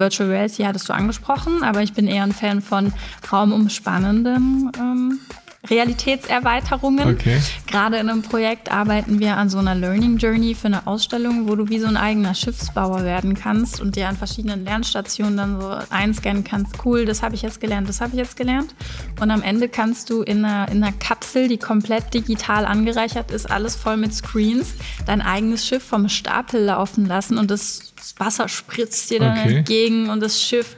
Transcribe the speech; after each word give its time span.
Virtual 0.00 0.28
Reality 0.30 0.64
hattest 0.64 0.88
du 0.88 0.94
angesprochen, 0.94 1.62
aber 1.62 1.82
ich 1.82 1.92
bin 1.92 2.08
eher 2.08 2.22
ein 2.22 2.32
Fan 2.32 2.62
von 2.62 2.92
raumumspannendem 3.30 4.72
ähm, 4.78 5.20
Realitätserweiterungen. 5.68 7.14
Okay. 7.14 7.38
Gerade 7.66 7.98
in 7.98 8.08
einem 8.08 8.22
Projekt 8.22 8.72
arbeiten 8.72 9.20
wir 9.20 9.36
an 9.36 9.50
so 9.50 9.58
einer 9.58 9.74
Learning 9.74 10.16
Journey 10.16 10.54
für 10.54 10.68
eine 10.68 10.86
Ausstellung, 10.86 11.48
wo 11.48 11.54
du 11.54 11.68
wie 11.68 11.78
so 11.78 11.86
ein 11.86 11.98
eigener 11.98 12.34
Schiffsbauer 12.34 13.04
werden 13.04 13.34
kannst 13.34 13.78
und 13.78 13.94
dir 13.94 14.08
an 14.08 14.16
verschiedenen 14.16 14.64
Lernstationen 14.64 15.36
dann 15.36 15.60
so 15.60 15.76
einscannen 15.90 16.44
kannst. 16.44 16.84
Cool, 16.84 17.04
das 17.04 17.22
habe 17.22 17.34
ich 17.34 17.42
jetzt 17.42 17.60
gelernt, 17.60 17.90
das 17.90 18.00
habe 18.00 18.12
ich 18.12 18.18
jetzt 18.18 18.36
gelernt. 18.36 18.74
Und 19.20 19.30
am 19.30 19.42
Ende 19.42 19.68
kannst 19.68 20.08
du 20.08 20.22
in 20.22 20.44
einer, 20.44 20.70
in 20.70 20.82
einer 20.82 20.92
Kapsel, 20.92 21.46
die 21.46 21.58
komplett 21.58 22.14
digital 22.14 22.64
angereichert 22.64 23.30
ist, 23.30 23.50
alles 23.50 23.76
voll 23.76 23.98
mit 23.98 24.14
Screens, 24.14 24.74
dein 25.04 25.20
eigenes 25.20 25.66
Schiff 25.66 25.82
vom 25.82 26.08
Stapel 26.08 26.64
laufen 26.64 27.04
lassen 27.04 27.36
und 27.36 27.50
das 27.50 27.92
Wasser 28.16 28.48
spritzt 28.48 29.10
dir 29.10 29.20
dann 29.20 29.38
okay. 29.38 29.56
entgegen 29.56 30.08
und 30.08 30.20
das 30.20 30.40
Schiff 30.40 30.76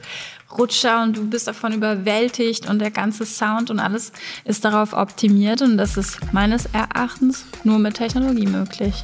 Rutscher 0.57 1.01
und 1.03 1.17
du 1.17 1.27
bist 1.27 1.47
davon 1.47 1.73
überwältigt 1.73 2.69
und 2.69 2.79
der 2.79 2.91
ganze 2.91 3.25
Sound 3.25 3.71
und 3.71 3.79
alles 3.79 4.11
ist 4.45 4.63
darauf 4.63 4.93
optimiert 4.93 5.61
und 5.61 5.77
das 5.77 5.97
ist 5.97 6.33
meines 6.33 6.65
Erachtens 6.67 7.45
nur 7.63 7.79
mit 7.79 7.95
Technologie 7.95 8.45
möglich. 8.45 9.03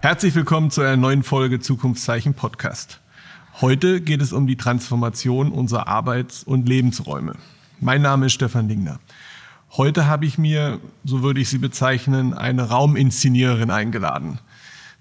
Herzlich 0.00 0.34
willkommen 0.34 0.70
zu 0.70 0.80
einer 0.80 0.96
neuen 0.96 1.24
Folge 1.24 1.58
Zukunftszeichen 1.58 2.34
Podcast. 2.34 3.00
Heute 3.60 4.00
geht 4.00 4.22
es 4.22 4.32
um 4.32 4.46
die 4.46 4.56
Transformation 4.56 5.50
unserer 5.50 5.88
Arbeits- 5.88 6.44
und 6.44 6.68
Lebensräume. 6.68 7.34
Mein 7.80 8.02
Name 8.02 8.26
ist 8.26 8.34
Stefan 8.34 8.68
Lingner. 8.68 9.00
Heute 9.76 10.06
habe 10.06 10.24
ich 10.24 10.38
mir, 10.38 10.80
so 11.04 11.22
würde 11.22 11.40
ich 11.40 11.48
sie 11.48 11.58
bezeichnen, 11.58 12.32
eine 12.32 12.70
Rauminszeniererin 12.70 13.70
eingeladen. 13.70 14.38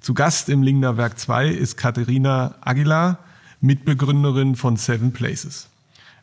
Zu 0.07 0.13
Gast 0.13 0.47
im 0.47 0.63
Lingner 0.63 0.95
Werk 0.95 1.19
2 1.19 1.49
ist 1.49 1.75
Katharina 1.75 2.55
Aguilar, 2.61 3.19
Mitbegründerin 3.59 4.55
von 4.55 4.77
Seven 4.77 5.11
Places. 5.11 5.67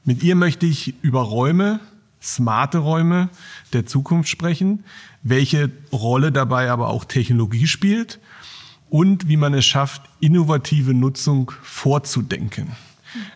Mit 0.06 0.22
ihr 0.22 0.36
möchte 0.36 0.64
ich 0.64 0.94
über 1.02 1.20
Räume, 1.20 1.80
smarte 2.22 2.78
Räume 2.78 3.28
der 3.74 3.84
Zukunft 3.84 4.30
sprechen, 4.30 4.84
welche 5.22 5.70
Rolle 5.92 6.32
dabei 6.32 6.70
aber 6.70 6.88
auch 6.88 7.04
Technologie 7.04 7.66
spielt 7.66 8.20
und 8.88 9.28
wie 9.28 9.36
man 9.36 9.52
es 9.52 9.66
schafft, 9.66 10.00
innovative 10.18 10.94
Nutzung 10.94 11.52
vorzudenken. 11.62 12.68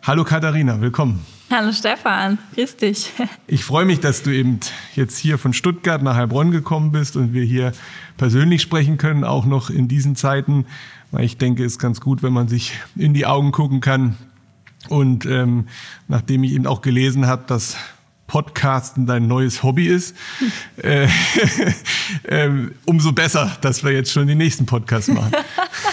Hallo 0.02 0.24
Katharina, 0.24 0.80
willkommen. 0.80 1.26
Hallo 1.50 1.72
Stefan, 1.72 2.36
grüß 2.54 2.76
dich. 2.76 3.10
Ich 3.46 3.64
freue 3.64 3.86
mich, 3.86 4.00
dass 4.00 4.22
du 4.22 4.30
eben 4.30 4.60
jetzt 4.94 5.16
hier 5.16 5.38
von 5.38 5.54
Stuttgart 5.54 6.02
nach 6.02 6.14
Heilbronn 6.14 6.50
gekommen 6.50 6.92
bist 6.92 7.16
und 7.16 7.32
wir 7.32 7.42
hier 7.42 7.72
persönlich 8.18 8.60
sprechen 8.60 8.98
können, 8.98 9.24
auch 9.24 9.46
noch 9.46 9.70
in 9.70 9.88
diesen 9.88 10.14
Zeiten, 10.14 10.66
weil 11.10 11.24
ich 11.24 11.38
denke, 11.38 11.64
es 11.64 11.72
ist 11.72 11.78
ganz 11.78 12.02
gut, 12.02 12.22
wenn 12.22 12.34
man 12.34 12.48
sich 12.48 12.74
in 12.96 13.14
die 13.14 13.24
Augen 13.24 13.52
gucken 13.52 13.80
kann. 13.80 14.18
Und 14.90 15.24
ähm, 15.24 15.68
nachdem 16.06 16.44
ich 16.44 16.52
eben 16.52 16.66
auch 16.66 16.82
gelesen 16.82 17.26
habe, 17.26 17.44
dass 17.46 17.78
Podcasten 18.26 19.06
dein 19.06 19.26
neues 19.26 19.62
Hobby 19.62 19.86
ist, 19.86 20.14
äh, 20.82 21.08
äh, 22.24 22.50
umso 22.84 23.12
besser, 23.12 23.56
dass 23.62 23.82
wir 23.82 23.92
jetzt 23.92 24.12
schon 24.12 24.26
den 24.26 24.36
nächsten 24.36 24.66
Podcast 24.66 25.08
machen. 25.08 25.32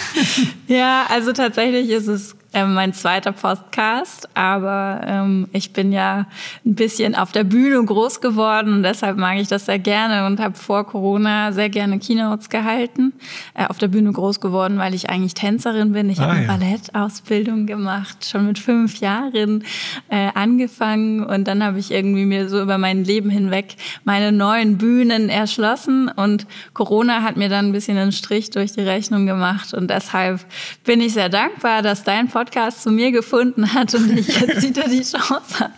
ja, 0.68 1.06
also 1.08 1.32
tatsächlich 1.32 1.88
ist 1.88 2.08
es 2.08 2.36
ähm, 2.56 2.72
mein 2.72 2.94
zweiter 2.94 3.32
Podcast, 3.32 4.30
aber 4.32 5.02
ähm, 5.04 5.46
ich 5.52 5.74
bin 5.74 5.92
ja 5.92 6.26
ein 6.64 6.74
bisschen 6.74 7.14
auf 7.14 7.30
der 7.30 7.44
Bühne 7.44 7.84
groß 7.84 8.22
geworden 8.22 8.72
und 8.72 8.82
deshalb 8.82 9.18
mag 9.18 9.36
ich 9.36 9.48
das 9.48 9.66
sehr 9.66 9.78
gerne 9.78 10.24
und 10.26 10.40
habe 10.40 10.56
vor 10.56 10.86
Corona 10.86 11.52
sehr 11.52 11.68
gerne 11.68 11.98
Keynotes 11.98 12.48
gehalten. 12.48 13.12
Äh, 13.52 13.66
auf 13.66 13.76
der 13.76 13.88
Bühne 13.88 14.10
groß 14.10 14.40
geworden, 14.40 14.78
weil 14.78 14.94
ich 14.94 15.10
eigentlich 15.10 15.34
Tänzerin 15.34 15.92
bin. 15.92 16.08
Ich 16.08 16.18
ah, 16.18 16.22
habe 16.22 16.32
eine 16.32 16.46
ja. 16.46 16.56
Ballettausbildung 16.56 17.66
gemacht, 17.66 18.24
schon 18.24 18.46
mit 18.46 18.58
fünf 18.58 19.00
Jahren 19.00 19.62
äh, 20.08 20.28
angefangen 20.34 21.26
und 21.26 21.46
dann 21.46 21.62
habe 21.62 21.78
ich 21.78 21.90
irgendwie 21.90 22.24
mir 22.24 22.48
so 22.48 22.62
über 22.62 22.78
mein 22.78 23.04
Leben 23.04 23.28
hinweg 23.28 23.76
meine 24.04 24.32
neuen 24.32 24.78
Bühnen 24.78 25.28
erschlossen 25.28 26.08
und 26.08 26.46
Corona 26.72 27.22
hat 27.22 27.36
mir 27.36 27.50
dann 27.50 27.66
ein 27.66 27.72
bisschen 27.72 27.98
einen 27.98 28.12
Strich 28.12 28.48
durch 28.48 28.72
die 28.72 28.80
Rechnung 28.80 29.26
gemacht 29.26 29.74
und 29.74 29.90
deshalb 29.90 30.40
bin 30.84 31.02
ich 31.02 31.12
sehr 31.12 31.28
dankbar, 31.28 31.82
dass 31.82 32.02
dein 32.02 32.28
Podcast 32.28 32.45
Podcast 32.46 32.82
zu 32.82 32.90
mir 32.90 33.10
gefunden 33.10 33.74
hat 33.74 33.94
und 33.94 34.16
ich 34.16 34.28
jetzt 34.28 34.62
wieder 34.62 34.88
die 34.88 35.02
Chance 35.02 35.58
habe, 35.58 35.72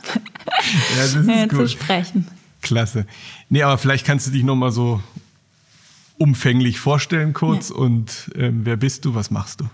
ja, 1.27 1.45
äh, 1.45 1.49
zu 1.49 1.67
sprechen. 1.67 2.27
Klasse. 2.61 3.07
Nee, 3.49 3.63
aber 3.63 3.79
vielleicht 3.79 4.07
kannst 4.07 4.27
du 4.27 4.31
dich 4.31 4.45
nochmal 4.45 4.71
so 4.71 5.01
umfänglich 6.19 6.79
vorstellen 6.79 7.33
kurz 7.33 7.71
ja. 7.71 7.77
und 7.77 8.31
ähm, 8.35 8.61
wer 8.65 8.77
bist 8.77 9.05
du, 9.05 9.15
was 9.15 9.31
machst 9.31 9.61
du? 9.61 9.65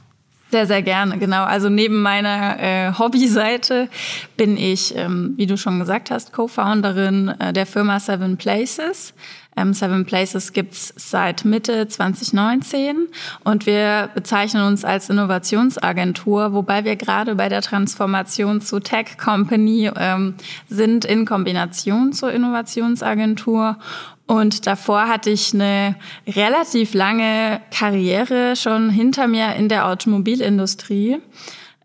Sehr, 0.50 0.66
sehr 0.66 0.82
gerne, 0.82 1.18
genau. 1.18 1.42
Also 1.42 1.68
neben 1.68 2.00
meiner 2.00 2.60
äh, 2.60 2.92
Hobbyseite 2.96 3.88
bin 4.36 4.56
ich, 4.56 4.94
ähm, 4.96 5.34
wie 5.36 5.46
du 5.46 5.56
schon 5.56 5.80
gesagt 5.80 6.12
hast, 6.12 6.32
Co-Founderin 6.32 7.28
äh, 7.40 7.52
der 7.52 7.66
Firma 7.66 7.98
Seven 7.98 8.36
Places. 8.36 9.14
Ähm, 9.56 9.72
Seven 9.72 10.04
Places 10.04 10.52
gibt's 10.52 10.92
seit 10.96 11.44
Mitte 11.44 11.86
2019 11.88 13.08
und 13.44 13.66
wir 13.66 14.10
bezeichnen 14.14 14.66
uns 14.66 14.84
als 14.84 15.10
Innovationsagentur, 15.10 16.52
wobei 16.52 16.84
wir 16.84 16.96
gerade 16.96 17.34
bei 17.34 17.48
der 17.48 17.62
Transformation 17.62 18.60
zu 18.60 18.80
Tech 18.80 19.16
Company 19.18 19.90
ähm, 19.96 20.34
sind 20.68 21.04
in 21.04 21.24
Kombination 21.24 22.12
zur 22.12 22.32
Innovationsagentur. 22.32 23.78
Und 24.26 24.66
davor 24.66 25.08
hatte 25.08 25.30
ich 25.30 25.52
eine 25.52 25.96
relativ 26.26 26.94
lange 26.94 27.60
Karriere 27.70 28.56
schon 28.56 28.88
hinter 28.88 29.28
mir 29.28 29.54
in 29.56 29.68
der 29.68 29.86
Automobilindustrie. 29.86 31.18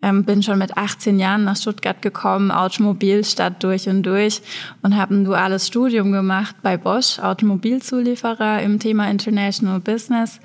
Ähm, 0.02 0.24
bin 0.24 0.42
schon 0.42 0.60
mit 0.60 0.78
18 0.78 1.20
Jahren 1.20 1.44
nach 1.44 1.58
Stuttgart 1.58 2.02
gekommen, 2.02 2.52
Automobilstadt 2.52 3.62
durch 3.64 3.90
und 3.90 4.04
durch 4.04 4.42
und 4.82 4.96
habe 4.96 5.14
ein 5.14 5.26
duales 5.26 5.68
Studium 5.68 6.14
gemacht 6.14 6.56
bei 6.62 6.78
Bosch, 6.78 7.20
Automobilzulieferer 7.20 8.62
im 8.62 8.80
Thema 8.80 9.10
International 9.10 9.82
Business 9.82 10.40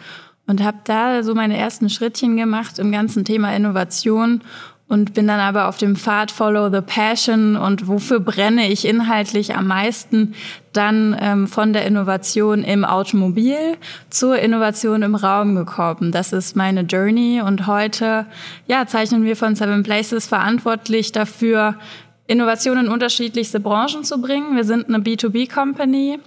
und 0.47 0.63
habe 0.63 0.79
da 0.85 1.23
so 1.23 1.35
meine 1.35 1.57
ersten 1.57 1.89
Schrittchen 1.89 2.37
gemacht 2.37 2.79
im 2.79 2.91
ganzen 2.91 3.25
Thema 3.25 3.55
Innovation 3.55 4.43
und 4.89 5.15
bin 5.15 5.27
dann 5.27 5.41
aber 5.41 5.69
auf 5.69 5.79
dem 5.79 5.97
Pfad 5.97 6.31
Follow 6.31 6.71
the 6.71 6.83
Passion 6.83 7.57
und 7.57 7.89
wofür 7.89 8.21
brenne 8.21 8.71
ich 8.71 8.87
inhaltlich 8.87 9.57
am 9.57 9.67
meisten, 9.67 10.35
dann 10.73 11.17
ähm, 11.21 11.47
von 11.47 11.73
der 11.73 11.87
Innovation 11.87 12.63
im 12.63 12.85
Automobil 12.85 13.77
zur 14.11 14.39
Innovation 14.39 15.03
im 15.03 15.15
Raum 15.15 15.55
gekommen. 15.55 16.13
Das 16.13 16.33
ist 16.33 16.55
meine 16.55 16.83
Journey 16.83 17.41
und 17.41 17.67
heute 17.67 18.27
ja, 18.67 18.87
zeichnen 18.87 19.25
wir 19.25 19.37
von 19.37 19.55
Seven 19.55 19.83
Places 19.83 20.27
verantwortlich 20.27 21.13
dafür, 21.13 21.77
Innovationen 22.27 22.87
in 22.87 22.93
unterschiedlichste 22.93 23.61
Branchen 23.61 24.03
zu 24.03 24.21
bringen. 24.21 24.57
Wir 24.57 24.65
sind 24.65 24.89
eine 24.89 24.99
B2B-Company 24.99 26.19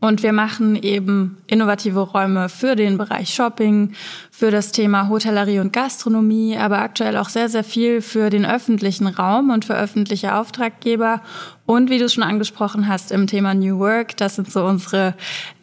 und 0.00 0.22
wir 0.22 0.32
machen 0.32 0.76
eben 0.76 1.38
innovative 1.48 2.00
Räume 2.00 2.48
für 2.48 2.76
den 2.76 2.98
Bereich 2.98 3.34
Shopping, 3.34 3.92
für 4.30 4.52
das 4.52 4.70
Thema 4.70 5.08
Hotellerie 5.08 5.58
und 5.58 5.72
Gastronomie, 5.72 6.56
aber 6.56 6.78
aktuell 6.78 7.16
auch 7.16 7.28
sehr, 7.28 7.48
sehr 7.48 7.64
viel 7.64 8.00
für 8.00 8.30
den 8.30 8.46
öffentlichen 8.46 9.08
Raum 9.08 9.50
und 9.50 9.64
für 9.64 9.76
öffentliche 9.76 10.36
Auftraggeber. 10.36 11.20
Und 11.66 11.90
wie 11.90 11.98
du 11.98 12.08
schon 12.08 12.22
angesprochen 12.22 12.86
hast, 12.86 13.10
im 13.10 13.26
Thema 13.26 13.54
New 13.54 13.80
Work, 13.80 14.16
das 14.16 14.36
sind 14.36 14.52
so 14.52 14.64
unsere 14.64 15.14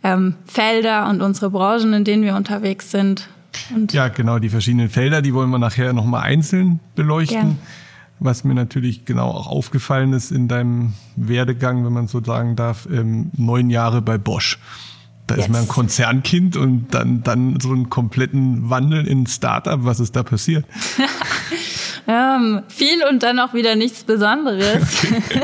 ähm, 0.03 0.35
Felder 0.45 1.07
und 1.09 1.22
unsere 1.22 1.50
Branchen, 1.50 1.94
in 1.94 2.03
denen 2.03 2.24
wir 2.24 2.35
unterwegs 2.35 2.91
sind. 2.91 3.29
Und 3.74 3.94
ja, 3.94 4.09
genau, 4.09 4.40
die 4.40 4.50
verschiedenen 4.50 4.90
Felder, 4.90 5.22
die 5.22 5.34
wollen 5.34 5.50
wir 5.50 5.59
nachher 5.59 5.94
nochmal 5.94 6.24
einzeln 6.24 6.81
beleuchten. 6.95 7.40
Gern. 7.40 7.57
Was 8.19 8.43
mir 8.43 8.53
natürlich 8.53 9.05
genau 9.05 9.29
auch 9.29 9.47
aufgefallen 9.47 10.13
ist 10.13 10.31
in 10.31 10.47
deinem 10.47 10.93
Werdegang, 11.15 11.85
wenn 11.85 11.93
man 11.93 12.07
so 12.07 12.23
sagen 12.23 12.55
darf, 12.55 12.87
ähm, 12.89 13.31
neun 13.35 13.69
Jahre 13.69 14.01
bei 14.01 14.17
Bosch. 14.17 14.57
Da 15.27 15.35
yes. 15.35 15.45
ist 15.45 15.51
man 15.51 15.61
ein 15.61 15.67
Konzernkind 15.67 16.55
und 16.55 16.93
dann, 16.93 17.23
dann 17.23 17.59
so 17.59 17.71
einen 17.71 17.89
kompletten 17.89 18.69
Wandel 18.69 19.07
in 19.07 19.25
Startup. 19.25 19.83
Was 19.83 20.00
ist 20.00 20.15
da 20.15 20.23
passiert? 20.23 20.65
ähm, 22.07 22.62
viel 22.67 23.03
und 23.09 23.23
dann 23.23 23.39
auch 23.39 23.53
wieder 23.53 23.75
nichts 23.75 24.03
Besonderes. 24.03 25.03
Okay. 25.03 25.21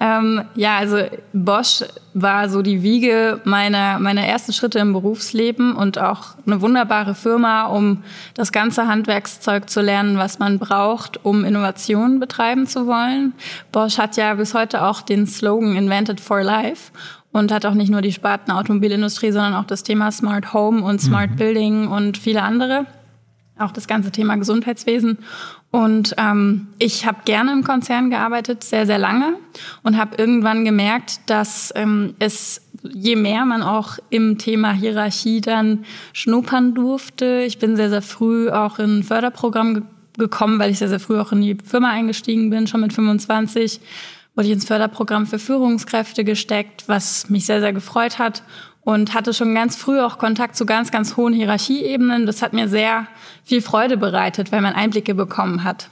Ähm, 0.00 0.42
ja, 0.54 0.76
also 0.76 0.98
Bosch 1.32 1.82
war 2.12 2.48
so 2.48 2.62
die 2.62 2.82
Wiege 2.82 3.40
meiner, 3.44 3.98
meiner 3.98 4.26
ersten 4.26 4.52
Schritte 4.52 4.78
im 4.78 4.92
Berufsleben 4.92 5.74
und 5.74 5.98
auch 5.98 6.34
eine 6.46 6.60
wunderbare 6.60 7.14
Firma, 7.14 7.66
um 7.66 8.02
das 8.34 8.52
ganze 8.52 8.86
Handwerkszeug 8.86 9.70
zu 9.70 9.80
lernen, 9.80 10.18
was 10.18 10.38
man 10.38 10.58
braucht, 10.58 11.24
um 11.24 11.44
Innovationen 11.44 12.20
betreiben 12.20 12.66
zu 12.66 12.86
wollen. 12.86 13.32
Bosch 13.72 13.98
hat 13.98 14.16
ja 14.16 14.34
bis 14.34 14.54
heute 14.54 14.82
auch 14.82 15.00
den 15.00 15.26
Slogan 15.26 15.76
Invented 15.76 16.20
for 16.20 16.42
Life 16.42 16.92
und 17.32 17.52
hat 17.52 17.66
auch 17.66 17.74
nicht 17.74 17.90
nur 17.90 18.02
die 18.02 18.12
Sparten 18.12 18.50
Automobilindustrie, 18.50 19.30
sondern 19.30 19.54
auch 19.54 19.66
das 19.66 19.82
Thema 19.82 20.10
Smart 20.10 20.52
Home 20.52 20.82
und 20.82 21.00
Smart 21.00 21.32
mhm. 21.32 21.36
Building 21.36 21.88
und 21.88 22.18
viele 22.18 22.42
andere. 22.42 22.86
Auch 23.58 23.72
das 23.72 23.86
ganze 23.86 24.10
Thema 24.10 24.36
Gesundheitswesen. 24.36 25.18
Und 25.76 26.14
ähm, 26.16 26.68
ich 26.78 27.04
habe 27.04 27.18
gerne 27.26 27.52
im 27.52 27.62
Konzern 27.62 28.08
gearbeitet, 28.08 28.64
sehr, 28.64 28.86
sehr 28.86 28.96
lange 28.96 29.34
und 29.82 29.98
habe 29.98 30.16
irgendwann 30.16 30.64
gemerkt, 30.64 31.20
dass 31.26 31.70
ähm, 31.76 32.14
es 32.18 32.62
je 32.82 33.14
mehr 33.14 33.44
man 33.44 33.62
auch 33.62 33.98
im 34.08 34.38
Thema 34.38 34.72
Hierarchie 34.72 35.42
dann 35.42 35.84
schnuppern 36.14 36.74
durfte. 36.74 37.42
Ich 37.46 37.58
bin 37.58 37.76
sehr, 37.76 37.90
sehr 37.90 38.00
früh 38.00 38.48
auch 38.48 38.78
in 38.78 39.00
ein 39.00 39.02
Förderprogramm 39.02 39.74
ge 39.74 39.82
gekommen, 40.16 40.58
weil 40.58 40.70
ich 40.70 40.78
sehr, 40.78 40.88
sehr 40.88 40.98
früh 40.98 41.20
auch 41.20 41.32
in 41.32 41.42
die 41.42 41.58
Firma 41.62 41.90
eingestiegen 41.90 42.48
bin, 42.48 42.66
schon 42.66 42.80
mit 42.80 42.94
25 42.94 43.80
wurde 44.34 44.48
ich 44.48 44.54
ins 44.54 44.64
Förderprogramm 44.64 45.26
für 45.26 45.38
Führungskräfte 45.38 46.24
gesteckt, 46.24 46.84
was 46.88 47.28
mich 47.28 47.44
sehr, 47.44 47.60
sehr 47.60 47.74
gefreut 47.74 48.18
hat 48.18 48.42
und 48.86 49.14
hatte 49.14 49.34
schon 49.34 49.52
ganz 49.52 49.74
früh 49.74 50.00
auch 50.00 50.16
Kontakt 50.16 50.54
zu 50.54 50.64
ganz, 50.64 50.92
ganz 50.92 51.16
hohen 51.16 51.34
Hierarchieebenen. 51.34 52.24
Das 52.24 52.40
hat 52.40 52.52
mir 52.52 52.68
sehr 52.68 53.08
viel 53.42 53.60
Freude 53.60 53.96
bereitet, 53.96 54.52
weil 54.52 54.60
man 54.60 54.74
Einblicke 54.74 55.12
bekommen 55.12 55.64
hat. 55.64 55.90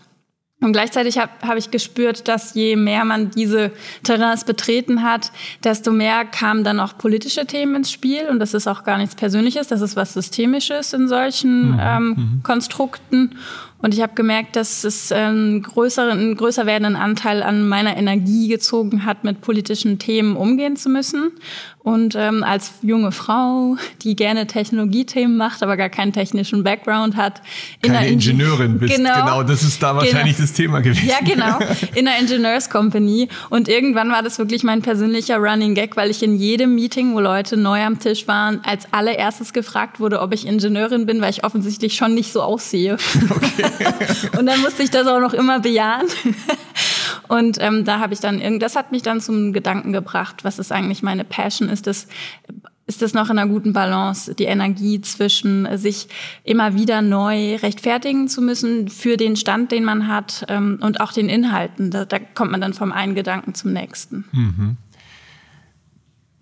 Und 0.61 0.73
gleichzeitig 0.73 1.19
habe 1.19 1.33
hab 1.43 1.57
ich 1.57 1.73
gespürt, 1.73 2.29
dass 2.29 2.55
je 2.55 2.77
mehr 2.77 3.05
man 3.05 3.33
diese 3.33 3.73
Terrains 4.05 4.45
betreten 4.45 5.03
hat, 5.03 5.33
desto 5.65 5.91
mehr 5.91 6.25
kamen 6.25 6.63
dann 6.63 6.79
auch 6.79 6.97
politische 6.97 7.47
Themen 7.47 7.75
ins 7.75 7.91
Spiel. 7.91 8.29
Und 8.29 8.39
das 8.39 8.55
ist 8.55 8.69
auch 8.69 8.85
gar 8.85 8.97
nichts 8.97 9.17
Persönliches, 9.17 9.67
das 9.67 9.81
ist 9.81 9.97
was 9.97 10.15
Systemisches 10.15 10.93
in 10.93 11.09
solchen 11.09 11.73
mhm. 11.73 11.81
ähm, 11.81 12.07
mhm. 12.07 12.41
Konstrukten. 12.45 13.37
Und 13.85 13.93
ich 13.93 14.01
habe 14.01 14.15
gemerkt, 14.15 14.57
dass 14.57 14.83
es 14.83 15.13
einen 15.13 15.61
größeren, 15.61 16.19
einen 16.19 16.37
größer 16.37 16.65
werdenden 16.65 16.97
Anteil 16.97 17.43
an 17.43 17.69
meiner 17.69 17.99
Energie 17.99 18.49
gezogen 18.49 19.05
hat, 19.05 19.25
mit 19.25 19.43
politischen 19.43 19.99
Themen 19.99 20.37
umgehen 20.37 20.75
zu 20.77 20.89
müssen. 20.89 21.33
Und 21.81 22.15
ähm, 22.17 22.43
als 22.43 22.73
junge 22.81 23.13
Frau, 23.13 23.77
die 24.01 24.17
gerne 24.17 24.47
Technologiethemen 24.47 25.37
macht, 25.37 25.63
aber 25.63 25.77
gar 25.77 25.91
keinen 25.91 26.15
technischen 26.15 26.65
Background 26.65 27.15
hat. 27.15 27.43
In 27.83 27.93
Keine 27.93 28.09
Ingenieurin 28.09 28.79
bist, 28.79 28.97
genau, 28.97 29.17
genau, 29.17 29.43
das 29.43 29.63
ist 29.63 29.83
da 29.83 29.95
wahrscheinlich 29.95 30.37
genau. 30.37 30.47
das 30.47 30.53
Thema 30.55 30.81
gewesen. 30.81 31.07
Ja, 31.07 31.19
genau, 31.23 31.59
in 31.95 32.09
einer 32.09 32.19
Ingenieurscompany. 32.19 33.29
Und 33.51 33.69
irgendwann 33.69 34.11
war 34.11 34.23
das 34.23 34.39
wirklich 34.39 34.63
mein 34.63 34.81
persönlicher 34.81 35.37
Running 35.37 35.75
Gag, 35.75 35.95
weil 35.99 36.09
ich 36.09 36.23
in 36.23 36.37
jedem 36.37 36.75
Meeting, 36.75 37.13
wo 37.13 37.21
Leute 37.21 37.59
neu 37.59 37.83
am 37.83 37.99
Tisch 37.99 38.27
waren, 38.27 38.65
als 38.65 38.91
allererstes 38.95 39.53
gefragt 39.53 40.01
wurde, 40.01 40.23
ob 40.23 40.33
ich 40.33 40.47
Ingenieurin 40.47 41.05
bin, 41.05 41.21
weil 41.21 41.29
ich 41.29 41.45
offensichtlich 41.45 41.97
schon 41.97 42.15
nicht 42.15 42.33
so 42.33 42.41
aussehe. 42.41 42.97
Okay. 43.35 43.65
und 44.39 44.47
dann 44.47 44.61
musste 44.61 44.83
ich 44.83 44.91
das 44.91 45.07
auch 45.07 45.21
noch 45.21 45.35
immer 45.35 45.61
bejahen. 45.61 46.07
Und 47.27 47.57
ähm, 47.59 47.87
da 47.87 48.01
habe 48.01 48.13
ich 48.13 48.21
dann 48.21 48.59
das 48.59 48.77
hat 48.77 48.93
mich 48.93 49.03
dann 49.03 49.19
zum 49.19 49.55
Gedanken 49.55 49.95
gebracht, 49.95 50.45
was 50.45 50.59
ist 50.59 50.71
eigentlich 50.71 51.03
meine 51.03 51.25
Passion? 51.25 51.71
Ist 51.71 51.87
das 51.87 52.07
ist 52.87 53.01
das 53.01 53.15
noch 53.15 53.31
in 53.31 53.39
einer 53.39 53.51
guten 53.51 53.73
Balance, 53.73 54.35
die 54.35 54.45
Energie 54.45 55.01
zwischen 55.01 55.65
äh, 55.65 55.79
sich 55.79 56.09
immer 56.43 56.75
wieder 56.75 57.01
neu 57.01 57.57
rechtfertigen 57.57 58.29
zu 58.29 58.43
müssen 58.43 58.89
für 58.89 59.17
den 59.17 59.37
Stand, 59.37 59.73
den 59.73 59.85
man 59.85 60.07
hat 60.07 60.45
ähm, 60.49 60.79
und 60.81 61.01
auch 61.01 61.13
den 61.13 61.29
Inhalten. 61.29 61.91
Da, 61.91 62.05
da, 62.05 62.19
kommt 62.19 62.51
man 62.51 62.61
dann 62.61 62.75
vom 62.75 62.93
einen 62.93 63.15
Gedanken 63.15 63.55
zum 63.55 63.73
nächsten. 63.73 64.25
Mhm. 64.33 64.77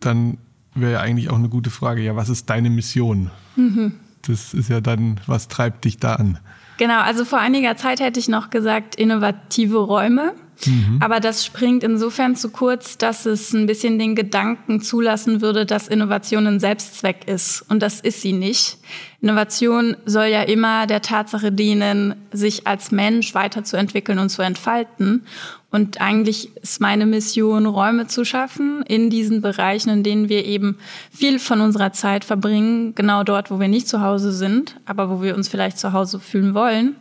Dann 0.01 0.39
wäre 0.75 0.93
ja 0.93 1.01
eigentlich 1.01 1.31
auch 1.31 1.37
eine 1.37 1.49
gute 1.49 1.71
Frage, 1.71 2.03
ja, 2.03 2.17
was 2.17 2.29
ist 2.29 2.51
deine 2.51 2.71
Mission? 2.71 3.31
Mhm. 3.55 3.95
Das 4.23 4.53
ist 4.53 4.69
ja 4.69 4.81
dann, 4.81 5.21
was 5.27 5.49
treibt 5.49 5.85
dich 5.85 5.99
da 5.99 6.15
an? 6.15 6.39
Genau, 6.79 7.01
also 7.01 7.25
vor 7.25 7.39
einiger 7.39 7.77
Zeit 7.77 8.01
hätte 8.01 8.19
ich 8.19 8.29
noch 8.29 8.51
gesagt, 8.51 8.95
innovative 8.97 9.79
Räume. 9.79 10.35
Mhm. 10.67 10.99
Aber 11.01 11.21
das 11.21 11.45
springt 11.45 11.83
insofern 11.83 12.37
zu 12.37 12.51
kurz, 12.51 12.99
dass 12.99 13.27
es 13.27 13.53
ein 13.53 13.67
bisschen 13.67 13.99
den 13.99 14.15
Gedanken 14.15 14.81
zulassen 14.81 15.41
würde, 15.41 15.67
dass 15.67 15.89
Innovation 15.89 16.47
ein 16.47 16.61
Selbstzweck 16.61 17.27
ist. 17.27 17.65
Und 17.69 17.83
das 17.83 18.01
ist 18.01 18.21
sie 18.21 18.33
nicht. 18.33 18.79
Innovation 19.21 19.97
soll 20.05 20.27
ja 20.27 20.43
immer 20.43 20.87
der 20.87 21.03
Tatsache 21.03 21.53
dienen, 21.53 22.15
sich 22.33 22.67
als 22.67 22.91
Mensch 22.91 23.35
weiterzuentwickeln 23.35 24.19
und 24.19 24.29
zu 24.29 24.43
entfalten. 24.43 25.25
Und 25.73 26.01
eigentlich 26.01 26.55
ist 26.57 26.81
meine 26.81 27.07
Mission, 27.07 27.67
Räume 27.67 28.07
zu 28.07 28.25
schaffen 28.25 28.83
in 28.87 29.11
diesen 29.11 29.41
Bereichen, 29.41 29.91
in 29.91 30.03
denen 30.05 30.29
wir 30.29 30.45
eben 30.45 30.79
viel 31.11 31.39
von 31.39 31.61
unserer 31.61 31.93
Zeit 31.93 32.25
verbringen, 32.25 32.95
genau 32.95 33.25
dort, 33.25 33.51
wo 33.51 33.59
wir 33.59 33.69
nicht 33.69 33.89
zu 33.89 34.03
Hause 34.03 34.33
sind, 34.33 34.77
aber 34.85 35.11
wo 35.11 35.23
wir 35.23 35.35
uns 35.35 35.49
vielleicht 35.49 35.79
zu 35.79 35.93
Hause 35.93 36.21
fühlen 36.21 36.55
wollen 36.55 36.97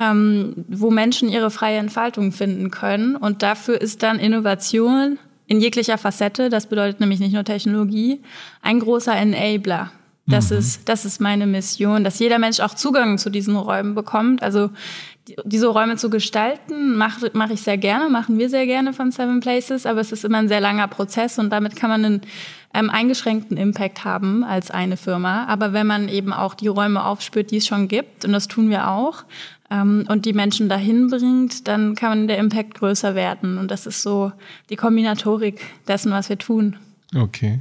ähm, 0.00 0.64
wo 0.68 0.90
Menschen 0.90 1.28
ihre 1.28 1.50
freie 1.50 1.78
Entfaltung 1.78 2.32
finden 2.32 2.70
können. 2.70 3.16
Und 3.16 3.42
dafür 3.42 3.80
ist 3.80 4.02
dann 4.02 4.18
Innovation 4.18 5.18
in 5.46 5.60
jeglicher 5.60 5.98
Facette, 5.98 6.50
das 6.50 6.66
bedeutet 6.66 7.00
nämlich 7.00 7.20
nicht 7.20 7.32
nur 7.32 7.44
Technologie, 7.44 8.20
ein 8.62 8.80
großer 8.80 9.16
Enabler. 9.16 9.90
Das, 10.26 10.50
mhm. 10.50 10.58
ist, 10.58 10.88
das 10.88 11.06
ist 11.06 11.20
meine 11.20 11.46
Mission, 11.46 12.04
dass 12.04 12.18
jeder 12.18 12.38
Mensch 12.38 12.60
auch 12.60 12.74
Zugang 12.74 13.16
zu 13.16 13.30
diesen 13.30 13.56
Räumen 13.56 13.94
bekommt. 13.94 14.42
Also 14.42 14.70
diese 15.44 15.68
Räume 15.68 15.96
zu 15.96 16.10
gestalten, 16.10 16.96
mache 16.96 17.30
mach 17.34 17.50
ich 17.50 17.62
sehr 17.62 17.78
gerne, 17.78 18.08
machen 18.08 18.38
wir 18.38 18.48
sehr 18.48 18.66
gerne 18.66 18.92
von 18.92 19.10
Seven 19.10 19.40
Places, 19.40 19.86
aber 19.86 20.00
es 20.00 20.12
ist 20.12 20.24
immer 20.24 20.38
ein 20.38 20.48
sehr 20.48 20.60
langer 20.60 20.88
Prozess 20.88 21.38
und 21.38 21.50
damit 21.50 21.76
kann 21.76 21.90
man 21.90 22.04
einen 22.04 22.20
ähm, 22.74 22.90
eingeschränkten 22.90 23.56
Impact 23.56 24.04
haben 24.04 24.44
als 24.44 24.70
eine 24.70 24.96
Firma. 24.96 25.46
Aber 25.46 25.72
wenn 25.72 25.86
man 25.86 26.08
eben 26.08 26.32
auch 26.32 26.54
die 26.54 26.68
Räume 26.68 27.04
aufspürt, 27.04 27.50
die 27.50 27.56
es 27.58 27.66
schon 27.66 27.88
gibt, 27.88 28.24
und 28.24 28.32
das 28.32 28.48
tun 28.48 28.70
wir 28.70 28.90
auch, 28.90 29.24
ähm, 29.70 30.04
und 30.08 30.24
die 30.24 30.32
Menschen 30.32 30.68
dahin 30.68 31.08
bringt, 31.08 31.68
dann 31.68 31.94
kann 31.94 32.28
der 32.28 32.38
Impact 32.38 32.74
größer 32.74 33.14
werden. 33.14 33.58
Und 33.58 33.70
das 33.70 33.86
ist 33.86 34.02
so 34.02 34.32
die 34.70 34.76
Kombinatorik 34.76 35.60
dessen, 35.86 36.12
was 36.12 36.28
wir 36.28 36.38
tun. 36.38 36.76
Okay. 37.14 37.60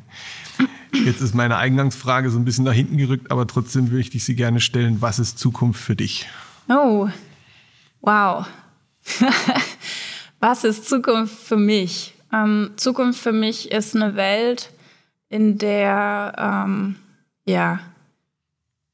Jetzt 1.06 1.22
ist 1.22 1.36
meine 1.36 1.58
Eingangsfrage 1.58 2.30
so 2.30 2.38
ein 2.38 2.46
bisschen 2.46 2.66
nach 2.66 2.74
hinten 2.74 2.98
gerückt, 2.98 3.32
aber 3.32 3.48
trotzdem 3.48 3.92
würde 3.92 4.08
ich 4.12 4.24
sie 4.24 4.36
gerne 4.36 4.60
stellen. 4.60 4.98
Was 5.02 5.20
ist 5.20 5.40
Zukunft 5.40 5.82
für 5.82 5.96
dich? 5.96 6.28
Oh, 6.70 7.08
wow. 8.08 8.46
was 10.40 10.64
ist 10.64 10.88
Zukunft 10.88 11.36
für 11.36 11.58
mich? 11.58 12.14
Ähm, 12.34 12.72
Zukunft 12.78 13.20
für 13.20 13.34
mich 13.34 13.72
ist 13.72 13.96
eine 13.96 14.16
Welt, 14.16 14.72
in 15.30 15.58
der, 15.58 16.34
ähm, 16.38 16.96
ja, 17.46 17.82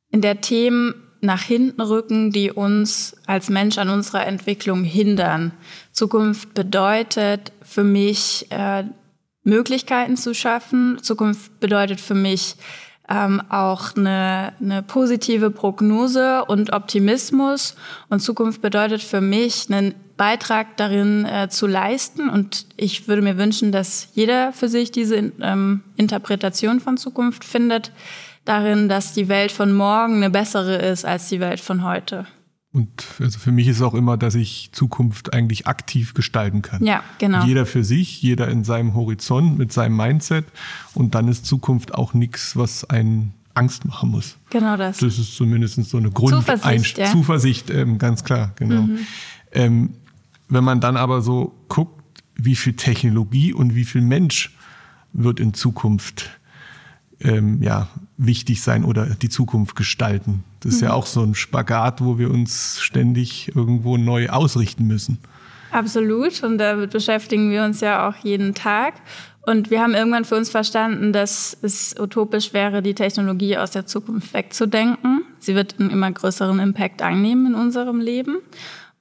in 0.10 0.22
der 0.22 0.42
Themen 0.42 0.96
nach 1.22 1.44
hinten 1.44 1.80
rücken, 1.80 2.32
die 2.32 2.52
uns 2.52 3.16
als 3.28 3.50
Mensch 3.50 3.78
an 3.78 3.90
unserer 3.90 4.26
Entwicklung 4.26 4.84
hindern. 4.84 5.52
Zukunft 5.92 6.56
bedeutet 6.56 7.52
für 7.62 7.84
mich, 7.84 8.48
äh, 8.50 8.84
Möglichkeiten 9.44 10.18
zu 10.18 10.34
schaffen. 10.34 10.98
Zukunft 11.04 11.60
bedeutet 11.60 12.02
für 12.02 12.16
mich 12.16 12.56
ähm, 13.10 13.42
auch 13.50 13.96
eine, 13.96 14.54
eine 14.60 14.82
positive 14.82 15.52
Prognose 15.52 16.46
und 16.46 16.72
Optimismus. 16.72 17.76
Und 18.10 18.22
Zukunft 18.22 18.62
bedeutet 18.62 19.02
für 19.02 19.22
mich, 19.22 19.68
einen 19.70 19.96
Beitrag 20.16 20.78
darin 20.78 21.26
äh, 21.26 21.50
zu 21.50 21.68
leisten. 21.68 22.30
Und 22.30 22.66
ich 22.78 23.08
würde 23.08 23.22
mir 23.22 23.38
wünschen, 23.38 23.72
dass 23.72 24.10
jeder 24.14 24.54
für 24.54 24.70
sich 24.70 24.92
diese 24.92 25.34
ähm, 25.42 25.84
Interpretation 25.98 26.80
von 26.80 26.98
Zukunft 26.98 27.44
findet 27.44 27.92
darin, 28.46 28.90
dass 28.90 29.14
die 29.14 29.30
Welt 29.30 29.52
von 29.52 29.74
morgen 29.74 30.18
eine 30.18 30.30
bessere 30.30 30.76
ist 30.76 31.06
als 31.06 31.30
die 31.30 31.40
Welt 31.40 31.60
von 31.60 31.84
heute. 31.84 32.26
Und 32.74 32.90
also 33.20 33.38
für 33.38 33.52
mich 33.52 33.68
ist 33.68 33.84
auch 33.84 33.94
immer, 33.94 34.18
dass 34.18 34.34
ich 34.34 34.70
Zukunft 34.72 35.32
eigentlich 35.32 35.68
aktiv 35.68 36.16
gestalten 36.16 36.64
kann. 36.64 36.84
Ja, 36.84 37.04
genau. 37.20 37.46
Jeder 37.46 37.68
für 37.68 37.84
sich, 37.84 38.22
jeder 38.22 38.48
in 38.48 38.64
seinem 38.64 38.96
Horizont, 38.96 39.60
mit 39.60 39.72
seinem 39.72 39.96
Mindset. 39.96 40.46
Und 40.96 41.14
dann 41.14 41.28
ist 41.28 41.46
Zukunft 41.46 41.94
auch 41.94 42.16
nichts, 42.16 42.58
was 42.58 42.84
einen 42.84 43.34
Angst 43.54 43.86
machen 43.86 44.10
muss. 44.10 44.38
Genau 44.50 44.76
das. 44.76 44.98
Das 44.98 45.20
ist 45.20 45.36
zumindest 45.36 45.84
so 45.86 45.98
eine 45.98 46.10
Grundzuversicht, 46.10 46.98
ja. 46.98 47.12
Zuversicht 47.12 47.70
ähm, 47.70 48.00
ganz 48.00 48.24
klar, 48.24 48.54
genau. 48.56 48.82
Mhm. 48.82 48.98
Ähm, 49.52 49.94
wenn 50.50 50.64
man 50.64 50.82
dann 50.82 50.98
aber 50.98 51.22
so 51.22 51.54
guckt, 51.70 52.24
wie 52.36 52.56
viel 52.56 52.74
Technologie 52.74 53.54
und 53.54 53.76
wie 53.76 53.86
viel 53.86 54.02
Mensch 54.02 54.56
wird 55.14 55.40
in 55.40 55.54
Zukunft 55.54 56.32
ähm, 57.20 57.62
ja, 57.62 57.88
wichtig 58.18 58.62
sein 58.62 58.84
oder 58.84 59.06
die 59.06 59.30
Zukunft 59.30 59.76
gestalten. 59.76 60.44
Das 60.60 60.76
ist 60.76 60.82
mhm. 60.82 60.88
ja 60.88 60.94
auch 60.94 61.06
so 61.06 61.22
ein 61.22 61.36
Spagat, 61.36 62.04
wo 62.04 62.18
wir 62.18 62.30
uns 62.30 62.80
ständig 62.80 63.56
irgendwo 63.56 63.98
neu 63.98 64.30
ausrichten 64.30 64.86
müssen. 64.86 65.18
Absolut. 65.72 66.44
Und 66.44 66.60
damit 66.60 66.92
beschäftigen 66.92 67.50
wir 67.50 67.64
uns 67.64 67.82
ja 67.82 68.08
auch 68.08 68.16
jeden 68.24 68.54
Tag. 68.54 68.94
Und 69.46 69.72
wir 69.72 69.82
haben 69.82 69.94
irgendwann 69.94 70.24
für 70.24 70.36
uns 70.36 70.50
verstanden, 70.50 71.12
dass 71.12 71.58
es 71.62 71.96
utopisch 72.00 72.54
wäre, 72.54 72.82
die 72.82 72.94
Technologie 72.94 73.58
aus 73.58 73.72
der 73.72 73.86
Zukunft 73.86 74.34
wegzudenken. 74.34 75.24
Sie 75.40 75.54
wird 75.54 75.80
einen 75.80 75.90
immer 75.90 76.12
größeren 76.12 76.60
Impact 76.60 77.02
einnehmen 77.02 77.48
in 77.48 77.56
unserem 77.56 78.00
Leben. 78.00 78.38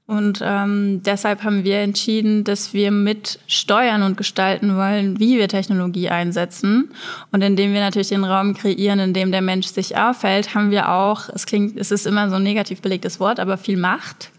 Und 0.06 0.40
ähm, 0.42 1.00
deshalb 1.04 1.44
haben 1.44 1.64
wir 1.64 1.78
entschieden, 1.78 2.44
dass 2.44 2.74
wir 2.74 2.90
mit 2.90 3.38
steuern 3.46 4.02
und 4.02 4.16
gestalten 4.16 4.76
wollen, 4.76 5.20
wie 5.20 5.38
wir 5.38 5.48
Technologie 5.48 6.08
einsetzen. 6.08 6.90
Und 7.30 7.42
indem 7.42 7.72
wir 7.72 7.80
natürlich 7.80 8.08
den 8.08 8.24
Raum 8.24 8.54
kreieren, 8.54 8.98
in 8.98 9.14
dem 9.14 9.30
der 9.30 9.42
Mensch 9.42 9.68
sich 9.68 9.96
aufhält, 9.96 10.54
haben 10.54 10.70
wir 10.70 10.90
auch, 10.90 11.28
es 11.28 11.46
klingt, 11.46 11.78
es 11.78 11.92
ist 11.92 12.06
immer 12.06 12.28
so 12.30 12.36
ein 12.36 12.42
negativ 12.42 12.82
belegtes 12.82 13.20
Wort, 13.20 13.38
aber 13.38 13.56
viel 13.56 13.76
Macht. 13.76 14.32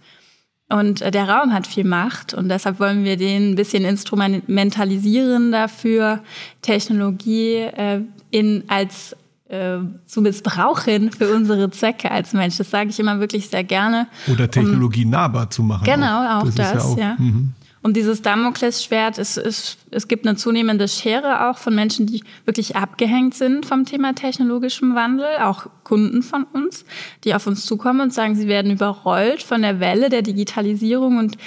Und 0.70 1.01
äh, 1.01 1.12
der 1.12 1.29
Raum 1.29 1.53
hat 1.53 1.67
viel 1.67 1.86
Macht 1.86 2.34
und 2.34 2.50
deshalb 2.50 2.79
wollen 2.79 3.03
wir 3.03 3.15
den 3.15 3.51
ein 3.51 3.55
bisschen 3.55 3.86
instrumentalisieren 3.86 5.51
dafür, 5.51 6.20
Technologie 6.62 7.58
äh, 7.58 8.01
in, 8.32 8.63
als 8.67 9.15
äh, 9.53 9.79
zu 10.07 10.22
missbrauchen 10.22 11.12
für 11.12 11.33
unsere 11.33 11.69
Zwecke 11.69 12.10
als 12.10 12.33
Mensch. 12.33 12.57
Das 12.57 12.72
sage 12.72 12.89
ich 12.89 13.00
immer 13.00 13.19
wirklich 13.19 13.50
sehr 13.50 13.63
gerne. 13.63 14.07
Oder 14.31 14.50
Technologie 14.50 15.05
um, 15.05 15.12
nahbar 15.12 15.50
zu 15.50 15.63
machen. 15.63 15.86
Genau, 15.86 16.39
auch, 16.39 16.45
das. 16.45 16.55
das 16.55 16.74
ja. 16.74 16.79
Auch, 16.79 16.98
ja. 16.98 17.15
Mhm. 17.19 17.53
Und 17.83 17.98
dieses 17.98 18.22
Damoklesschwert, 18.22 19.17
es, 19.17 19.36
es, 19.36 19.77
es 19.91 20.07
gibt 20.07 20.25
eine 20.25 20.38
zunehmende 20.38 20.88
Schere 20.88 21.50
auch 21.50 21.57
von 21.57 21.75
Menschen, 21.75 22.05
die 22.05 22.24
wirklich 22.45 22.77
abgehängt 22.77 23.33
sind 23.33 23.65
vom 23.65 23.83
Thema 23.83 24.15
technologischem 24.15 24.95
Wandel, 24.95 25.27
auch 25.41 25.67
Kunden 25.83 26.24
von 26.24 26.45
uns, 26.45 26.86
die 27.25 27.36
auf 27.36 27.45
uns 27.45 27.65
zukommen 27.65 28.00
und 28.00 28.13
sagen, 28.13 28.36
sie 28.36 28.48
werden 28.48 28.72
überrollt 28.72 29.43
von 29.43 29.62
der 29.62 29.81
Welle 29.81 30.07
der 30.07 30.22
Digitalisierung 30.22 31.17
und 31.17 31.38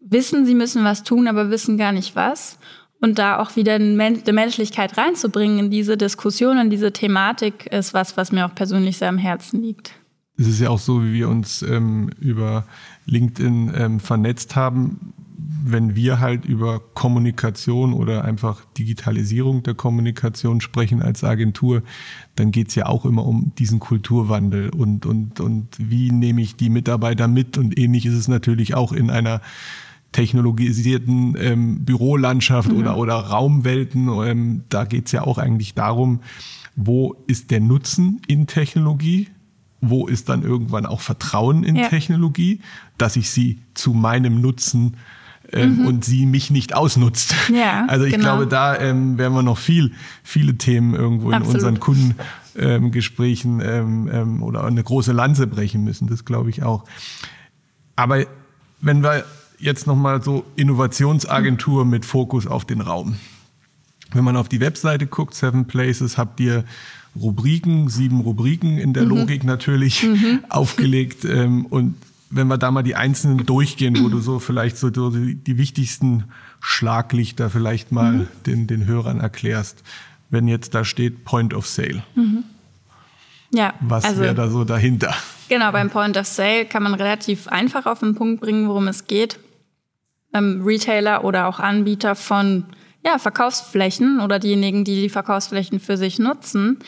wissen, 0.00 0.44
sie 0.46 0.56
müssen 0.56 0.82
was 0.82 1.04
tun, 1.04 1.28
aber 1.28 1.50
wissen 1.50 1.78
gar 1.78 1.92
nicht 1.92 2.16
was. 2.16 2.58
Und 3.04 3.18
da 3.18 3.38
auch 3.38 3.54
wieder 3.54 3.74
eine 3.74 4.32
Menschlichkeit 4.32 4.96
reinzubringen 4.96 5.58
in 5.58 5.70
diese 5.70 5.98
Diskussion, 5.98 6.56
in 6.56 6.70
diese 6.70 6.90
Thematik, 6.90 7.66
ist 7.66 7.92
was, 7.92 8.16
was 8.16 8.32
mir 8.32 8.46
auch 8.46 8.54
persönlich 8.54 8.96
sehr 8.96 9.10
am 9.10 9.18
Herzen 9.18 9.60
liegt. 9.60 9.92
Es 10.38 10.46
ist 10.48 10.58
ja 10.58 10.70
auch 10.70 10.78
so, 10.78 11.04
wie 11.04 11.12
wir 11.12 11.28
uns 11.28 11.60
ähm, 11.60 12.08
über 12.18 12.64
LinkedIn 13.04 13.72
ähm, 13.76 14.00
vernetzt 14.00 14.56
haben. 14.56 15.12
Wenn 15.36 15.94
wir 15.94 16.18
halt 16.18 16.46
über 16.46 16.80
Kommunikation 16.94 17.92
oder 17.92 18.24
einfach 18.24 18.64
Digitalisierung 18.78 19.62
der 19.62 19.74
Kommunikation 19.74 20.62
sprechen 20.62 21.02
als 21.02 21.24
Agentur, 21.24 21.82
dann 22.36 22.52
geht 22.52 22.68
es 22.68 22.74
ja 22.74 22.86
auch 22.86 23.04
immer 23.04 23.26
um 23.26 23.52
diesen 23.58 23.80
Kulturwandel 23.80 24.70
und, 24.70 25.04
und, 25.04 25.40
und 25.40 25.68
wie 25.78 26.10
nehme 26.10 26.40
ich 26.40 26.56
die 26.56 26.70
Mitarbeiter 26.70 27.28
mit. 27.28 27.58
Und 27.58 27.78
ähnlich 27.78 28.06
ist 28.06 28.14
es 28.14 28.28
natürlich 28.28 28.74
auch 28.74 28.92
in 28.92 29.10
einer 29.10 29.42
technologisierten 30.14 31.36
ähm, 31.38 31.84
Bürolandschaft 31.84 32.70
mhm. 32.70 32.78
oder, 32.78 32.96
oder 32.96 33.14
Raumwelten. 33.14 34.08
Ähm, 34.08 34.64
da 34.68 34.84
geht 34.84 35.06
es 35.06 35.12
ja 35.12 35.22
auch 35.22 35.38
eigentlich 35.38 35.74
darum, 35.74 36.20
wo 36.76 37.16
ist 37.26 37.50
der 37.50 37.60
Nutzen 37.60 38.22
in 38.26 38.46
Technologie? 38.46 39.28
Wo 39.80 40.06
ist 40.06 40.28
dann 40.28 40.42
irgendwann 40.42 40.86
auch 40.86 41.00
Vertrauen 41.00 41.64
in 41.64 41.76
ja. 41.76 41.88
Technologie, 41.88 42.60
dass 42.96 43.16
ich 43.16 43.28
sie 43.28 43.58
zu 43.74 43.92
meinem 43.92 44.40
Nutzen 44.40 44.96
ähm, 45.52 45.80
mhm. 45.80 45.86
und 45.86 46.04
sie 46.04 46.26
mich 46.26 46.50
nicht 46.50 46.74
ausnutzt. 46.74 47.34
Ja, 47.52 47.84
also 47.88 48.04
ich 48.04 48.14
genau. 48.14 48.36
glaube, 48.36 48.46
da 48.46 48.78
ähm, 48.78 49.18
werden 49.18 49.34
wir 49.34 49.42
noch 49.42 49.58
viel, 49.58 49.92
viele 50.22 50.56
Themen 50.56 50.94
irgendwo 50.94 51.28
in 51.28 51.34
Absolut. 51.34 51.54
unseren 51.56 51.80
Kundengesprächen 51.80 53.60
ähm, 53.60 54.08
ähm, 54.10 54.42
oder 54.42 54.64
eine 54.64 54.82
große 54.82 55.12
Lanze 55.12 55.48
brechen 55.48 55.82
müssen. 55.84 56.06
Das 56.06 56.24
glaube 56.24 56.50
ich 56.50 56.62
auch. 56.62 56.84
Aber 57.96 58.24
wenn 58.80 59.02
wir 59.02 59.24
jetzt 59.58 59.86
nochmal 59.86 60.22
so 60.22 60.44
Innovationsagentur 60.56 61.84
mit 61.84 62.04
Fokus 62.04 62.46
auf 62.46 62.64
den 62.64 62.80
Raum. 62.80 63.16
Wenn 64.12 64.24
man 64.24 64.36
auf 64.36 64.48
die 64.48 64.60
Webseite 64.60 65.06
guckt, 65.06 65.34
Seven 65.34 65.66
Places, 65.66 66.18
habt 66.18 66.40
ihr 66.40 66.64
Rubriken, 67.16 67.88
sieben 67.88 68.20
Rubriken 68.20 68.78
in 68.78 68.92
der 68.92 69.04
mhm. 69.04 69.10
Logik 69.10 69.44
natürlich 69.44 70.02
mhm. 70.02 70.40
aufgelegt. 70.48 71.24
Ähm, 71.24 71.66
und 71.66 71.94
wenn 72.30 72.48
wir 72.48 72.58
da 72.58 72.70
mal 72.70 72.82
die 72.82 72.96
einzelnen 72.96 73.46
durchgehen, 73.46 74.02
wo 74.02 74.08
du 74.08 74.20
so 74.20 74.38
vielleicht 74.40 74.76
so 74.76 74.90
die, 74.90 75.36
die 75.36 75.56
wichtigsten 75.56 76.24
Schlaglichter 76.60 77.50
vielleicht 77.50 77.92
mal 77.92 78.12
mhm. 78.12 78.26
den, 78.46 78.66
den 78.66 78.86
Hörern 78.86 79.20
erklärst, 79.20 79.82
wenn 80.30 80.48
jetzt 80.48 80.74
da 80.74 80.84
steht 80.84 81.24
Point 81.24 81.54
of 81.54 81.66
Sale. 81.66 82.02
Ja, 83.54 83.72
was 83.80 84.04
also, 84.04 84.20
wäre 84.20 84.34
da 84.34 84.48
so 84.48 84.64
dahinter? 84.64 85.14
Genau, 85.48 85.70
beim 85.70 85.88
Point 85.88 86.16
of 86.16 86.26
Sale 86.26 86.64
kann 86.64 86.82
man 86.82 86.94
relativ 86.94 87.46
einfach 87.48 87.86
auf 87.86 88.00
den 88.00 88.16
Punkt 88.16 88.40
bringen, 88.40 88.68
worum 88.68 88.88
es 88.88 89.06
geht. 89.06 89.38
Ähm, 90.32 90.62
Retailer 90.64 91.24
oder 91.24 91.46
auch 91.46 91.60
Anbieter 91.60 92.16
von 92.16 92.64
ja, 93.04 93.18
Verkaufsflächen 93.18 94.20
oder 94.20 94.40
diejenigen, 94.40 94.84
die 94.84 95.02
die 95.02 95.08
Verkaufsflächen 95.08 95.78
für 95.78 95.96
sich 95.96 96.18
nutzen, 96.18 96.78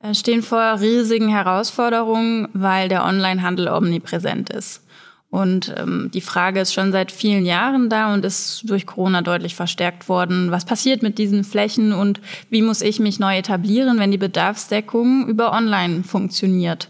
äh, 0.00 0.14
stehen 0.14 0.42
vor 0.42 0.80
riesigen 0.80 1.28
Herausforderungen, 1.28 2.48
weil 2.54 2.88
der 2.88 3.04
Onlinehandel 3.04 3.68
omnipräsent 3.68 4.48
ist. 4.48 4.85
Und 5.28 5.74
ähm, 5.76 6.10
die 6.14 6.20
Frage 6.20 6.60
ist 6.60 6.72
schon 6.72 6.92
seit 6.92 7.10
vielen 7.10 7.44
Jahren 7.44 7.90
da 7.90 8.14
und 8.14 8.24
ist 8.24 8.62
durch 8.70 8.86
Corona 8.86 9.22
deutlich 9.22 9.54
verstärkt 9.54 10.08
worden. 10.08 10.50
Was 10.50 10.64
passiert 10.64 11.02
mit 11.02 11.18
diesen 11.18 11.44
Flächen 11.44 11.92
und 11.92 12.20
wie 12.48 12.62
muss 12.62 12.80
ich 12.80 13.00
mich 13.00 13.18
neu 13.18 13.36
etablieren, 13.36 13.98
wenn 13.98 14.12
die 14.12 14.18
Bedarfsdeckung 14.18 15.28
über 15.28 15.52
Online 15.52 16.04
funktioniert? 16.04 16.88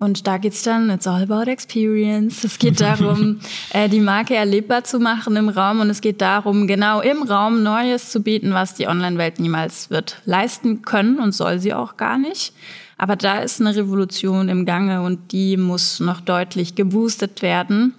Und 0.00 0.28
da 0.28 0.38
geht's 0.38 0.62
dann, 0.62 0.90
it's 0.90 1.08
all 1.08 1.22
about 1.22 1.50
experience. 1.50 2.44
Es 2.44 2.58
geht 2.60 2.80
darum, 2.80 3.40
äh, 3.72 3.88
die 3.88 4.00
Marke 4.00 4.36
erlebbar 4.36 4.84
zu 4.84 5.00
machen 5.00 5.34
im 5.34 5.48
Raum 5.48 5.80
und 5.80 5.90
es 5.90 6.00
geht 6.00 6.20
darum, 6.20 6.68
genau 6.68 7.00
im 7.00 7.22
Raum 7.24 7.64
Neues 7.64 8.10
zu 8.10 8.20
bieten, 8.20 8.52
was 8.52 8.74
die 8.74 8.86
Online-Welt 8.86 9.40
niemals 9.40 9.90
wird 9.90 10.20
leisten 10.24 10.82
können 10.82 11.18
und 11.18 11.32
soll 11.32 11.58
sie 11.58 11.74
auch 11.74 11.96
gar 11.96 12.18
nicht. 12.18 12.52
Aber 12.98 13.16
da 13.16 13.38
ist 13.38 13.60
eine 13.60 13.74
Revolution 13.74 14.48
im 14.48 14.66
Gange 14.66 15.02
und 15.02 15.32
die 15.32 15.56
muss 15.56 16.00
noch 16.00 16.20
deutlich 16.20 16.74
geboostet 16.74 17.42
werden. 17.42 17.94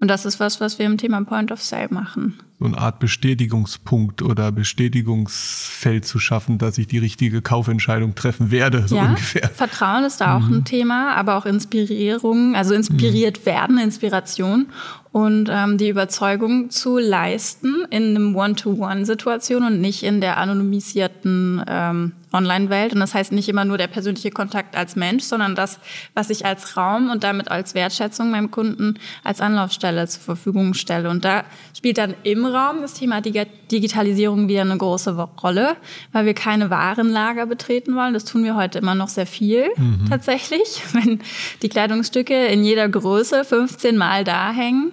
Und 0.00 0.08
das 0.08 0.24
ist 0.24 0.40
was, 0.40 0.60
was 0.60 0.78
wir 0.78 0.86
im 0.86 0.98
Thema 0.98 1.22
Point 1.22 1.52
of 1.52 1.62
Sale 1.62 1.88
machen 1.90 2.38
so 2.62 2.68
eine 2.68 2.78
Art 2.78 3.00
Bestätigungspunkt 3.00 4.22
oder 4.22 4.52
Bestätigungsfeld 4.52 6.04
zu 6.04 6.18
schaffen, 6.20 6.58
dass 6.58 6.78
ich 6.78 6.86
die 6.86 6.98
richtige 6.98 7.42
Kaufentscheidung 7.42 8.14
treffen 8.14 8.50
werde, 8.50 8.86
so 8.86 8.96
ja, 8.96 9.06
ungefähr. 9.06 9.48
Vertrauen 9.48 10.04
ist 10.04 10.20
da 10.20 10.36
auch 10.36 10.46
mhm. 10.46 10.58
ein 10.58 10.64
Thema, 10.64 11.14
aber 11.16 11.36
auch 11.36 11.46
Inspirierung, 11.46 12.54
also 12.54 12.74
inspiriert 12.74 13.40
mhm. 13.40 13.46
werden, 13.46 13.78
Inspiration 13.78 14.66
und 15.12 15.50
ähm, 15.52 15.76
die 15.76 15.90
Überzeugung 15.90 16.70
zu 16.70 16.98
leisten 16.98 17.84
in 17.90 18.16
einem 18.16 18.34
One-to-One-Situation 18.34 19.62
und 19.62 19.80
nicht 19.80 20.02
in 20.04 20.22
der 20.22 20.38
anonymisierten 20.38 21.62
ähm, 21.68 22.12
Online-Welt. 22.32 22.94
Und 22.94 23.00
das 23.00 23.14
heißt 23.14 23.30
nicht 23.32 23.50
immer 23.50 23.66
nur 23.66 23.76
der 23.76 23.88
persönliche 23.88 24.30
Kontakt 24.30 24.74
als 24.74 24.96
Mensch, 24.96 25.24
sondern 25.24 25.54
das, 25.54 25.78
was 26.14 26.30
ich 26.30 26.46
als 26.46 26.78
Raum 26.78 27.10
und 27.10 27.24
damit 27.24 27.50
als 27.50 27.74
Wertschätzung 27.74 28.30
meinem 28.30 28.50
Kunden 28.50 28.98
als 29.22 29.42
Anlaufstelle 29.42 30.08
zur 30.08 30.22
Verfügung 30.22 30.72
stelle. 30.72 31.10
Und 31.10 31.26
da 31.26 31.44
spielt 31.76 31.98
dann 31.98 32.14
im 32.22 32.46
Raum 32.52 32.82
das 32.82 32.94
Thema 32.94 33.20
Digitalisierung 33.20 34.48
wieder 34.48 34.62
eine 34.62 34.76
große 34.76 35.16
Rolle, 35.42 35.76
weil 36.12 36.26
wir 36.26 36.34
keine 36.34 36.70
Warenlager 36.70 37.46
betreten 37.46 37.94
wollen. 37.94 38.14
Das 38.14 38.24
tun 38.24 38.44
wir 38.44 38.54
heute 38.54 38.78
immer 38.78 38.94
noch 38.94 39.08
sehr 39.08 39.26
viel 39.26 39.66
mhm. 39.76 40.06
tatsächlich, 40.08 40.82
wenn 40.92 41.20
die 41.62 41.68
Kleidungsstücke 41.68 42.46
in 42.46 42.64
jeder 42.64 42.88
Größe 42.88 43.44
15 43.44 43.96
Mal 43.96 44.24
da 44.24 44.52
hängen 44.52 44.92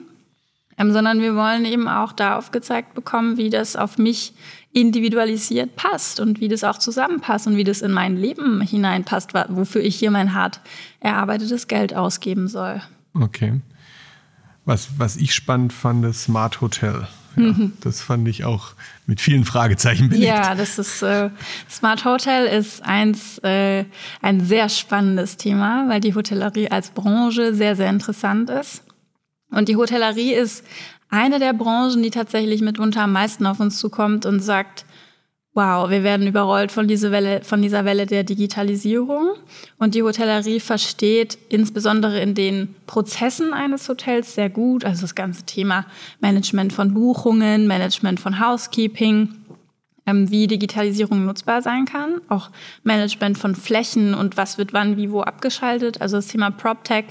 ähm, 0.79 0.93
sondern 0.93 1.19
wir 1.19 1.35
wollen 1.35 1.65
eben 1.65 1.87
auch 1.87 2.13
da 2.13 2.37
aufgezeigt 2.37 2.95
bekommen, 2.95 3.37
wie 3.37 3.49
das 3.49 3.75
auf 3.75 3.97
mich 3.97 4.33
individualisiert 4.71 5.75
passt 5.75 6.19
und 6.19 6.39
wie 6.39 6.47
das 6.47 6.63
auch 6.63 6.77
zusammenpasst 6.77 7.47
und 7.47 7.57
wie 7.57 7.63
das 7.63 7.81
in 7.81 7.91
mein 7.91 8.15
Leben 8.15 8.61
hineinpasst, 8.61 9.33
wofür 9.49 9.81
ich 9.81 9.97
hier 9.97 10.09
mein 10.09 10.33
hart 10.33 10.61
erarbeitetes 11.01 11.67
Geld 11.67 11.93
ausgeben 11.93 12.47
soll. 12.47 12.81
Okay. 13.13 13.59
Was, 14.65 14.89
was 14.97 15.17
ich 15.17 15.33
spannend 15.33 15.73
fand, 15.73 16.05
das 16.05 16.23
Smart 16.23 16.61
Hotel. 16.61 17.07
Mhm. 17.39 17.73
Das 17.81 18.01
fand 18.01 18.27
ich 18.27 18.45
auch 18.45 18.73
mit 19.05 19.21
vielen 19.21 19.45
Fragezeichen 19.45 20.09
belegt. 20.09 20.27
Ja, 20.27 20.55
das 20.55 20.77
ist 20.77 21.01
äh, 21.01 21.29
Smart 21.69 22.05
Hotel 22.05 22.45
ist 22.45 22.83
eins 22.83 23.39
äh, 23.39 23.85
ein 24.21 24.41
sehr 24.41 24.69
spannendes 24.69 25.37
Thema, 25.37 25.85
weil 25.87 25.99
die 25.99 26.15
Hotellerie 26.15 26.69
als 26.69 26.89
Branche 26.89 27.53
sehr 27.53 27.75
sehr 27.75 27.89
interessant 27.89 28.49
ist. 28.49 28.83
Und 29.51 29.67
die 29.69 29.75
Hotellerie 29.75 30.33
ist 30.33 30.63
eine 31.09 31.39
der 31.39 31.53
Branchen, 31.53 32.03
die 32.03 32.11
tatsächlich 32.11 32.61
mitunter 32.61 33.03
am 33.03 33.13
meisten 33.13 33.45
auf 33.45 33.59
uns 33.59 33.79
zukommt 33.79 34.25
und 34.25 34.41
sagt, 34.41 34.85
wow, 35.53 35.89
wir 35.89 36.03
werden 36.03 36.27
überrollt 36.27 36.71
von, 36.71 36.87
dieser 36.87 37.11
Welle, 37.11 37.41
von 37.43 37.61
dieser 37.61 37.83
Welle 37.83 38.05
der 38.05 38.23
Digitalisierung. 38.23 39.31
Und 39.77 39.95
die 39.95 40.03
Hotellerie 40.03 40.59
versteht 40.59 41.37
insbesondere 41.49 42.19
in 42.19 42.35
den 42.35 42.75
Prozessen 42.85 43.53
eines 43.53 43.89
Hotels 43.89 44.35
sehr 44.35 44.49
gut, 44.49 44.85
also 44.85 45.01
das 45.01 45.15
ganze 45.15 45.43
Thema 45.45 45.85
Management 46.19 46.71
von 46.71 46.93
Buchungen, 46.93 47.67
Management 47.67 48.19
von 48.19 48.39
Housekeeping, 48.39 49.29
ähm, 50.05 50.29
wie 50.29 50.47
Digitalisierung 50.47 51.25
nutzbar 51.25 51.61
sein 51.61 51.85
kann, 51.85 52.21
auch 52.29 52.51
Management 52.83 53.37
von 53.37 53.55
Flächen 53.55 54.13
und 54.13 54.37
was 54.37 54.57
wird 54.57 54.73
wann 54.73 54.97
wie 54.97 55.11
wo 55.11 55.21
abgeschaltet, 55.21 56.01
also 56.01 56.17
das 56.17 56.27
Thema 56.27 56.51
PropTech 56.51 57.05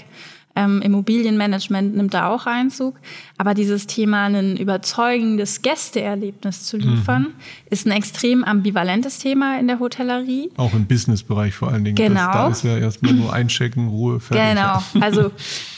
ähm, 0.55 0.81
Immobilienmanagement 0.81 1.95
nimmt 1.95 2.13
da 2.13 2.27
auch 2.29 2.45
Einzug. 2.45 2.95
Aber 3.37 3.53
dieses 3.53 3.87
Thema, 3.87 4.25
ein 4.25 4.57
überzeugendes 4.57 5.61
Gästeerlebnis 5.61 6.65
zu 6.65 6.77
liefern, 6.77 7.21
mhm. 7.21 7.33
ist 7.69 7.85
ein 7.85 7.91
extrem 7.91 8.43
ambivalentes 8.43 9.19
Thema 9.19 9.59
in 9.59 9.67
der 9.67 9.79
Hotellerie. 9.79 10.51
Auch 10.57 10.73
im 10.73 10.85
Businessbereich 10.85 11.53
vor 11.53 11.71
allen 11.71 11.85
Dingen. 11.85 11.95
Genau. 11.95 12.25
Das, 12.25 12.33
da 12.33 12.47
ist 12.49 12.63
ja 12.63 12.77
erstmal 12.77 13.13
nur 13.13 13.33
einchecken, 13.33 13.87
Ruhe, 13.87 14.19
fertig. 14.19 14.55
Genau. 14.55 15.05
Also 15.05 15.31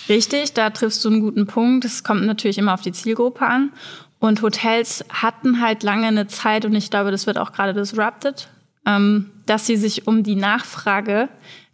richtig, 0.10 0.54
da 0.54 0.70
triffst 0.70 1.04
du 1.06 1.10
einen 1.10 1.22
guten 1.22 1.46
Punkt. 1.46 1.86
Es 1.86 2.04
kommt 2.04 2.26
natürlich 2.26 2.58
immer 2.58 2.74
auf 2.74 2.82
die 2.82 2.92
Zielgruppe 2.92 3.46
an. 3.46 3.72
Und 4.20 4.44
Hotels 4.44 5.04
hatten 5.10 5.62
halt 5.62 5.82
lange 5.82 6.08
eine 6.08 6.28
Zeit, 6.28 6.64
und 6.64 6.76
ich 6.76 6.92
glaube, 6.92 7.10
das 7.10 7.26
wird 7.26 7.40
auch 7.40 7.54
gerade 7.54 7.74
disrupted, 7.74 8.50
ähm, 8.86 9.32
dass 9.48 9.66
sie 9.66 9.78
sich 9.78 10.08
um 10.08 10.24
die 10.24 10.36
Nachfrage 10.36 11.28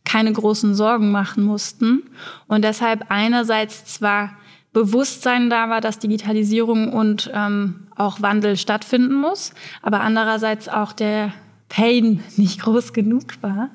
keine 0.07 0.31
großen 0.31 0.73
Sorgen 0.73 1.11
machen 1.11 1.43
mussten. 1.43 2.03
Und 2.47 2.63
deshalb 2.63 3.05
einerseits 3.09 3.85
zwar 3.85 4.31
Bewusstsein 4.71 5.49
da 5.49 5.69
war, 5.69 5.81
dass 5.81 5.99
Digitalisierung 5.99 6.93
und 6.93 7.29
ähm, 7.33 7.87
auch 7.95 8.21
Wandel 8.21 8.57
stattfinden 8.57 9.15
muss, 9.15 9.53
aber 9.81 10.01
andererseits 10.01 10.69
auch 10.69 10.93
der 10.93 11.33
Pain 11.67 12.21
nicht 12.37 12.61
groß 12.61 12.93
genug 12.93 13.41
war. 13.41 13.69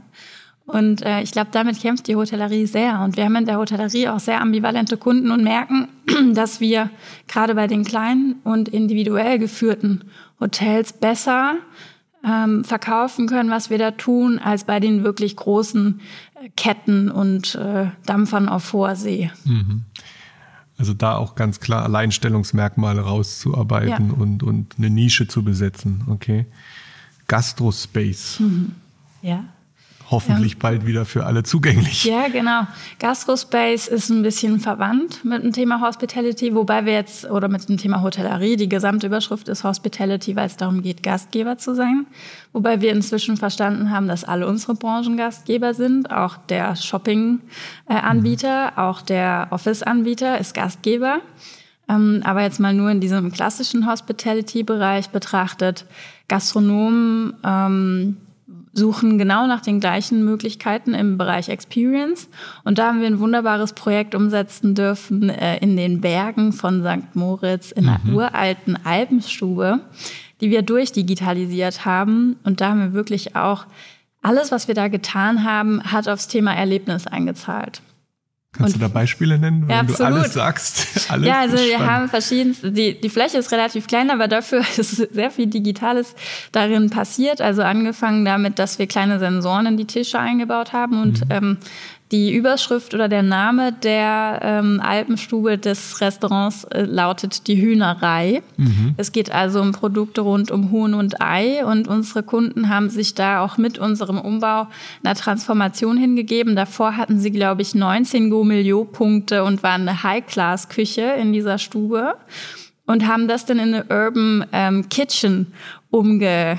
Und 0.65 1.03
äh, 1.03 1.21
ich 1.21 1.33
glaube, 1.33 1.51
damit 1.53 1.81
kämpft 1.81 2.07
die 2.07 2.17
Hotellerie 2.17 2.67
sehr. 2.67 3.01
Und 3.01 3.17
wir 3.17 3.25
haben 3.25 3.37
in 3.37 3.47
der 3.47 3.59
Hotellerie 3.59 4.09
auch 4.09 4.21
sehr 4.21 4.41
ambivalente 4.41 4.97
Kunden 4.97 5.33
und 5.33 5.43
merken, 5.43 5.89
dass 6.33 6.61
wir 6.61 6.89
gerade 7.29 7.55
bei 7.55 7.67
den 7.67 7.85
kleinen 7.85 8.37
und 8.45 8.69
individuell 8.69 9.39
geführten 9.39 10.05
Hotels 10.41 10.95
besser 10.95 11.57
ähm, 12.25 12.65
verkaufen 12.65 13.27
können, 13.27 13.51
was 13.51 13.71
wir 13.71 13.79
da 13.79 13.91
tun, 13.91 14.39
als 14.39 14.65
bei 14.65 14.81
den 14.81 15.05
wirklich 15.05 15.37
großen 15.37 16.01
äh, 16.35 16.49
Ketten 16.57 17.11
und 17.11 17.55
äh, 17.55 17.87
Dampfern 18.07 18.49
auf 18.49 18.73
hoher 18.73 18.97
See. 18.97 19.31
Mhm. 19.45 19.83
Also 20.79 20.95
da 20.95 21.17
auch 21.17 21.35
ganz 21.35 21.61
klar 21.61 21.85
Alleinstellungsmerkmale 21.85 23.03
rauszuarbeiten 23.03 24.09
ja. 24.09 24.15
und, 24.15 24.43
und 24.43 24.75
eine 24.79 24.91
Nische 24.91 25.29
zu 25.29 25.45
besetzen. 25.45 26.05
Okay. 26.09 26.47
Gastrospace. 27.29 28.41
Mhm. 28.41 28.73
Ja 29.23 29.45
hoffentlich 30.13 30.53
ja. 30.53 30.59
bald 30.61 30.87
wieder 30.87 31.05
für 31.05 31.27
alle 31.27 31.43
zugänglich. 31.43 32.05
Ja, 32.05 32.29
genau. 32.29 32.69
Gastrospace 33.01 33.89
ist 33.89 34.11
ein 34.11 34.23
bisschen 34.23 34.61
verwandt 34.61 35.25
mit 35.25 35.43
dem 35.43 35.53
Thema 35.53 35.81
Hospitality, 35.81 36.55
wobei 36.55 36.85
wir 36.85 36.93
jetzt, 36.93 37.29
oder 37.29 37.49
mit 37.49 37.69
dem 37.69 37.79
Thema 37.79 38.03
Hotellerie, 38.03 38.57
die 38.57 38.69
gesamte 38.69 39.09
Überschrift 39.09 39.49
ist 39.49 39.65
Hospitality, 39.65 40.37
weil 40.37 40.47
es 40.47 40.57
darum 40.57 40.83
geht, 40.83 41.03
Gastgeber 41.03 41.59
zu 41.59 41.75
sein. 41.75 42.07
Wobei 42.53 42.81
wir 42.81 42.93
inzwischen 42.93 43.37
verstanden 43.37 43.91
haben, 43.91 44.07
dass 44.07 44.23
alle 44.23 44.47
unsere 44.47 44.75
Branchen 44.75 45.17
Gastgeber 45.17 45.75
sind. 45.75 46.13
Auch 46.13 46.37
der 46.37 46.77
Shopping-Anbieter, 46.77 48.71
mhm. 48.71 48.79
auch 48.79 49.03
der 49.03 49.49
Office-Anbieter 49.51 50.39
ist 50.39 50.55
Gastgeber. 50.55 51.21
Ähm, 51.89 52.23
aber 52.25 52.43
jetzt 52.43 52.61
mal 52.61 52.75
nur 52.75 52.91
in 52.91 53.01
diesem 53.01 53.33
klassischen 53.33 53.87
Hospitality-Bereich 53.87 55.11
betrachtet, 55.11 55.87
Gastronomen, 56.29 57.35
ähm, 57.45 58.17
suchen 58.73 59.19
genau 59.19 59.47
nach 59.47 59.61
den 59.61 59.81
gleichen 59.81 60.25
Möglichkeiten 60.25 60.95
im 60.95 61.19
Bereich 61.19 61.49
Experience. 61.49 62.29
Und 62.65 62.79
da 62.79 62.89
haben 62.89 63.01
wir 63.01 63.07
ein 63.07 63.21
wunderbares 63.21 63.75
Projekt 63.75 64.15
umsetzen 64.15 64.75
dürfen 64.75 65.29
äh, 65.29 65.59
in 65.59 65.77
den 65.77 66.01
Bergen 66.01 66.53
von 66.53 66.83
St. 66.83 67.15
Moritz 67.15 67.71
in 67.71 67.89
einer 67.89 68.01
mhm. 68.03 68.15
uralten 68.15 68.79
Alpenstube, 68.85 69.81
die 70.41 70.51
wir 70.51 70.63
durchdigitalisiert 70.63 71.85
haben. 71.85 72.37
Und 72.45 72.61
da 72.61 72.71
haben 72.71 72.81
wir 72.81 72.93
wirklich 72.93 73.37
auch 73.37 73.67
alles, 74.23 74.53
was 74.53 74.69
wir 74.69 74.75
da 74.75 74.89
getan 74.89 75.45
haben, 75.45 75.83
hat 75.83 76.09
aufs 76.09 76.29
Thema 76.29 76.55
Erlebnis 76.55 77.07
eingezahlt. 77.07 77.83
Kannst 78.53 78.75
und, 78.75 78.83
du 78.83 78.87
da 78.87 78.93
Beispiele 78.93 79.39
nennen, 79.39 79.63
wenn 79.63 79.71
ja, 79.71 79.83
du 79.83 79.95
alles 80.05 80.35
sagst? 80.35 81.09
Alles 81.11 81.27
ja, 81.27 81.41
also 81.41 81.57
wir 81.57 81.79
haben 81.79 82.11
verschiedenste, 82.11 82.71
die, 82.71 83.01
die 83.01 83.09
Fläche 83.09 83.39
ist 83.39 83.51
relativ 83.51 83.87
klein, 83.87 84.11
aber 84.11 84.29
dafür 84.29 84.61
ist 84.77 84.97
sehr 84.97 85.31
viel 85.31 85.47
Digitales 85.47 86.15
darin 86.53 86.91
passiert. 86.91 87.41
Also 87.41 87.63
angefangen 87.63 88.27
damit, 88.27 88.59
dass 88.59 88.79
wir 88.79 88.87
kleine 88.87 89.19
Sensoren 89.19 89.65
in 89.65 89.77
die 89.79 89.87
Tische 89.87 90.19
eingebaut 90.19 90.75
haben 90.75 91.01
und 91.01 91.25
mhm. 91.25 91.31
ähm, 91.31 91.59
die 92.13 92.35
Überschrift 92.35 92.93
oder 92.93 93.09
der 93.09 93.23
Name 93.23 93.73
der 93.73 94.41
ähm, 94.43 94.81
Alpenstube 94.83 95.57
des 95.57 96.01
Restaurants 96.03 96.65
äh, 96.65 96.83
lautet 96.83 97.49
die 97.49 97.61
Hühnerei. 97.61 98.43
Mhm. 98.59 98.95
Es 98.99 99.13
geht 99.13 99.33
also 99.33 99.63
um 99.63 99.73
Produkte 99.73 100.21
rund 100.21 100.51
um 100.51 100.71
Huhn 100.71 100.93
und 100.93 101.23
Ei 101.23 101.65
und 101.65 101.89
unsere 101.89 102.23
Kunden 102.23 102.69
haben 102.69 102.91
sich 102.91 103.15
da 103.15 103.43
auch 103.43 103.57
mit 103.57 103.79
unserem 103.79 104.21
Umbau 104.21 104.69
einer 105.03 105.15
Transformation 105.15 105.97
hingegeben. 105.97 106.55
Davor 106.55 106.99
hatten 106.99 107.19
sie, 107.19 107.31
glaube 107.31 107.63
ich, 107.63 107.75
19 107.75 108.29
Go-Milio-Punkte 108.29 109.43
und 109.43 109.63
waren 109.63 109.89
eine 109.89 110.03
High-Class-Küche 110.03 111.15
in 111.19 111.33
dieser 111.33 111.57
Stube 111.57 112.15
und 112.87 113.07
haben 113.07 113.27
das 113.27 113.47
dann 113.47 113.59
in 113.59 113.75
eine 113.75 113.85
Urban 113.85 114.45
ähm, 114.53 114.89
Kitchen 114.91 115.47
umge 115.91 116.59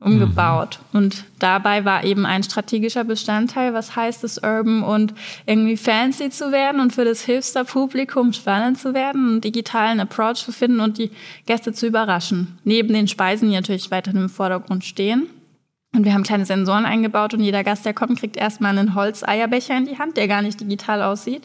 umgebaut. 0.00 0.80
Mhm. 0.92 0.98
Und 0.98 1.24
dabei 1.38 1.84
war 1.84 2.04
eben 2.04 2.24
ein 2.24 2.42
strategischer 2.42 3.04
Bestandteil, 3.04 3.74
was 3.74 3.94
heißt 3.94 4.24
es, 4.24 4.38
urban 4.38 4.82
und 4.82 5.14
irgendwie 5.46 5.76
fancy 5.76 6.30
zu 6.30 6.52
werden 6.52 6.80
und 6.80 6.94
für 6.94 7.04
das 7.04 7.22
Hilfster-Publikum 7.22 8.32
spannend 8.32 8.78
zu 8.78 8.94
werden, 8.94 9.28
einen 9.28 9.40
digitalen 9.42 10.00
Approach 10.00 10.44
zu 10.44 10.52
finden 10.52 10.80
und 10.80 10.98
die 10.98 11.10
Gäste 11.46 11.72
zu 11.72 11.86
überraschen. 11.86 12.58
Neben 12.64 12.92
den 12.92 13.08
Speisen, 13.08 13.50
die 13.50 13.54
natürlich 13.54 13.90
weiterhin 13.90 14.22
im 14.22 14.28
Vordergrund 14.30 14.84
stehen. 14.84 15.26
Und 15.92 16.04
wir 16.04 16.14
haben 16.14 16.22
kleine 16.22 16.46
Sensoren 16.46 16.84
eingebaut 16.84 17.34
und 17.34 17.40
jeder 17.40 17.64
Gast, 17.64 17.84
der 17.84 17.94
kommt, 17.94 18.18
kriegt 18.20 18.36
erstmal 18.36 18.78
einen 18.78 18.94
Holzeierbecher 18.94 19.76
in 19.76 19.86
die 19.86 19.98
Hand, 19.98 20.16
der 20.16 20.28
gar 20.28 20.40
nicht 20.40 20.60
digital 20.60 21.02
aussieht. 21.02 21.42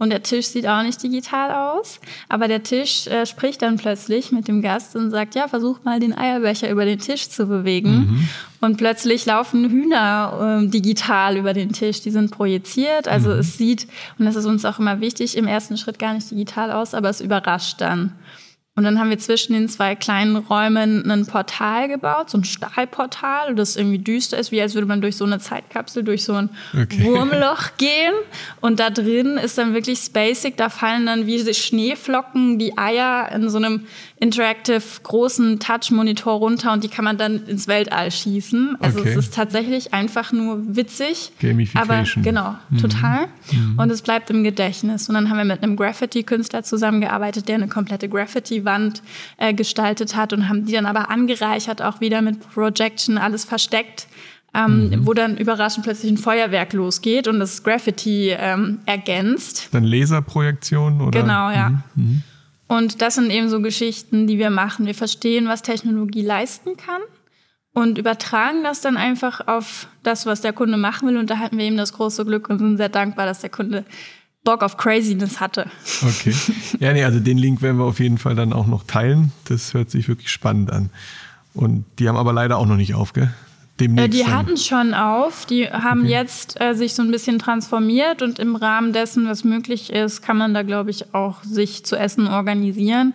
Und 0.00 0.08
der 0.08 0.22
Tisch 0.22 0.46
sieht 0.46 0.66
auch 0.66 0.82
nicht 0.82 1.02
digital 1.02 1.52
aus. 1.52 2.00
Aber 2.30 2.48
der 2.48 2.62
Tisch 2.62 3.06
äh, 3.06 3.26
spricht 3.26 3.60
dann 3.60 3.76
plötzlich 3.76 4.32
mit 4.32 4.48
dem 4.48 4.62
Gast 4.62 4.96
und 4.96 5.10
sagt, 5.10 5.34
ja, 5.34 5.46
versuch 5.46 5.84
mal 5.84 6.00
den 6.00 6.16
Eierbecher 6.16 6.70
über 6.70 6.86
den 6.86 6.98
Tisch 6.98 7.28
zu 7.28 7.46
bewegen. 7.46 7.90
Mhm. 7.90 8.28
Und 8.62 8.78
plötzlich 8.78 9.26
laufen 9.26 9.68
Hühner 9.68 10.62
äh, 10.62 10.66
digital 10.68 11.36
über 11.36 11.52
den 11.52 11.72
Tisch. 11.72 12.00
Die 12.00 12.10
sind 12.10 12.30
projiziert. 12.30 13.08
Also 13.08 13.28
mhm. 13.28 13.40
es 13.40 13.58
sieht, 13.58 13.88
und 14.18 14.24
das 14.24 14.36
ist 14.36 14.46
uns 14.46 14.64
auch 14.64 14.78
immer 14.78 15.02
wichtig, 15.02 15.36
im 15.36 15.46
ersten 15.46 15.76
Schritt 15.76 15.98
gar 15.98 16.14
nicht 16.14 16.30
digital 16.30 16.72
aus, 16.72 16.94
aber 16.94 17.10
es 17.10 17.20
überrascht 17.20 17.82
dann. 17.82 18.12
Und 18.76 18.84
dann 18.84 19.00
haben 19.00 19.10
wir 19.10 19.18
zwischen 19.18 19.52
den 19.52 19.68
zwei 19.68 19.94
kleinen 19.96 20.36
Räumen 20.36 21.10
ein 21.10 21.26
Portal 21.26 21.88
gebaut, 21.88 22.30
so 22.30 22.38
ein 22.38 22.44
Stahlportal, 22.44 23.54
das 23.54 23.76
irgendwie 23.76 23.98
düster 23.98 24.38
ist, 24.38 24.52
wie 24.52 24.62
als 24.62 24.74
würde 24.74 24.86
man 24.86 25.00
durch 25.00 25.16
so 25.16 25.24
eine 25.24 25.40
Zeitkapsel, 25.40 26.04
durch 26.04 26.24
so 26.24 26.34
ein 26.34 26.50
okay. 26.72 27.04
Wurmloch 27.04 27.70
gehen. 27.78 28.14
Und 28.60 28.78
da 28.78 28.90
drin 28.90 29.36
ist 29.38 29.58
dann 29.58 29.74
wirklich 29.74 29.98
spacig, 29.98 30.56
da 30.56 30.68
fallen 30.68 31.04
dann 31.04 31.26
wie 31.26 31.52
Schneeflocken 31.52 32.58
die 32.58 32.78
Eier 32.78 33.30
in 33.32 33.50
so 33.50 33.58
einem 33.58 33.86
interactive 34.20 34.82
großen 35.02 35.58
Touch-Monitor 35.60 36.34
runter 36.34 36.74
und 36.74 36.84
die 36.84 36.88
kann 36.88 37.06
man 37.06 37.16
dann 37.16 37.46
ins 37.46 37.66
Weltall 37.68 38.10
schießen. 38.10 38.76
Also 38.78 39.00
okay. 39.00 39.08
es 39.08 39.16
ist 39.16 39.34
tatsächlich 39.34 39.94
einfach 39.94 40.30
nur 40.30 40.76
witzig. 40.76 41.32
Gamification. 41.40 41.90
Aber 41.90 42.04
genau, 42.22 42.54
mhm. 42.68 42.78
total. 42.78 43.28
Mhm. 43.50 43.78
Und 43.78 43.90
es 43.90 44.02
bleibt 44.02 44.28
im 44.28 44.44
Gedächtnis. 44.44 45.08
Und 45.08 45.14
dann 45.14 45.30
haben 45.30 45.38
wir 45.38 45.46
mit 45.46 45.62
einem 45.62 45.74
Graffiti-Künstler 45.74 46.62
zusammengearbeitet, 46.62 47.48
der 47.48 47.54
eine 47.54 47.68
komplette 47.68 48.10
Graffiti-Wand 48.10 49.02
äh, 49.38 49.54
gestaltet 49.54 50.14
hat 50.14 50.34
und 50.34 50.50
haben 50.50 50.66
die 50.66 50.72
dann 50.72 50.84
aber 50.84 51.08
angereichert, 51.08 51.80
auch 51.80 52.02
wieder 52.02 52.20
mit 52.20 52.40
Projection, 52.52 53.16
alles 53.16 53.44
versteckt. 53.44 54.06
Ähm, 54.52 54.90
mhm. 54.90 55.06
wo 55.06 55.14
dann 55.14 55.36
überraschend 55.36 55.84
plötzlich 55.84 56.10
ein 56.10 56.18
Feuerwerk 56.18 56.72
losgeht 56.72 57.28
und 57.28 57.38
das 57.38 57.62
Graffiti 57.62 58.34
ähm, 58.36 58.80
ergänzt. 58.84 59.68
Dann 59.70 59.84
Laserprojektion 59.84 61.00
oder? 61.02 61.20
Genau, 61.20 61.50
ja. 61.50 61.68
Mhm. 61.68 61.82
mhm. 61.94 62.22
Und 62.70 63.02
das 63.02 63.16
sind 63.16 63.32
eben 63.32 63.48
so 63.48 63.60
Geschichten, 63.60 64.28
die 64.28 64.38
wir 64.38 64.48
machen. 64.48 64.86
Wir 64.86 64.94
verstehen, 64.94 65.48
was 65.48 65.62
Technologie 65.62 66.22
leisten 66.22 66.76
kann 66.76 67.00
und 67.72 67.98
übertragen 67.98 68.62
das 68.62 68.80
dann 68.80 68.96
einfach 68.96 69.48
auf 69.48 69.88
das, 70.04 70.24
was 70.24 70.40
der 70.40 70.52
Kunde 70.52 70.76
machen 70.76 71.08
will. 71.08 71.16
Und 71.16 71.30
da 71.30 71.38
hatten 71.38 71.58
wir 71.58 71.64
eben 71.64 71.76
das 71.76 71.92
große 71.94 72.24
Glück 72.24 72.48
und 72.48 72.60
sind 72.60 72.76
sehr 72.76 72.88
dankbar, 72.88 73.26
dass 73.26 73.40
der 73.40 73.50
Kunde 73.50 73.84
Bock 74.44 74.62
auf 74.62 74.76
Craziness 74.76 75.40
hatte. 75.40 75.68
Okay. 76.00 76.32
Ja, 76.78 76.92
nee, 76.92 77.02
also 77.02 77.18
den 77.18 77.38
Link 77.38 77.60
werden 77.60 77.78
wir 77.78 77.86
auf 77.86 77.98
jeden 77.98 78.18
Fall 78.18 78.36
dann 78.36 78.52
auch 78.52 78.68
noch 78.68 78.84
teilen. 78.84 79.32
Das 79.46 79.74
hört 79.74 79.90
sich 79.90 80.06
wirklich 80.06 80.30
spannend 80.30 80.70
an. 80.70 80.90
Und 81.54 81.84
die 81.98 82.08
haben 82.08 82.16
aber 82.16 82.32
leider 82.32 82.56
auch 82.56 82.66
noch 82.66 82.76
nicht 82.76 82.94
auf, 82.94 83.14
gell? 83.14 83.34
Demnächst? 83.80 84.18
Die 84.18 84.26
hatten 84.26 84.56
schon 84.56 84.94
auf. 84.94 85.46
Die 85.46 85.68
haben 85.68 86.02
okay. 86.02 86.10
jetzt 86.10 86.60
äh, 86.60 86.74
sich 86.74 86.94
so 86.94 87.02
ein 87.02 87.10
bisschen 87.10 87.38
transformiert 87.38 88.22
und 88.22 88.38
im 88.38 88.56
Rahmen 88.56 88.92
dessen, 88.92 89.26
was 89.26 89.44
möglich 89.44 89.92
ist, 89.92 90.22
kann 90.22 90.36
man 90.36 90.54
da, 90.54 90.62
glaube 90.62 90.90
ich, 90.90 91.14
auch 91.14 91.42
sich 91.42 91.84
zu 91.84 91.96
essen 91.96 92.28
organisieren. 92.28 93.14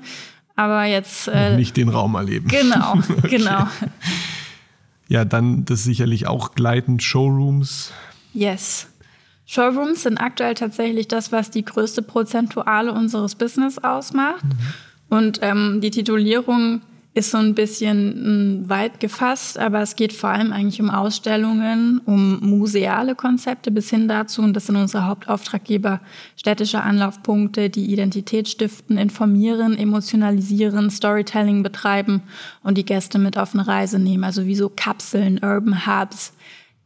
Aber 0.56 0.86
jetzt. 0.86 1.28
Äh, 1.28 1.58
nicht 1.58 1.78
den 1.78 1.90
Raum 1.90 2.16
erleben. 2.16 2.48
Genau, 2.48 2.94
okay. 3.18 3.38
genau. 3.38 3.68
Ja, 5.08 5.26
dann 5.26 5.66
das 5.66 5.84
sicherlich 5.84 6.28
auch 6.28 6.56
gleitend 6.56 7.04
Showrooms. 7.04 7.92
Yes. 8.34 8.88
Showrooms 9.46 10.04
sind 10.04 10.18
aktuell 10.18 10.56
tatsächlich 10.56 11.08
das, 11.08 11.32
was 11.32 11.52
die 11.52 11.64
größte 11.64 12.02
Prozentuale 12.02 12.92
unseres 12.92 13.36
Business 13.36 13.78
ausmacht. 13.78 14.44
Mhm. 14.44 15.16
Und 15.16 15.40
ähm, 15.44 15.82
die 15.82 15.92
Titulierung 15.92 16.82
ist 17.16 17.32
so 17.32 17.38
ein 17.38 17.56
bisschen 17.56 18.14
hm, 18.14 18.70
weit 18.70 19.00
gefasst, 19.00 19.58
aber 19.58 19.82
es 19.82 19.96
geht 19.96 20.12
vor 20.12 20.30
allem 20.30 20.52
eigentlich 20.52 20.82
um 20.82 20.90
Ausstellungen, 20.90 22.02
um 22.06 22.42
museale 22.42 23.16
Konzepte 23.16 23.72
bis 23.72 23.90
hin 23.90 24.10
dazu, 24.10 24.42
und 24.42 24.54
das 24.54 24.66
sind 24.68 24.76
unsere 24.76 25.08
Hauptauftraggeber, 25.08 26.02
städtische 26.36 26.82
Anlaufpunkte, 26.82 27.70
die 27.70 27.86
Identität 27.86 28.50
stiften, 28.50 28.98
informieren, 28.98 29.78
emotionalisieren, 29.78 30.90
Storytelling 30.90 31.64
betreiben 31.64 32.22
und 32.64 32.78
die 32.78 32.86
Gäste 32.86 33.18
mit 33.18 33.38
auf 33.38 33.54
eine 33.54 33.66
Reise 33.66 33.98
nehmen, 33.98 34.26
also 34.26 34.46
wie 34.46 34.56
so 34.56 34.68
Kapseln, 34.68 35.40
Urban 35.42 35.88
Hubs, 35.88 36.34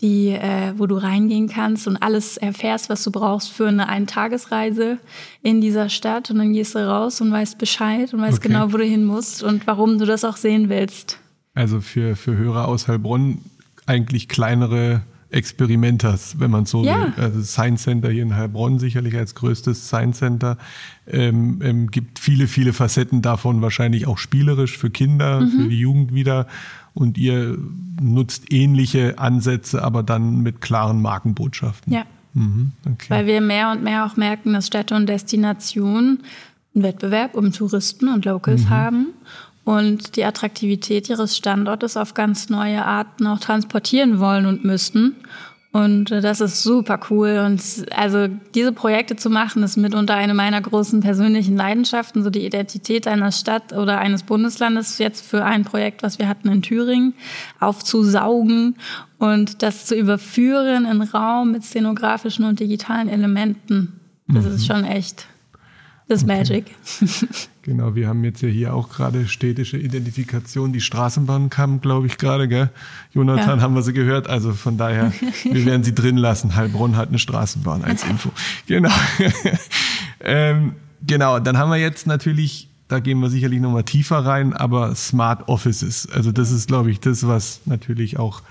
die, 0.02 0.30
äh, 0.30 0.74
wo 0.78 0.88
du 0.88 0.96
reingehen 0.96 1.50
kannst 1.50 1.88
und 1.88 1.98
alles 1.98 2.38
erfährst, 2.38 2.90
was 2.90 3.04
du 3.04 3.12
brauchst 3.12 3.52
für 3.52 3.68
eine 3.68 3.90
Eintagesreise 3.90 4.98
in 5.44 5.60
dieser 5.60 5.90
Stadt. 5.90 6.32
Und 6.32 6.38
dann 6.38 6.54
gehst 6.54 6.76
du 6.76 6.80
raus 6.80 7.20
und 7.20 7.32
weißt 7.32 7.58
Bescheid 7.58 8.14
und 8.14 8.22
weißt 8.22 8.38
okay. 8.38 8.48
genau, 8.48 8.72
wo 8.72 8.78
du 8.78 8.86
hin 8.86 9.04
musst 9.06 9.44
und 9.44 9.68
warum 9.68 9.98
du 9.98 10.06
das 10.06 10.24
auch 10.24 10.38
sehen 10.38 10.70
willst. 10.70 11.20
Also 11.54 11.82
für, 11.82 12.16
für 12.16 12.38
Hörer 12.38 12.68
aus 12.68 12.88
Heilbronn 12.88 13.40
eigentlich 13.86 14.30
kleinere 14.30 15.02
Experimentas, 15.32 16.40
wenn 16.40 16.50
man 16.50 16.66
so 16.66 16.84
ja. 16.84 17.02
will. 17.02 17.14
Also 17.24 17.42
Science 17.44 17.84
Center 17.84 18.10
hier 18.10 18.24
in 18.24 18.36
Heilbronn 18.36 18.80
sicherlich 18.80 19.16
als 19.16 19.36
größtes 19.36 19.88
Science 19.88 20.20
Center. 20.20 20.58
Ähm, 21.08 21.60
ähm, 21.62 21.92
gibt 21.92 22.20
viele, 22.20 22.48
viele 22.48 22.74
Facetten 22.74 23.22
davon, 23.22 23.62
wahrscheinlich 23.62 24.08
auch 24.08 24.18
spielerisch 24.18 24.78
für 24.78 24.90
Kinder, 24.90 25.42
mhm. 25.42 25.50
für 25.52 25.68
die 25.68 25.80
Jugend 25.80 26.14
wieder. 26.14 26.48
Und 26.94 27.18
ihr 27.18 27.58
nutzt 28.02 28.52
ähnliche 28.52 29.20
Ansätze, 29.20 29.84
aber 29.84 30.04
dann 30.04 30.42
mit 30.42 30.62
klaren 30.62 31.02
Markenbotschaften. 31.02 31.94
Ja. 31.94 32.04
Mhm, 32.34 32.72
okay. 32.86 33.10
Weil 33.10 33.26
wir 33.26 33.42
mehr 33.42 33.72
und 33.72 33.84
mehr 33.84 34.06
auch 34.06 34.16
merken, 34.16 34.54
dass 34.54 34.68
Städte 34.68 34.96
und 34.96 35.08
Destinationen 35.08 36.24
einen 36.76 36.84
Wettbewerb 36.84 37.36
um 37.36 37.52
Touristen 37.52 38.08
und 38.08 38.26
Locals 38.26 38.66
mhm. 38.66 38.70
haben 38.70 39.08
und 39.66 40.16
die 40.16 40.24
Attraktivität 40.24 41.10
ihres 41.10 41.36
Standortes 41.38 41.98
auf 41.98 42.14
ganz 42.14 42.50
neue 42.50 42.86
Arten 42.86 43.28
auch 43.28 43.40
transportieren 43.40 44.20
wollen 44.20 44.46
und 44.46 44.64
müssten. 44.64 45.16
Und 45.72 46.10
äh, 46.10 46.22
das 46.22 46.42
ist 46.42 46.64
super 46.64 47.00
cool. 47.10 47.44
Und 47.46 47.62
also 47.96 48.28
diese 48.56 48.72
Projekte 48.72 49.16
zu 49.16 49.30
machen, 49.30 49.62
ist 49.62 49.78
mitunter 49.78 50.16
eine 50.16 50.34
meiner 50.34 50.62
großen 50.62 51.00
persönlichen 51.02 51.56
Leidenschaften, 51.56 52.24
so 52.24 52.32
die 52.32 52.46
Identität 52.46 53.08
einer 53.08 53.32
Stadt 53.32 53.74
oder 53.74 54.00
eines 54.00 54.24
Bundeslandes 54.24 54.98
jetzt 54.98 55.24
für 55.24 55.46
ein 55.46 55.66
Projekt, 55.66 56.02
was 56.02 56.18
wir 56.18 56.28
hatten 56.28 56.50
in 56.50 56.64
Thüringen, 56.64 57.14
aufzusaugen 57.60 58.78
und 59.20 59.62
das 59.62 59.86
zu 59.86 59.96
überführen 59.96 60.86
in 60.86 61.02
Raum 61.04 61.52
mit 61.52 61.64
szenografischen 61.64 62.46
und 62.46 62.60
digitalen 62.60 63.08
Elementen. 63.08 64.00
Das 64.28 64.46
mhm. 64.46 64.56
ist 64.56 64.66
schon 64.66 64.86
echt 64.86 65.28
das 66.10 66.24
okay. 66.24 66.38
Magic. 66.38 66.66
Genau, 67.64 67.94
wir 67.94 68.08
haben 68.08 68.24
jetzt 68.24 68.42
ja 68.42 68.50
hier 68.50 68.74
auch 68.74 68.90
gerade 68.90 69.28
städtische 69.28 69.78
Identifikation. 69.78 70.74
Die 70.74 70.82
Straßenbahn 70.82 71.52
kam, 71.52 71.82
glaube 71.82 72.08
ich, 72.08 72.18
gerade, 72.18 72.48
gell? 72.48 72.72
Jonathan, 73.14 73.60
ja. 73.60 73.62
haben 73.62 73.76
wir 73.76 73.84
sie 73.84 73.94
gehört. 73.94 74.28
Also 74.28 74.54
von 74.54 74.78
daher, 74.78 75.14
wir 75.44 75.66
werden 75.66 75.84
sie 75.84 75.94
drin 75.94 76.18
lassen. 76.18 76.56
Heilbronn 76.56 76.98
hat 76.98 77.10
eine 77.10 77.20
Straßenbahn 77.20 77.84
als 77.84 78.04
Info. 78.06 78.32
Genau. 78.66 78.90
ähm, 80.22 80.74
genau, 81.06 81.38
dann 81.38 81.60
haben 81.60 81.70
wir 81.70 81.78
jetzt 81.78 82.08
natürlich, 82.08 82.70
da 82.88 83.00
gehen 83.00 83.20
wir 83.20 83.30
sicherlich 83.30 83.60
nochmal 83.60 83.84
tiefer 83.84 84.26
rein, 84.26 84.54
aber 84.54 84.96
Smart 84.96 85.48
Offices. 85.48 86.08
Also 86.12 86.32
das 86.32 86.50
ist, 86.50 86.70
glaube 86.70 86.90
ich, 86.90 87.00
das, 87.02 87.28
was 87.28 87.62
natürlich 87.66 88.18
auch 88.18 88.42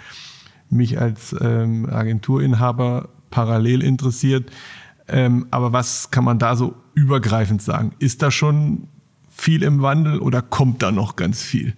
mich 0.71 1.01
als 1.01 1.35
ähm, 1.41 1.89
Agenturinhaber 1.91 3.09
parallel 3.31 3.83
interessiert. 3.83 4.49
Ähm, 5.09 5.47
aber 5.51 5.73
was 5.73 6.11
kann 6.11 6.25
man 6.25 6.39
da 6.39 6.57
so 6.57 6.75
übergreifend 6.95 7.63
sagen? 7.63 7.93
Ist 7.99 8.23
da 8.23 8.31
schon 8.31 8.89
viel 9.29 9.63
im 9.63 9.83
Wandel 9.83 10.19
oder 10.19 10.43
kommt 10.43 10.83
da 10.83 10.91
noch 10.91 11.17
ganz 11.17 11.43
viel? 11.43 11.75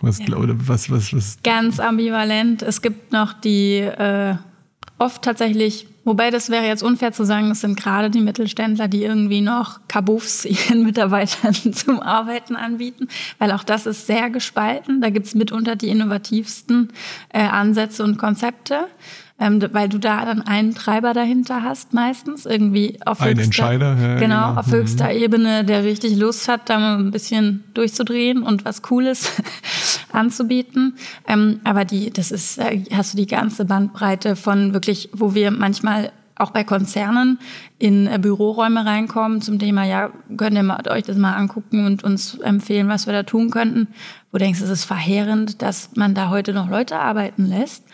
Was, 0.00 0.18
ja. 0.18 0.36
oder 0.36 0.54
was, 0.66 0.90
was, 0.90 1.14
was? 1.14 1.38
Ganz 1.44 1.78
ambivalent. 1.78 2.62
Es 2.62 2.82
gibt 2.82 3.12
noch 3.12 3.32
die 3.32 3.76
äh, 3.76 4.34
oft 4.98 5.22
tatsächlich, 5.22 5.86
wobei 6.04 6.30
das 6.30 6.50
wäre 6.50 6.64
jetzt 6.64 6.82
unfair 6.82 7.12
zu 7.12 7.24
sagen, 7.24 7.50
es 7.50 7.60
sind 7.60 7.78
gerade 7.78 8.10
die 8.10 8.20
Mittelständler, 8.20 8.88
die 8.88 9.04
irgendwie 9.04 9.40
noch 9.40 9.80
Kabuffs 9.88 10.44
ihren 10.44 10.84
Mitarbeitern 10.84 11.54
zum 11.72 12.00
Arbeiten 12.00 12.56
anbieten, 12.56 13.08
weil 13.38 13.52
auch 13.52 13.64
das 13.64 13.86
ist 13.86 14.06
sehr 14.06 14.30
gespalten. 14.30 15.00
Da 15.00 15.10
gibt 15.10 15.26
es 15.26 15.34
mitunter 15.34 15.76
die 15.76 15.88
innovativsten 15.88 16.92
äh, 17.28 17.40
Ansätze 17.42 18.02
und 18.02 18.18
Konzepte 18.18 18.86
ähm, 19.42 19.60
weil 19.72 19.88
du 19.88 19.98
da 19.98 20.24
dann 20.24 20.42
einen 20.42 20.72
Treiber 20.72 21.14
dahinter 21.14 21.64
hast 21.64 21.92
meistens 21.92 22.46
irgendwie 22.46 23.00
auf 23.04 23.20
ein 23.20 23.30
höchster, 23.30 23.44
Entscheider, 23.44 23.96
ja, 24.00 24.14
genau, 24.14 24.50
genau, 24.50 24.60
auf 24.60 24.68
mhm. 24.68 24.72
höchster 24.72 25.12
Ebene, 25.12 25.64
der 25.64 25.82
richtig 25.82 26.16
Lust 26.16 26.46
hat, 26.46 26.70
da 26.70 26.78
mal 26.78 26.98
ein 26.98 27.10
bisschen 27.10 27.64
durchzudrehen 27.74 28.44
und 28.44 28.64
was 28.64 28.82
Cooles 28.82 29.32
anzubieten. 30.12 30.94
Ähm, 31.26 31.58
aber 31.64 31.84
die, 31.84 32.12
das 32.12 32.30
ist, 32.30 32.58
äh, 32.58 32.84
hast 32.92 33.14
du 33.14 33.16
die 33.16 33.26
ganze 33.26 33.64
Bandbreite 33.64 34.36
von 34.36 34.74
wirklich, 34.74 35.10
wo 35.12 35.34
wir 35.34 35.50
manchmal 35.50 36.12
auch 36.36 36.52
bei 36.52 36.62
Konzernen 36.62 37.40
in 37.80 38.06
äh, 38.06 38.20
Büroräume 38.20 38.86
reinkommen 38.86 39.42
zum 39.42 39.58
Thema, 39.58 39.84
ja, 39.84 40.10
könnt 40.36 40.56
ihr 40.56 40.62
mal, 40.62 40.86
euch 40.88 41.02
das 41.02 41.16
mal 41.16 41.34
angucken 41.34 41.84
und 41.84 42.04
uns 42.04 42.38
empfehlen, 42.38 42.88
was 42.88 43.06
wir 43.06 43.12
da 43.12 43.24
tun 43.24 43.50
könnten. 43.50 43.88
Wo 44.30 44.38
du 44.38 44.44
denkst, 44.44 44.60
es 44.60 44.70
ist 44.70 44.84
verheerend, 44.84 45.62
dass 45.62 45.90
man 45.96 46.14
da 46.14 46.30
heute 46.30 46.52
noch 46.52 46.70
Leute 46.70 46.96
arbeiten 46.96 47.46
lässt. 47.46 47.84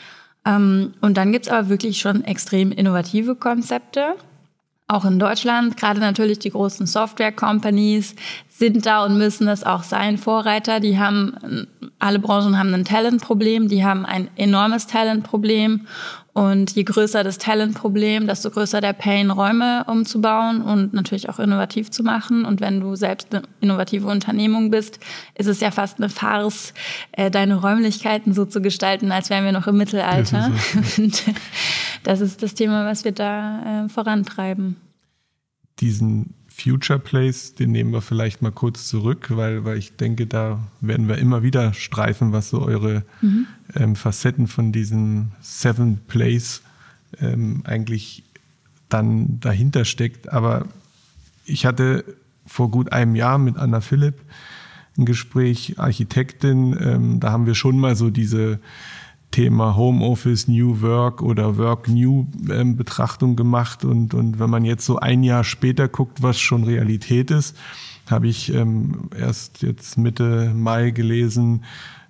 Ähm, 0.48 0.94
und 1.00 1.16
dann 1.16 1.32
gibt's 1.32 1.48
aber 1.48 1.68
wirklich 1.68 2.00
schon 2.00 2.24
extrem 2.24 2.72
innovative 2.72 3.34
Konzepte. 3.34 4.14
Auch 4.90 5.04
in 5.04 5.18
Deutschland, 5.18 5.76
gerade 5.76 6.00
natürlich 6.00 6.38
die 6.38 6.50
großen 6.50 6.86
Software-Companies 6.86 8.14
sind 8.48 8.86
da 8.86 9.04
und 9.04 9.18
müssen 9.18 9.46
das 9.46 9.62
auch 9.62 9.82
sein, 9.82 10.16
Vorreiter. 10.16 10.80
Die 10.80 10.98
haben, 10.98 11.68
alle 11.98 12.18
Branchen 12.18 12.58
haben 12.58 12.72
ein 12.72 12.86
Talentproblem, 12.86 13.68
die 13.68 13.84
haben 13.84 14.06
ein 14.06 14.30
enormes 14.36 14.86
Talentproblem. 14.86 15.86
Und 16.38 16.70
je 16.76 16.84
größer 16.84 17.24
das 17.24 17.38
Talentproblem, 17.38 18.28
desto 18.28 18.50
größer 18.50 18.80
der 18.80 18.92
Pain, 18.92 19.32
Räume 19.32 19.82
umzubauen 19.88 20.62
und 20.62 20.94
natürlich 20.94 21.28
auch 21.28 21.40
innovativ 21.40 21.90
zu 21.90 22.04
machen. 22.04 22.44
Und 22.44 22.60
wenn 22.60 22.78
du 22.78 22.94
selbst 22.94 23.34
eine 23.34 23.42
innovative 23.60 24.06
Unternehmung 24.06 24.70
bist, 24.70 25.00
ist 25.34 25.48
es 25.48 25.58
ja 25.58 25.72
fast 25.72 25.98
eine 25.98 26.08
Farce, 26.08 26.74
äh, 27.10 27.28
deine 27.28 27.56
Räumlichkeiten 27.56 28.34
so 28.34 28.44
zu 28.44 28.62
gestalten, 28.62 29.10
als 29.10 29.30
wären 29.30 29.44
wir 29.46 29.50
noch 29.50 29.66
im 29.66 29.78
Mittelalter. 29.78 30.52
Das 30.76 30.98
und 30.98 31.24
das 32.04 32.20
ist 32.20 32.40
das 32.40 32.54
Thema, 32.54 32.86
was 32.86 33.04
wir 33.04 33.10
da 33.10 33.86
äh, 33.86 33.88
vorantreiben. 33.88 34.76
Diesen 35.80 36.34
Future 36.60 36.98
Place, 36.98 37.54
den 37.54 37.70
nehmen 37.70 37.92
wir 37.92 38.00
vielleicht 38.00 38.42
mal 38.42 38.52
kurz 38.52 38.88
zurück, 38.88 39.28
weil, 39.30 39.64
weil 39.64 39.78
ich 39.78 39.96
denke, 39.96 40.26
da 40.26 40.58
werden 40.80 41.08
wir 41.08 41.18
immer 41.18 41.42
wieder 41.42 41.72
streifen, 41.72 42.32
was 42.32 42.50
so 42.50 42.60
eure 42.62 43.04
mhm. 43.22 43.46
ähm, 43.74 43.96
Facetten 43.96 44.48
von 44.48 44.72
diesem 44.72 45.28
Seven 45.40 45.98
Place 46.08 46.62
ähm, 47.20 47.62
eigentlich 47.64 48.24
dann 48.88 49.38
dahinter 49.40 49.84
steckt. 49.84 50.32
Aber 50.32 50.66
ich 51.44 51.64
hatte 51.64 52.04
vor 52.46 52.70
gut 52.70 52.92
einem 52.92 53.14
Jahr 53.14 53.38
mit 53.38 53.56
Anna 53.56 53.80
Philipp 53.80 54.20
ein 54.98 55.04
Gespräch, 55.04 55.78
Architektin, 55.78 56.76
ähm, 56.80 57.20
da 57.20 57.30
haben 57.30 57.46
wir 57.46 57.54
schon 57.54 57.78
mal 57.78 57.94
so 57.94 58.10
diese 58.10 58.58
Thema 59.30 59.76
Homeoffice, 59.76 60.48
New 60.48 60.80
Work 60.80 61.22
oder 61.22 61.58
Work 61.58 61.88
New 61.88 62.26
ähm, 62.50 62.76
Betrachtung 62.76 63.36
gemacht. 63.36 63.84
Und, 63.84 64.14
und 64.14 64.38
wenn 64.38 64.50
man 64.50 64.64
jetzt 64.64 64.84
so 64.84 64.98
ein 64.98 65.22
Jahr 65.22 65.44
später 65.44 65.88
guckt, 65.88 66.22
was 66.22 66.40
schon 66.40 66.64
Realität 66.64 67.30
ist, 67.30 67.56
habe 68.10 68.28
ich 68.28 68.52
ähm, 68.54 69.10
erst 69.16 69.62
jetzt 69.62 69.98
Mitte 69.98 70.52
Mai 70.54 70.90
gelesen, 70.90 71.64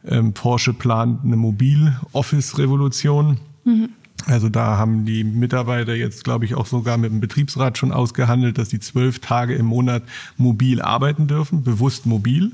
ähm, 0.07 0.33
Porsche 0.33 0.72
plant 0.72 1.24
eine 1.24 1.37
Mobil-Office-Revolution. 1.37 3.38
Mhm. 3.64 3.88
Also 4.26 4.48
da 4.48 4.76
haben 4.76 5.04
die 5.04 5.24
Mitarbeiter 5.24 5.94
jetzt, 5.94 6.24
glaube 6.24 6.44
ich, 6.44 6.54
auch 6.54 6.66
sogar 6.66 6.98
mit 6.98 7.11
dem 7.11 7.20
Betriebsrat 7.20 7.78
schon 7.78 7.92
ausgehandelt, 7.92 8.59
dass 8.59 8.68
die 8.68 8.81
zwölf 8.81 9.20
Tage 9.20 9.54
im 9.54 9.66
Monat 9.66 10.02
mobil 10.37 10.83
arbeiten 10.83 11.28
dürfen, 11.28 11.62
bewusst 11.62 12.04
mobil. 12.04 12.52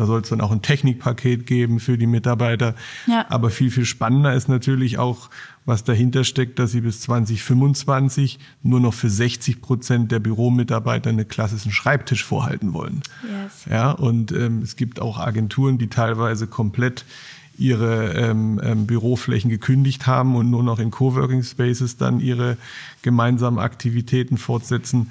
Da 0.00 0.06
soll 0.06 0.22
es 0.22 0.30
dann 0.30 0.40
auch 0.40 0.50
ein 0.50 0.62
Technikpaket 0.62 1.46
geben 1.46 1.78
für 1.78 1.98
die 1.98 2.06
Mitarbeiter. 2.06 2.74
Ja. 3.06 3.26
Aber 3.28 3.50
viel, 3.50 3.70
viel 3.70 3.84
spannender 3.84 4.32
ist 4.32 4.48
natürlich 4.48 4.96
auch, 4.96 5.28
was 5.66 5.84
dahinter 5.84 6.24
steckt, 6.24 6.58
dass 6.58 6.70
sie 6.70 6.80
bis 6.80 7.02
2025 7.02 8.38
nur 8.62 8.80
noch 8.80 8.94
für 8.94 9.10
60 9.10 9.60
Prozent 9.60 10.10
der 10.10 10.18
Büromitarbeiter 10.18 11.10
einen 11.10 11.28
klassischen 11.28 11.70
Schreibtisch 11.70 12.24
vorhalten 12.24 12.72
wollen. 12.72 13.02
Yes. 13.22 13.66
Ja, 13.70 13.90
und 13.90 14.32
ähm, 14.32 14.62
es 14.62 14.76
gibt 14.76 15.02
auch 15.02 15.18
Agenturen, 15.18 15.76
die 15.76 15.88
teilweise 15.88 16.46
komplett 16.46 17.04
ihre 17.58 18.14
ähm, 18.14 18.58
ähm, 18.64 18.86
Büroflächen 18.86 19.50
gekündigt 19.50 20.06
haben 20.06 20.34
und 20.34 20.48
nur 20.48 20.62
noch 20.62 20.78
in 20.78 20.90
Coworking 20.90 21.42
Spaces 21.42 21.98
dann 21.98 22.20
ihre 22.20 22.56
gemeinsamen 23.02 23.58
Aktivitäten 23.58 24.38
fortsetzen 24.38 25.10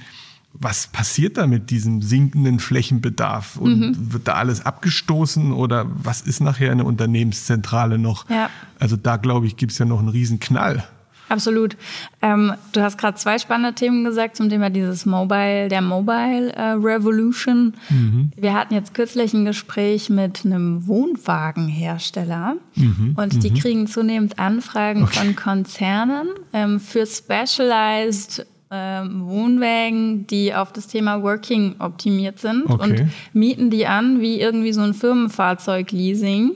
was 0.53 0.87
passiert 0.87 1.37
da 1.37 1.47
mit 1.47 1.69
diesem 1.69 2.01
sinkenden 2.01 2.59
Flächenbedarf? 2.59 3.57
Und 3.57 3.79
mhm. 3.79 4.13
wird 4.13 4.27
da 4.27 4.33
alles 4.33 4.65
abgestoßen 4.65 5.51
oder 5.51 5.85
was 5.89 6.21
ist 6.21 6.41
nachher 6.41 6.71
eine 6.71 6.83
Unternehmenszentrale 6.83 7.97
noch? 7.97 8.29
Ja. 8.29 8.49
Also 8.79 8.95
da, 8.95 9.17
glaube 9.17 9.47
ich, 9.47 9.57
gibt 9.57 9.71
es 9.71 9.77
ja 9.77 9.85
noch 9.85 9.99
einen 9.99 10.09
riesen 10.09 10.39
Knall. 10.39 10.83
Absolut. 11.29 11.77
Ähm, 12.23 12.53
du 12.71 12.81
hast 12.81 12.97
gerade 12.97 13.15
zwei 13.15 13.37
spannende 13.37 13.75
Themen 13.75 14.03
gesagt 14.03 14.35
zum 14.35 14.49
Thema 14.49 14.71
dieses 14.71 15.05
Mobile, 15.05 15.67
der 15.67 15.81
Mobile 15.81 16.51
äh, 16.53 16.71
Revolution. 16.71 17.75
Mhm. 17.89 18.31
Wir 18.35 18.55
hatten 18.55 18.73
jetzt 18.73 18.95
kürzlich 18.95 19.33
ein 19.33 19.45
Gespräch 19.45 20.09
mit 20.09 20.43
einem 20.43 20.87
Wohnwagenhersteller 20.87 22.55
mhm. 22.75 23.13
und 23.15 23.43
die 23.43 23.51
mhm. 23.51 23.55
kriegen 23.55 23.87
zunehmend 23.87 24.39
Anfragen 24.39 25.03
okay. 25.03 25.19
von 25.19 25.35
Konzernen 25.35 26.29
ähm, 26.51 26.79
für 26.79 27.05
Specialized 27.05 28.47
Wohnwägen, 28.71 30.27
die 30.27 30.53
auf 30.53 30.71
das 30.71 30.87
Thema 30.87 31.23
Working 31.23 31.75
optimiert 31.79 32.39
sind 32.39 32.69
okay. 32.69 32.83
und 32.83 33.09
mieten 33.33 33.69
die 33.69 33.87
an 33.87 34.21
wie 34.21 34.39
irgendwie 34.39 34.73
so 34.73 34.81
ein 34.81 34.93
Firmenfahrzeug-Leasing 34.93 36.55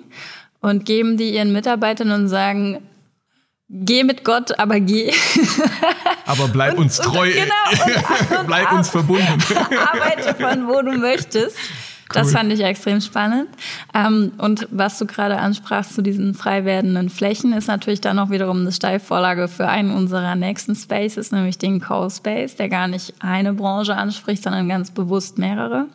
und 0.62 0.86
geben 0.86 1.18
die 1.18 1.34
ihren 1.34 1.52
Mitarbeitern 1.52 2.12
und 2.12 2.28
sagen, 2.28 2.80
geh 3.70 4.04
mit 4.04 4.24
Gott, 4.24 4.60
aber 4.60 4.80
geh. 4.80 5.12
Aber 6.26 6.48
bleib 6.48 6.78
uns 6.78 6.98
treu. 6.98 7.28
Und, 7.28 7.34
genau, 7.34 8.40
und, 8.40 8.48
bleib 8.48 8.72
uns 8.72 8.90
verbunden. 8.90 9.44
Arbeite 9.92 10.36
von 10.36 10.68
wo 10.68 10.82
du 10.82 10.94
möchtest. 10.94 11.58
Das 12.12 12.32
fand 12.32 12.52
ich 12.52 12.62
extrem 12.62 13.02
spannend. 13.02 13.48
Ähm, 13.94 14.34
und 14.38 14.68
was 14.72 15.00
du 15.00 15.06
gerade 15.06 15.38
ansprachst 15.38 15.96
zu 15.96 16.02
diesen 16.02 16.34
frei 16.34 16.66
werdenden 16.66 17.10
Flächen, 17.10 17.54
ist 17.54 17.68
natürlich 17.68 18.02
dann 18.02 18.20
auch 18.20 18.30
wiederum 18.30 18.62
eine 18.62 18.72
Steilvorlage 18.72 19.48
für 19.48 19.68
einen 19.68 19.92
unserer 19.92 20.36
nächsten 20.36 20.76
Spaces, 20.76 21.32
nämlich 21.32 21.58
den 21.58 21.82
Co-Space, 21.82 22.56
der 22.56 22.70
gar 22.70 22.88
nicht 22.88 23.14
eine 23.20 23.54
Branche 23.54 23.96
anspricht, 23.96 24.44
sondern 24.44 24.70
ganz 24.70 24.92
bewusst 24.92 25.38
mehrere. 25.38 25.88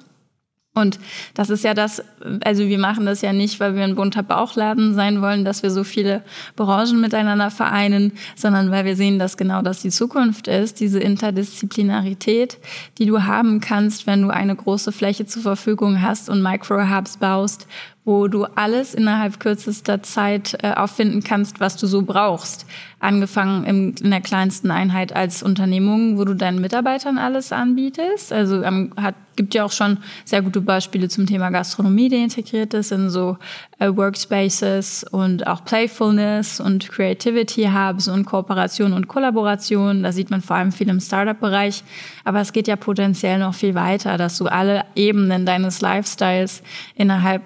Und 0.79 0.99
das 1.35 1.51
ist 1.51 1.64
ja 1.64 1.75
das, 1.75 2.03
also 2.45 2.67
wir 2.67 2.79
machen 2.79 3.07
das 3.07 3.21
ja 3.21 3.33
nicht, 3.33 3.61
weil 3.61 3.75
wir 3.75 3.85
ein 3.85 3.95
bunter 3.95 4.23
Bauchladen 4.23 4.95
sein 4.95 5.21
wollen, 5.21 5.45
dass 5.45 5.62
wir 5.62 5.71
so 5.71 5.85
viele 5.85 6.23
Branchen 6.57 7.01
miteinander 7.01 7.51
vereinen, 7.51 8.12
sondern 8.37 8.71
weil 8.71 8.85
wir 8.85 8.97
sehen, 8.97 9.19
dass 9.19 9.37
genau 9.37 9.62
das 9.62 9.83
die 9.83 9.91
Zukunft 9.91 10.49
ist, 10.49 10.81
diese 10.81 11.01
Interdisziplinarität, 11.01 12.59
die 12.99 13.07
du 13.07 13.25
haben 13.25 13.61
kannst, 13.61 14.07
wenn 14.07 14.23
du 14.23 14.31
eine 14.31 14.57
große 14.57 14.93
Fläche 14.93 15.27
zur 15.27 15.43
Verfügung 15.43 16.01
hast 16.03 16.31
und 16.31 16.43
Micro-Hubs 16.43 17.19
baust, 17.19 17.67
wo 18.09 18.27
du 18.27 18.47
alles 18.47 18.94
innerhalb 18.94 19.38
kürzester 19.38 20.03
Zeit 20.03 20.57
äh, 20.62 20.73
auffinden 20.73 21.23
kannst, 21.23 21.61
was 21.61 21.77
du 21.77 21.87
so 21.87 22.01
brauchst. 22.01 22.64
Angefangen 23.01 23.64
im, 23.64 23.94
in 24.03 24.11
der 24.11 24.23
kleinsten 24.23 24.71
Einheit 24.71 25.14
als 25.14 25.42
Unternehmung, 25.42 26.16
wo 26.16 26.25
du 26.25 26.33
deinen 26.33 26.59
Mitarbeitern 26.59 27.18
alles 27.18 27.53
anbietest. 27.53 28.33
Also 28.33 28.62
ähm, 28.62 28.94
hat, 28.97 29.14
gibt 29.37 29.55
ja 29.55 29.62
auch 29.62 29.73
schon 29.73 29.99
sehr 30.25 30.40
gute 30.40 30.62
Beispiele 30.62 31.11
zum 31.11 31.27
Thema 31.27 31.51
Gastronomie, 31.51 32.09
die 32.09 32.16
integriert 32.16 32.73
ist 32.73 32.92
in 32.92 33.11
so 33.11 33.37
äh, 33.79 33.94
Workspaces 33.94 35.05
und 35.05 35.47
auch 35.47 35.64
Playfulness 35.64 36.61
und 36.61 36.88
Creativity 36.88 37.71
Hubs 37.73 38.09
und 38.09 38.25
Kooperation 38.25 38.94
und 38.94 39.07
Kollaboration. 39.07 40.03
Da 40.03 40.12
sieht 40.12 40.31
man 40.31 40.40
vor 40.40 40.57
allem 40.57 40.73
viel 40.73 40.88
im 40.88 41.01
Startup-Bereich. 41.01 41.85
Aber 42.25 42.40
es 42.40 42.53
geht 42.53 42.68
ja 42.68 42.77
potenziell 42.77 43.38
noch 43.38 43.55
viel 43.55 43.75
weiter, 43.75 44.16
dass 44.16 44.38
du 44.38 44.47
alle 44.47 44.85
Ebenen 44.97 45.47
deines 45.47 45.83
Lifestyles 45.83 46.62
innerhalb 46.97 47.42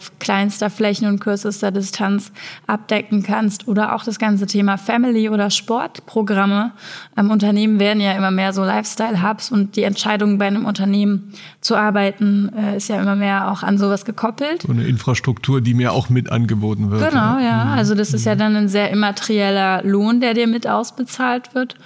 kleinster 0.53 0.71
Flächen 0.71 1.09
und 1.09 1.19
kürzester 1.19 1.71
Distanz 1.71 2.31
abdecken 2.67 3.23
kannst. 3.23 3.69
Oder 3.69 3.95
auch 3.95 4.05
das 4.05 4.19
ganze 4.19 4.47
Thema 4.47 4.77
Family 4.77 5.31
oder 5.31 5.49
Sportprogramme. 5.51 6.73
Ähm, 7.17 7.31
Unternehmen 7.31 7.81
werden 7.81 8.01
ja 8.01 8.13
immer 8.13 8.31
mehr 8.31 8.53
so 8.53 8.63
Lifestyle-Hubs 8.63 9.51
und 9.51 9.77
die 9.77 9.85
Entscheidung 9.85 10.37
bei 10.37 10.47
einem 10.47 10.67
Unternehmen 10.67 11.33
zu 11.63 11.75
arbeiten 11.75 12.51
äh, 12.55 12.77
ist 12.77 12.89
ja 12.89 13.01
immer 13.01 13.17
mehr 13.17 13.51
auch 13.51 13.63
an 13.63 13.79
sowas 13.79 14.05
gekoppelt. 14.05 14.63
So 14.63 14.73
eine 14.73 14.85
Infrastruktur, 14.85 15.63
die 15.63 15.73
mir 15.73 15.93
auch 15.93 16.11
mit 16.11 16.31
angeboten 16.31 16.91
wird. 16.91 17.09
Genau, 17.11 17.39
ja. 17.39 17.65
Mhm. 17.65 17.73
Also 17.73 17.95
das 17.95 18.13
ist 18.13 18.27
ja 18.27 18.35
dann 18.35 18.55
ein 18.55 18.69
sehr 18.69 18.91
immaterieller 18.91 19.83
Lohn, 19.85 20.21
der 20.21 20.35
dir 20.35 20.47
mit 20.47 20.67
ausbezahlt 20.67 21.55
wird. 21.55 21.77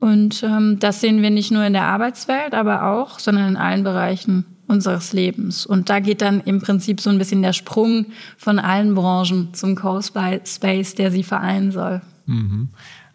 Und 0.00 0.42
ähm, 0.42 0.78
das 0.80 1.00
sehen 1.00 1.20
wir 1.20 1.30
nicht 1.30 1.50
nur 1.50 1.64
in 1.64 1.74
der 1.74 1.84
Arbeitswelt, 1.84 2.54
aber 2.54 2.84
auch, 2.84 3.18
sondern 3.18 3.48
in 3.48 3.56
allen 3.56 3.84
Bereichen 3.84 4.46
unseres 4.66 5.12
Lebens. 5.12 5.66
Und 5.66 5.90
da 5.90 6.00
geht 6.00 6.22
dann 6.22 6.40
im 6.40 6.60
Prinzip 6.60 7.00
so 7.00 7.10
ein 7.10 7.18
bisschen 7.18 7.42
der 7.42 7.52
Sprung 7.52 8.06
von 8.36 8.58
allen 8.58 8.94
Branchen 8.94 9.54
zum 9.54 9.74
Co-Space, 9.76 10.94
der 10.94 11.10
sie 11.10 11.22
vereinen 11.22 11.72
soll. 11.72 12.00
Mhm. 12.26 12.68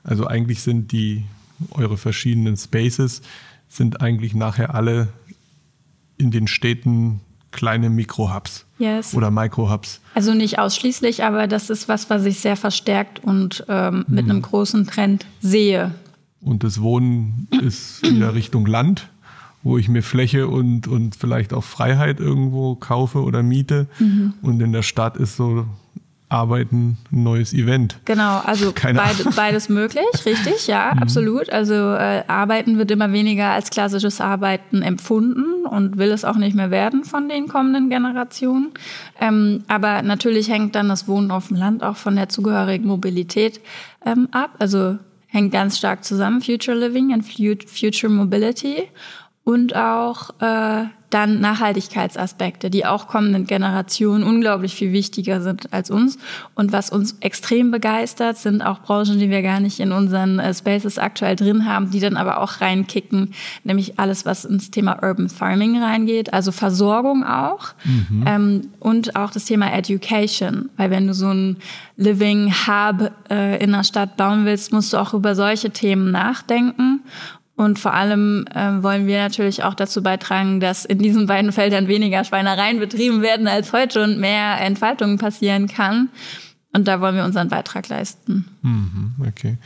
Also 0.04 0.28
eigentlich 0.28 0.62
sind 0.62 0.92
die 0.92 1.24
eure 1.72 1.98
verschiedenen 1.98 2.56
Spaces 2.58 3.22
sind 3.68 4.02
eigentlich 4.02 4.34
nachher 4.34 4.74
alle 4.74 5.10
in 6.18 6.32
den 6.32 6.48
Städten 6.48 7.22
kleine 7.52 7.90
Mikro-Hubs 7.90 8.66
yes. 8.78 9.14
oder 9.14 9.32
Micro-Hubs. 9.32 10.02
Also 10.14 10.34
nicht 10.34 10.60
ausschließlich, 10.60 11.24
aber 11.24 11.48
das 11.48 11.70
ist 11.70 11.88
was, 11.88 12.10
was 12.10 12.26
ich 12.26 12.40
sehr 12.40 12.56
verstärkt 12.56 13.24
und 13.24 13.64
ähm, 13.68 14.06
mit 14.08 14.26
mhm. 14.26 14.32
einem 14.32 14.42
großen 14.42 14.88
Trend 14.88 15.26
sehe. 15.42 15.94
Und 16.42 16.64
das 16.64 16.82
Wohnen 16.82 17.48
ist 17.62 18.04
wieder 18.04 18.34
Richtung 18.34 18.66
Land, 18.66 19.10
wo 19.64 19.78
ich 19.78 19.90
mir 19.90 20.04
Fläche 20.04 20.48
und, 20.48 20.88
und 20.88 21.16
vielleicht 21.16 21.54
auch 21.54 21.64
Freiheit 21.64 22.20
irgendwo 22.20 22.76
kaufe 22.76 23.24
oder 23.24 23.44
miete. 23.44 23.88
Mhm. 24.00 24.34
Und 24.42 24.62
in 24.62 24.72
der 24.72 24.84
Stadt 24.84 25.18
ist 25.18 25.36
so 25.36 25.66
Arbeiten 26.30 26.98
ein 27.12 27.24
neues 27.24 27.54
Event. 27.54 27.98
Genau, 28.06 28.40
also 28.40 28.72
beid, 28.82 29.36
beides 29.36 29.68
möglich, 29.68 30.06
richtig, 30.26 30.68
ja, 30.68 30.92
mhm. 30.94 31.02
absolut. 31.02 31.50
Also 31.50 31.74
äh, 31.74 32.24
Arbeiten 32.28 32.78
wird 32.78 32.92
immer 32.92 33.12
weniger 33.12 33.50
als 33.50 33.72
klassisches 33.72 34.22
Arbeiten 34.22 34.84
empfunden 34.84 35.66
und 35.66 35.98
will 35.98 36.12
es 36.12 36.24
auch 36.24 36.38
nicht 36.38 36.56
mehr 36.56 36.70
werden 36.70 37.04
von 37.04 37.28
den 37.28 37.48
kommenden 37.48 37.90
Generationen. 37.90 38.70
Ähm, 39.20 39.64
aber 39.68 40.04
natürlich 40.04 40.50
hängt 40.50 40.76
dann 40.76 40.88
das 40.88 41.08
Wohnen 41.08 41.32
auf 41.32 41.48
dem 41.48 41.58
Land 41.58 41.84
auch 41.84 41.98
von 41.98 42.16
der 42.16 42.30
zugehörigen 42.30 42.86
Mobilität 42.86 43.60
ähm, 44.06 44.28
ab. 44.32 44.52
Also 44.60 45.00
hängt 45.28 45.52
ganz 45.52 45.80
stark 45.80 46.04
zusammen, 46.04 46.42
Future 46.42 46.78
Living 46.78 47.12
and 47.12 47.26
Future 47.26 48.14
Mobility 48.14 48.84
und 49.50 49.76
auch 49.76 50.30
äh, 50.42 50.86
dann 51.10 51.40
Nachhaltigkeitsaspekte, 51.40 52.70
die 52.70 52.86
auch 52.86 53.08
kommenden 53.08 53.48
Generationen 53.48 54.24
unglaublich 54.24 54.76
viel 54.76 54.94
wichtiger 54.94 55.42
sind 55.42 55.74
als 55.74 55.90
uns. 55.90 56.20
Und 56.54 56.72
was 56.72 56.92
uns 56.92 57.18
extrem 57.22 57.72
begeistert, 57.72 58.38
sind 58.38 58.62
auch 58.62 58.82
Branchen, 58.82 59.18
die 59.18 59.32
wir 59.32 59.42
gar 59.42 59.60
nicht 59.60 59.80
in 59.80 59.92
unseren 59.92 60.38
äh, 60.38 60.54
Spaces 60.54 61.00
aktuell 61.00 61.36
drin 61.36 61.66
haben, 61.66 61.90
die 61.90 62.00
dann 62.00 62.16
aber 62.16 62.42
auch 62.42 62.62
reinkicken, 62.62 63.34
nämlich 63.64 63.98
alles, 63.98 64.24
was 64.24 64.46
ins 64.46 64.70
Thema 64.70 65.02
Urban 65.02 65.30
Farming 65.30 65.82
reingeht, 65.82 66.32
also 66.32 66.52
Versorgung 66.52 67.24
auch 67.24 67.70
mhm. 67.86 68.26
ähm, 68.28 68.62
und 68.80 69.16
auch 69.16 69.32
das 69.32 69.46
Thema 69.46 69.74
Education, 69.74 70.70
weil 70.78 70.92
wenn 70.92 71.08
du 71.08 71.16
so 71.16 71.34
ein 71.34 71.58
Living 71.98 72.54
Hub 72.68 73.12
äh, 73.32 73.62
in 73.64 73.72
der 73.72 73.84
Stadt 73.84 74.16
bauen 74.16 74.46
willst, 74.46 74.72
musst 74.72 74.94
du 74.94 74.98
auch 74.98 75.16
über 75.16 75.34
solche 75.34 75.72
Themen 75.72 76.12
nachdenken. 76.12 77.02
Und 77.60 77.78
vor 77.78 77.94
allem 77.94 78.46
äh, 78.56 78.82
wollen 78.82 79.06
wir 79.06 79.18
natürlich 79.18 79.66
auch 79.66 79.74
dazu 79.74 80.02
beitragen, 80.02 80.62
dass 80.62 80.86
in 80.86 81.00
diesen 81.00 81.28
beiden 81.28 81.52
Feldern 81.52 81.90
weniger 81.90 82.24
Schweinereien 82.24 82.80
betrieben 82.80 83.22
werden 83.22 83.50
als 83.50 83.74
heute 83.74 84.02
und 84.02 84.18
mehr 84.18 84.62
Entfaltung 84.62 85.18
passieren 85.18 85.68
kann. 85.68 86.08
Und 86.72 86.88
da 86.88 87.02
wollen 87.02 87.18
wir 87.18 87.26
unseren 87.26 87.50
Beitrag 87.50 87.90
leisten. 87.90 88.46
Mhm, 88.62 89.16
okay. 89.28 89.58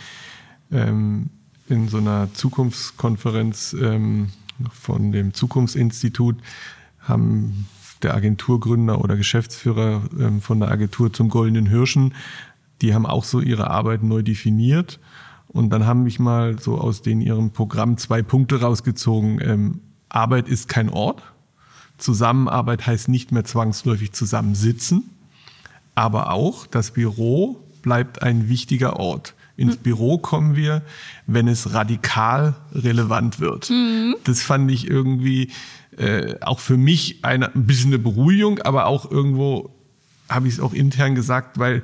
Ähm, 0.72 1.30
in 1.70 1.88
so 1.88 1.98
einer 1.98 2.34
Zukunftskonferenz 2.34 3.76
ähm, 3.80 4.30
von 4.72 5.12
dem 5.12 5.36
Zukunftsinstitut 5.36 6.38
haben 7.00 7.68
der 8.02 8.16
Agenturgründer 8.16 9.02
oder 9.02 9.18
Geschäftsführer 9.18 10.02
ähm, 10.20 10.42
von 10.42 10.60
der 10.60 10.72
Agentur 10.72 11.14
zum 11.14 11.30
Goldenen 11.30 11.68
Hirschen, 11.68 12.16
die 12.82 12.96
haben 12.96 13.06
auch 13.06 13.24
so 13.24 13.40
ihre 13.40 13.70
Arbeit 13.70 14.02
neu 14.02 14.24
definiert 14.24 15.00
und 15.54 15.70
dann 15.70 15.86
haben 15.86 16.04
mich 16.04 16.20
mal 16.20 16.60
so 16.60 16.78
aus 16.78 17.02
den 17.02 17.22
ihrem 17.22 17.52
Programm 17.52 17.98
zwei 17.98 18.24
Punkte 18.24 18.62
rausgezogen. 18.62 19.40
Ähm, 19.42 19.80
Arbeit 20.10 20.48
ist 20.50 20.68
kein 20.68 20.90
Ort. 20.90 21.22
Zusammenarbeit 21.98 22.86
heißt 22.88 23.08
nicht 23.08 23.32
mehr 23.32 23.46
zwangsläufig 23.46 24.12
zusammensitzen. 24.14 25.12
Aber 25.96 26.32
auch 26.32 26.66
das 26.66 26.92
Büro 26.92 27.64
bleibt 27.84 28.24
ein 28.24 28.50
wichtiger 28.50 28.98
Ort. 29.00 29.36
Ins 29.56 29.78
mhm. 29.78 29.82
Büro 29.82 30.18
kommen 30.18 30.56
wir, 30.56 30.82
wenn 31.28 31.48
es 31.48 31.74
radikal 31.74 32.56
relevant 32.74 33.40
wird. 33.40 33.70
Mhm. 33.70 34.16
Das 34.24 34.42
fand 34.42 34.72
ich 34.72 34.88
irgendwie 34.90 35.52
äh, 35.98 36.36
auch 36.42 36.60
für 36.60 36.78
mich 36.78 37.24
eine, 37.24 37.54
ein 37.54 37.68
bisschen 37.68 37.92
eine 37.92 38.00
Beruhigung, 38.00 38.60
aber 38.60 38.88
auch 38.88 39.10
irgendwo 39.10 39.70
habe 40.30 40.48
ich 40.48 40.56
es 40.56 40.60
auch 40.60 40.74
intern 40.74 41.14
gesagt, 41.14 41.60
weil 41.60 41.84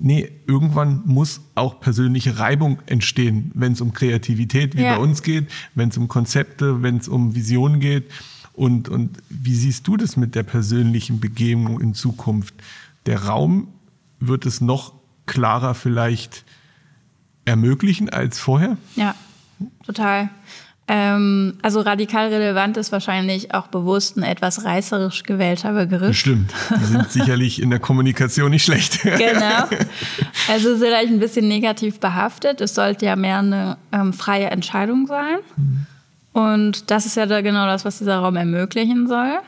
nee, 0.00 0.32
irgendwann 0.46 1.02
muss 1.04 1.40
auch 1.54 1.80
persönliche 1.80 2.38
Reibung 2.38 2.78
entstehen, 2.86 3.52
wenn 3.54 3.72
es 3.72 3.80
um 3.80 3.92
Kreativität 3.92 4.76
wie 4.76 4.82
ja. 4.82 4.96
bei 4.96 5.02
uns 5.02 5.22
geht, 5.22 5.50
wenn 5.74 5.90
es 5.90 5.96
um 5.96 6.08
Konzepte, 6.08 6.82
wenn 6.82 6.96
es 6.96 7.08
um 7.08 7.34
Visionen 7.34 7.80
geht. 7.80 8.10
Und, 8.52 8.88
und 8.88 9.18
wie 9.28 9.54
siehst 9.54 9.86
du 9.86 9.96
das 9.96 10.16
mit 10.16 10.34
der 10.34 10.42
persönlichen 10.42 11.20
Begegnung 11.20 11.80
in 11.80 11.94
Zukunft? 11.94 12.54
Der 13.06 13.24
Raum 13.24 13.68
wird 14.18 14.46
es 14.46 14.60
noch 14.60 14.94
klarer 15.26 15.74
vielleicht 15.74 16.44
ermöglichen 17.44 18.08
als 18.10 18.38
vorher? 18.38 18.76
Ja, 18.96 19.14
total. 19.84 20.30
Ähm, 20.92 21.54
also 21.62 21.82
radikal 21.82 22.30
relevant 22.30 22.76
ist 22.76 22.90
wahrscheinlich 22.90 23.54
auch 23.54 23.68
bewusst 23.68 24.16
ein 24.16 24.24
etwas 24.24 24.64
reißerisch 24.64 25.22
gewählter 25.22 25.72
Begriff. 25.72 26.16
Stimmt. 26.16 26.52
Die 26.80 26.84
sind 26.84 27.08
sicherlich 27.12 27.62
in 27.62 27.70
der 27.70 27.78
Kommunikation 27.78 28.50
nicht 28.50 28.64
schlecht. 28.64 29.02
genau. 29.02 29.68
Also 30.48 30.76
vielleicht 30.78 31.12
ein 31.12 31.20
bisschen 31.20 31.46
negativ 31.46 32.00
behaftet. 32.00 32.60
Es 32.60 32.74
sollte 32.74 33.06
ja 33.06 33.14
mehr 33.14 33.38
eine 33.38 33.76
ähm, 33.92 34.12
freie 34.12 34.50
Entscheidung 34.50 35.06
sein. 35.06 35.38
Mhm. 35.56 35.86
Und 36.32 36.92
das 36.92 37.06
ist 37.06 37.16
ja 37.16 37.26
da 37.26 37.40
genau 37.40 37.66
das, 37.66 37.84
was 37.84 37.98
dieser 37.98 38.18
Raum 38.18 38.36
ermöglichen 38.36 39.08
soll. 39.08 39.38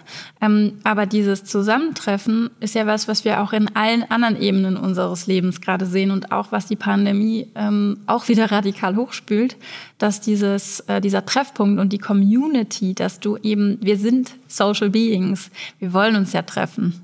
Ähm, 0.41 0.79
aber 0.83 1.07
dieses 1.07 1.45
Zusammentreffen 1.45 2.51
ist 2.59 2.75
ja 2.75 2.89
was, 2.89 3.07
was 3.07 3.25
wir 3.25 3.41
auch 3.41 3.53
in 3.53 3.77
allen 3.77 4.03
anderen 4.11 4.41
Ebenen 4.41 4.77
unseres 4.77 5.29
Lebens 5.29 5.61
gerade 5.61 5.87
sehen 5.87 6.11
und 6.11 6.33
auch 6.33 6.51
was 6.51 6.67
die 6.67 6.75
Pandemie 6.75 7.47
ähm, 7.55 7.99
auch 8.07 8.27
wieder 8.27 8.51
radikal 8.51 8.97
hochspült, 8.97 9.57
dass 9.99 10.21
dieses, 10.21 10.81
äh, 10.81 11.01
dieser 11.01 11.25
Treffpunkt 11.25 11.81
und 11.81 11.93
die 11.93 11.99
Community, 11.99 12.95
dass 12.95 13.21
du 13.21 13.37
eben, 13.37 13.79
wir 13.81 13.97
sind 13.97 14.33
Social 14.49 14.91
Beings, 14.91 15.51
wir 15.79 15.93
wollen 15.93 16.17
uns 16.17 16.33
ja 16.33 16.43
treffen. 16.43 17.01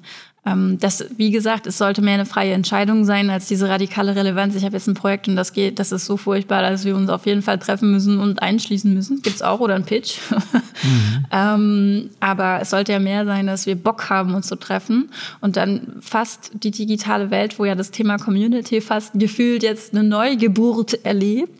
Ähm, 0.48 0.78
das, 0.80 1.04
wie 1.16 1.30
gesagt, 1.30 1.66
es 1.66 1.78
sollte 1.78 2.02
mehr 2.02 2.14
eine 2.14 2.26
freie 2.26 2.52
Entscheidung 2.52 3.04
sein 3.04 3.30
als 3.30 3.46
diese 3.46 3.68
radikale 3.68 4.16
Relevanz. 4.16 4.54
Ich 4.54 4.64
habe 4.64 4.76
jetzt 4.76 4.86
ein 4.86 4.94
Projekt 4.94 5.28
und 5.28 5.36
das 5.36 5.52
geht, 5.52 5.78
das 5.78 5.92
ist 5.92 6.06
so 6.06 6.16
furchtbar, 6.16 6.62
dass 6.62 6.84
wir 6.84 6.96
uns 6.96 7.10
auf 7.10 7.26
jeden 7.26 7.42
Fall 7.42 7.58
treffen 7.58 7.90
müssen 7.90 8.18
und 8.18 8.42
einschließen 8.42 8.92
müssen. 8.92 9.22
Gibt's 9.22 9.42
auch 9.42 9.60
oder 9.60 9.74
ein 9.74 9.84
Pitch. 9.84 10.18
Mhm. 10.30 11.24
ähm, 11.32 12.10
aber 12.20 12.60
es 12.60 12.70
sollte 12.70 12.92
ja 12.92 12.98
mehr 12.98 13.24
sein, 13.24 13.46
dass 13.46 13.66
wir 13.66 13.76
Bock 13.76 14.08
haben, 14.10 14.34
uns 14.34 14.46
zu 14.46 14.56
treffen 14.56 15.10
und 15.40 15.56
dann 15.56 15.96
fast 16.00 16.50
die 16.54 16.70
digitale 16.70 17.30
Welt, 17.30 17.58
wo 17.58 17.64
ja 17.64 17.74
das 17.74 17.90
Thema 17.90 18.18
Community 18.18 18.80
fast 18.80 19.12
gefühlt 19.14 19.62
jetzt 19.62 19.92
eine 19.92 20.04
Neugeburt 20.04 21.04
erlebt 21.04 21.58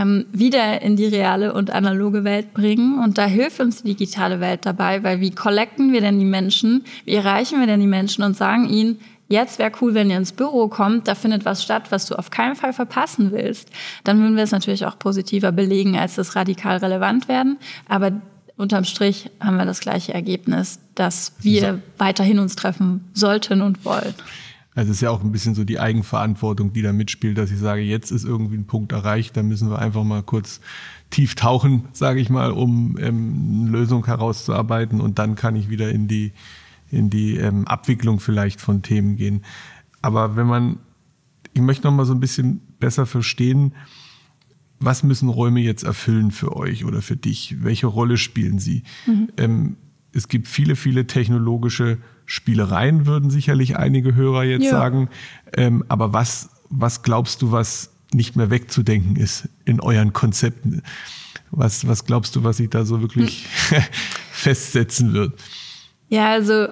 ähm, 0.00 0.26
wieder 0.32 0.82
in 0.82 0.96
die 0.96 1.06
reale 1.06 1.52
und 1.52 1.70
analoge 1.70 2.24
Welt 2.24 2.54
bringen. 2.54 2.98
Und 3.02 3.18
da 3.18 3.26
hilft 3.26 3.60
uns 3.60 3.82
die 3.82 3.94
digitale 3.94 4.40
Welt 4.40 4.64
dabei, 4.64 5.02
weil 5.02 5.20
wie 5.20 5.30
collecten 5.30 5.92
wir 5.92 6.00
denn 6.00 6.18
die 6.18 6.24
Menschen, 6.24 6.84
wie 7.04 7.14
erreichen 7.14 7.60
wir 7.60 7.66
denn 7.66 7.80
die 7.80 7.86
Menschen 7.86 8.24
und 8.24 8.36
sagen 8.36 8.68
ihnen, 8.68 8.98
Jetzt 9.32 9.60
wäre 9.60 9.70
cool, 9.80 9.94
wenn 9.94 10.10
ihr 10.10 10.16
ins 10.16 10.32
Büro 10.32 10.66
kommt, 10.66 11.06
da 11.06 11.14
findet 11.14 11.44
was 11.44 11.62
statt, 11.62 11.84
was 11.90 12.04
du 12.06 12.16
auf 12.16 12.30
keinen 12.30 12.56
Fall 12.56 12.72
verpassen 12.72 13.30
willst. 13.30 13.70
Dann 14.02 14.18
würden 14.18 14.34
wir 14.34 14.42
es 14.42 14.50
natürlich 14.50 14.86
auch 14.86 14.98
positiver 14.98 15.52
belegen, 15.52 15.96
als 15.96 16.16
das 16.16 16.34
radikal 16.34 16.78
relevant 16.78 17.28
werden. 17.28 17.56
Aber 17.88 18.10
unterm 18.56 18.82
Strich 18.82 19.30
haben 19.38 19.56
wir 19.56 19.66
das 19.66 19.78
gleiche 19.78 20.12
Ergebnis, 20.12 20.80
dass 20.96 21.34
wir 21.42 21.74
so. 21.74 21.78
weiterhin 21.98 22.40
uns 22.40 22.56
treffen 22.56 23.08
sollten 23.14 23.62
und 23.62 23.84
wollen. 23.84 24.14
Also 24.74 24.90
es 24.90 24.98
ist 24.98 25.02
ja 25.02 25.10
auch 25.10 25.22
ein 25.22 25.32
bisschen 25.32 25.54
so 25.54 25.64
die 25.64 25.80
Eigenverantwortung, 25.80 26.72
die 26.72 26.82
da 26.82 26.92
mitspielt, 26.92 27.36
dass 27.38 27.50
ich 27.50 27.58
sage, 27.58 27.82
jetzt 27.82 28.12
ist 28.12 28.24
irgendwie 28.24 28.56
ein 28.56 28.66
Punkt 28.66 28.92
erreicht, 28.92 29.36
da 29.36 29.42
müssen 29.42 29.68
wir 29.68 29.80
einfach 29.80 30.04
mal 30.04 30.22
kurz 30.22 30.60
tief 31.10 31.34
tauchen, 31.34 31.88
sage 31.92 32.20
ich 32.20 32.30
mal, 32.30 32.52
um 32.52 32.96
ähm, 32.98 33.62
eine 33.62 33.70
Lösung 33.70 34.06
herauszuarbeiten 34.06 35.00
und 35.00 35.18
dann 35.18 35.34
kann 35.34 35.56
ich 35.56 35.70
wieder 35.70 35.90
in 35.90 36.06
die 36.06 36.32
in 36.90 37.08
die 37.08 37.36
ähm, 37.36 37.66
Abwicklung 37.66 38.20
vielleicht 38.20 38.60
von 38.60 38.82
Themen 38.82 39.16
gehen. 39.16 39.44
Aber 40.02 40.36
wenn 40.36 40.46
man, 40.46 40.78
ich 41.52 41.60
möchte 41.60 41.86
noch 41.86 41.94
mal 41.94 42.04
so 42.04 42.12
ein 42.12 42.20
bisschen 42.20 42.60
besser 42.78 43.06
verstehen, 43.06 43.74
was 44.80 45.02
müssen 45.02 45.28
Räume 45.28 45.60
jetzt 45.60 45.84
erfüllen 45.84 46.30
für 46.30 46.56
euch 46.56 46.84
oder 46.84 47.02
für 47.02 47.16
dich? 47.16 47.62
Welche 47.62 47.86
Rolle 47.86 48.16
spielen 48.16 48.58
sie? 48.58 48.82
Mhm. 49.06 49.28
Ähm, 49.36 49.76
es 50.12 50.28
gibt 50.28 50.48
viele, 50.48 50.76
viele 50.76 51.06
technologische 51.06 51.98
Spielereien, 52.26 53.06
würden 53.06 53.30
sicherlich 53.30 53.76
einige 53.76 54.14
Hörer 54.14 54.44
jetzt 54.44 54.64
ja. 54.64 54.70
sagen. 54.70 55.08
Ähm, 55.56 55.84
aber 55.88 56.12
was, 56.12 56.50
was 56.68 57.02
glaubst 57.02 57.42
du, 57.42 57.52
was 57.52 57.90
nicht 58.12 58.36
mehr 58.36 58.50
wegzudenken 58.50 59.16
ist 59.16 59.48
in 59.64 59.80
euren 59.80 60.12
Konzepten? 60.12 60.82
Was, 61.50 61.86
was 61.86 62.04
glaubst 62.04 62.36
du, 62.36 62.44
was 62.44 62.58
sich 62.58 62.70
da 62.70 62.84
so 62.84 63.00
wirklich 63.00 63.46
hm. 63.68 63.82
festsetzen 64.30 65.12
wird? 65.12 65.34
Ja, 66.08 66.30
also 66.30 66.68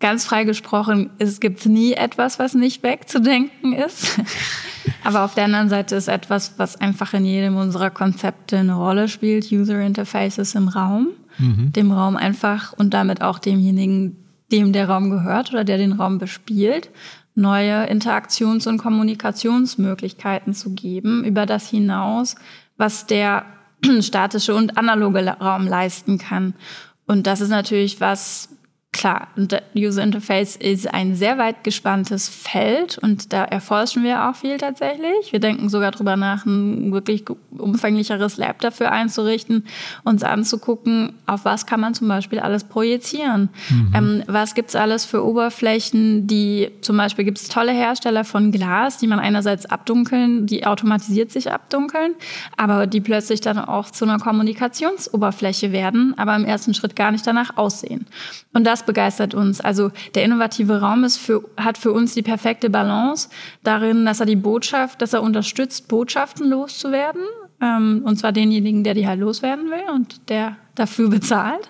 ganz 0.00 0.24
frei 0.24 0.44
gesprochen, 0.44 1.10
es 1.18 1.40
gibt 1.40 1.66
nie 1.66 1.92
etwas, 1.94 2.38
was 2.38 2.54
nicht 2.54 2.82
wegzudenken 2.82 3.72
ist. 3.72 4.18
Aber 5.04 5.24
auf 5.24 5.34
der 5.34 5.44
anderen 5.44 5.68
Seite 5.68 5.96
ist 5.96 6.08
etwas, 6.08 6.58
was 6.58 6.76
einfach 6.76 7.14
in 7.14 7.24
jedem 7.24 7.56
unserer 7.56 7.90
Konzepte 7.90 8.58
eine 8.58 8.74
Rolle 8.74 9.08
spielt, 9.08 9.50
User 9.50 9.80
Interfaces 9.80 10.54
im 10.54 10.68
Raum. 10.68 11.08
Mhm. 11.38 11.72
Dem 11.72 11.92
Raum 11.92 12.16
einfach 12.16 12.72
und 12.72 12.94
damit 12.94 13.22
auch 13.22 13.38
demjenigen, 13.38 14.16
dem 14.52 14.72
der 14.72 14.88
Raum 14.88 15.10
gehört 15.10 15.50
oder 15.50 15.64
der 15.64 15.78
den 15.78 15.92
Raum 15.92 16.18
bespielt, 16.18 16.90
neue 17.34 17.86
Interaktions- 17.88 18.66
und 18.66 18.78
Kommunikationsmöglichkeiten 18.78 20.54
zu 20.54 20.74
geben, 20.74 21.24
über 21.24 21.46
das 21.46 21.68
hinaus, 21.68 22.34
was 22.76 23.06
der 23.06 23.44
statische 24.00 24.54
und 24.54 24.76
analoge 24.76 25.24
Raum 25.40 25.66
leisten 25.66 26.18
kann. 26.18 26.54
Und 27.06 27.26
das 27.26 27.40
ist 27.40 27.50
natürlich 27.50 28.00
was, 28.00 28.50
klar, 28.92 29.28
User 29.76 30.02
Interface 30.02 30.56
ist 30.56 30.92
ein 30.92 31.14
sehr 31.14 31.38
weit 31.38 31.62
gespanntes 31.62 32.28
Feld 32.28 32.98
und 32.98 33.32
da 33.32 33.44
erforschen 33.44 34.02
wir 34.02 34.28
auch 34.28 34.34
viel 34.34 34.56
tatsächlich. 34.56 35.30
Wir 35.30 35.40
denken 35.40 35.68
sogar 35.68 35.90
darüber 35.90 36.16
nach, 36.16 36.46
ein 36.46 36.92
wirklich 36.92 37.24
umfänglicheres 37.56 38.38
Lab 38.38 38.60
dafür 38.60 38.90
einzurichten, 38.90 39.64
uns 40.04 40.24
anzugucken, 40.24 41.12
auf 41.26 41.44
was 41.44 41.66
kann 41.66 41.80
man 41.80 41.94
zum 41.94 42.08
Beispiel 42.08 42.40
alles 42.40 42.64
projizieren. 42.64 43.50
Mhm. 43.68 43.92
Ähm, 43.94 44.22
was 44.26 44.54
gibt's 44.54 44.74
alles 44.74 45.04
für 45.04 45.24
Oberflächen, 45.24 46.26
die 46.26 46.70
zum 46.80 46.96
Beispiel 46.96 47.24
gibt 47.24 47.38
es 47.38 47.48
tolle 47.48 47.72
Hersteller 47.72 48.24
von 48.24 48.52
Glas, 48.52 48.98
die 48.98 49.06
man 49.06 49.20
einerseits 49.20 49.66
abdunkeln, 49.66 50.46
die 50.46 50.66
automatisiert 50.66 51.30
sich 51.30 51.52
abdunkeln, 51.52 52.14
aber 52.56 52.86
die 52.86 53.00
plötzlich 53.00 53.40
dann 53.40 53.58
auch 53.58 53.90
zu 53.90 54.06
einer 54.06 54.18
Kommunikationsoberfläche 54.18 55.72
werden, 55.72 56.14
aber 56.16 56.34
im 56.34 56.44
ersten 56.44 56.74
Schritt 56.74 56.96
gar 56.96 57.12
nicht 57.12 57.26
danach 57.26 57.56
aussehen. 57.56 58.06
Und 58.52 58.64
das 58.66 58.77
begeistert 58.84 59.34
uns. 59.34 59.60
Also 59.60 59.90
der 60.14 60.24
innovative 60.24 60.80
Raum 60.80 61.04
ist 61.04 61.18
für, 61.18 61.44
hat 61.56 61.78
für 61.78 61.92
uns 61.92 62.14
die 62.14 62.22
perfekte 62.22 62.70
Balance 62.70 63.28
darin, 63.62 64.04
dass 64.04 64.20
er 64.20 64.26
die 64.26 64.36
Botschaft, 64.36 65.02
dass 65.02 65.12
er 65.12 65.22
unterstützt, 65.22 65.88
Botschaften 65.88 66.48
loszuwerden. 66.48 67.22
Ähm, 67.60 68.02
und 68.04 68.16
zwar 68.18 68.32
denjenigen, 68.32 68.84
der 68.84 68.94
die 68.94 69.06
halt 69.06 69.18
loswerden 69.18 69.66
will 69.66 69.92
und 69.92 70.28
der 70.28 70.56
dafür 70.76 71.10
bezahlt. 71.10 71.68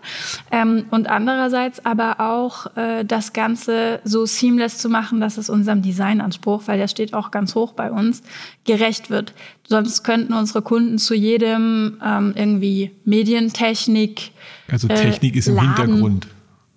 Ähm, 0.51 0.85
und 0.91 1.09
andererseits 1.09 1.85
aber 1.85 2.21
auch 2.21 2.77
äh, 2.77 3.05
das 3.05 3.33
Ganze 3.33 4.01
so 4.05 4.27
seamless 4.27 4.79
zu 4.79 4.89
machen, 4.89 5.21
dass 5.21 5.39
es 5.39 5.49
unserem 5.49 5.81
Designanspruch, 5.83 6.65
weil 6.67 6.79
der 6.79 6.89
steht 6.89 7.15
auch 7.15 7.31
ganz 7.31 7.55
hoch 7.55 7.73
bei 7.73 7.91
uns, 7.91 8.23
gerecht 8.65 9.09
wird. 9.09 9.33
Sonst 9.67 10.03
könnten 10.03 10.35
unsere 10.35 10.63
Kunden 10.63 10.99
zu 10.99 11.15
jedem 11.15 11.99
ähm, 12.05 12.35
irgendwie 12.37 12.91
Medientechnik. 13.05 14.33
Also 14.71 14.89
Technik 14.89 15.35
äh, 15.35 15.39
ist 15.39 15.49
im 15.49 15.57
Laden, 15.57 15.87
Hintergrund. 15.87 16.29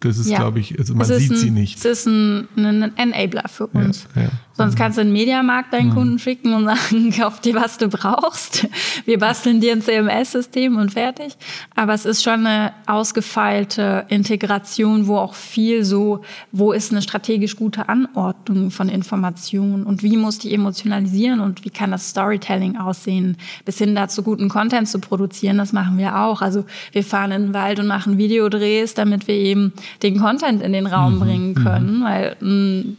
Das 0.01 0.17
ist, 0.17 0.29
ja. 0.29 0.39
glaube 0.39 0.59
ich, 0.59 0.77
also 0.77 0.95
man 0.95 1.05
sieht 1.05 1.31
ein, 1.31 1.37
sie 1.37 1.51
nicht. 1.51 1.77
Es 1.77 1.85
ist 1.85 2.07
ein, 2.07 2.47
ein 2.57 2.97
Enabler 2.97 3.47
für 3.47 3.67
uns. 3.67 4.07
Ja, 4.15 4.23
ja. 4.23 4.29
Sonst 4.53 4.75
kannst 4.75 4.97
du 4.97 5.01
einen 5.01 5.13
Mediamarkt 5.13 5.73
deinen 5.73 5.89
mhm. 5.89 5.93
Kunden 5.93 6.19
schicken 6.19 6.53
und 6.53 6.65
sagen, 6.65 7.11
kauf 7.17 7.39
dir, 7.39 7.55
was 7.55 7.77
du 7.77 7.87
brauchst. 7.87 8.67
Wir 9.05 9.17
basteln 9.17 9.61
dir 9.61 9.71
ein 9.71 9.81
CMS-System 9.81 10.75
und 10.75 10.93
fertig. 10.93 11.37
Aber 11.75 11.93
es 11.93 12.05
ist 12.05 12.21
schon 12.21 12.45
eine 12.45 12.73
ausgefeilte 12.85 14.05
Integration, 14.09 15.07
wo 15.07 15.17
auch 15.17 15.33
viel 15.33 15.83
so, 15.85 16.21
wo 16.51 16.73
ist 16.73 16.91
eine 16.91 17.01
strategisch 17.01 17.55
gute 17.55 17.87
Anordnung 17.87 18.71
von 18.71 18.89
Informationen 18.89 19.85
und 19.85 20.03
wie 20.03 20.17
muss 20.17 20.37
die 20.37 20.53
emotionalisieren 20.53 21.39
und 21.39 21.63
wie 21.63 21.69
kann 21.69 21.91
das 21.91 22.09
Storytelling 22.09 22.77
aussehen, 22.77 23.37
bis 23.65 23.77
hin 23.77 23.95
dazu 23.95 24.21
guten 24.21 24.49
Content 24.49 24.87
zu 24.89 24.99
produzieren. 24.99 25.57
Das 25.57 25.71
machen 25.71 25.97
wir 25.97 26.17
auch. 26.17 26.41
Also 26.41 26.65
wir 26.91 27.03
fahren 27.03 27.31
in 27.31 27.41
den 27.47 27.53
Wald 27.53 27.79
und 27.79 27.87
machen 27.87 28.17
Videodrehs, 28.17 28.93
damit 28.93 29.27
wir 29.27 29.35
eben 29.35 29.73
den 30.03 30.19
Content 30.19 30.61
in 30.61 30.73
den 30.73 30.87
Raum 30.87 31.15
mhm. 31.15 31.19
bringen 31.19 31.49
mhm. 31.49 31.63
können, 31.63 32.03
weil 32.03 32.35
ein 32.41 32.97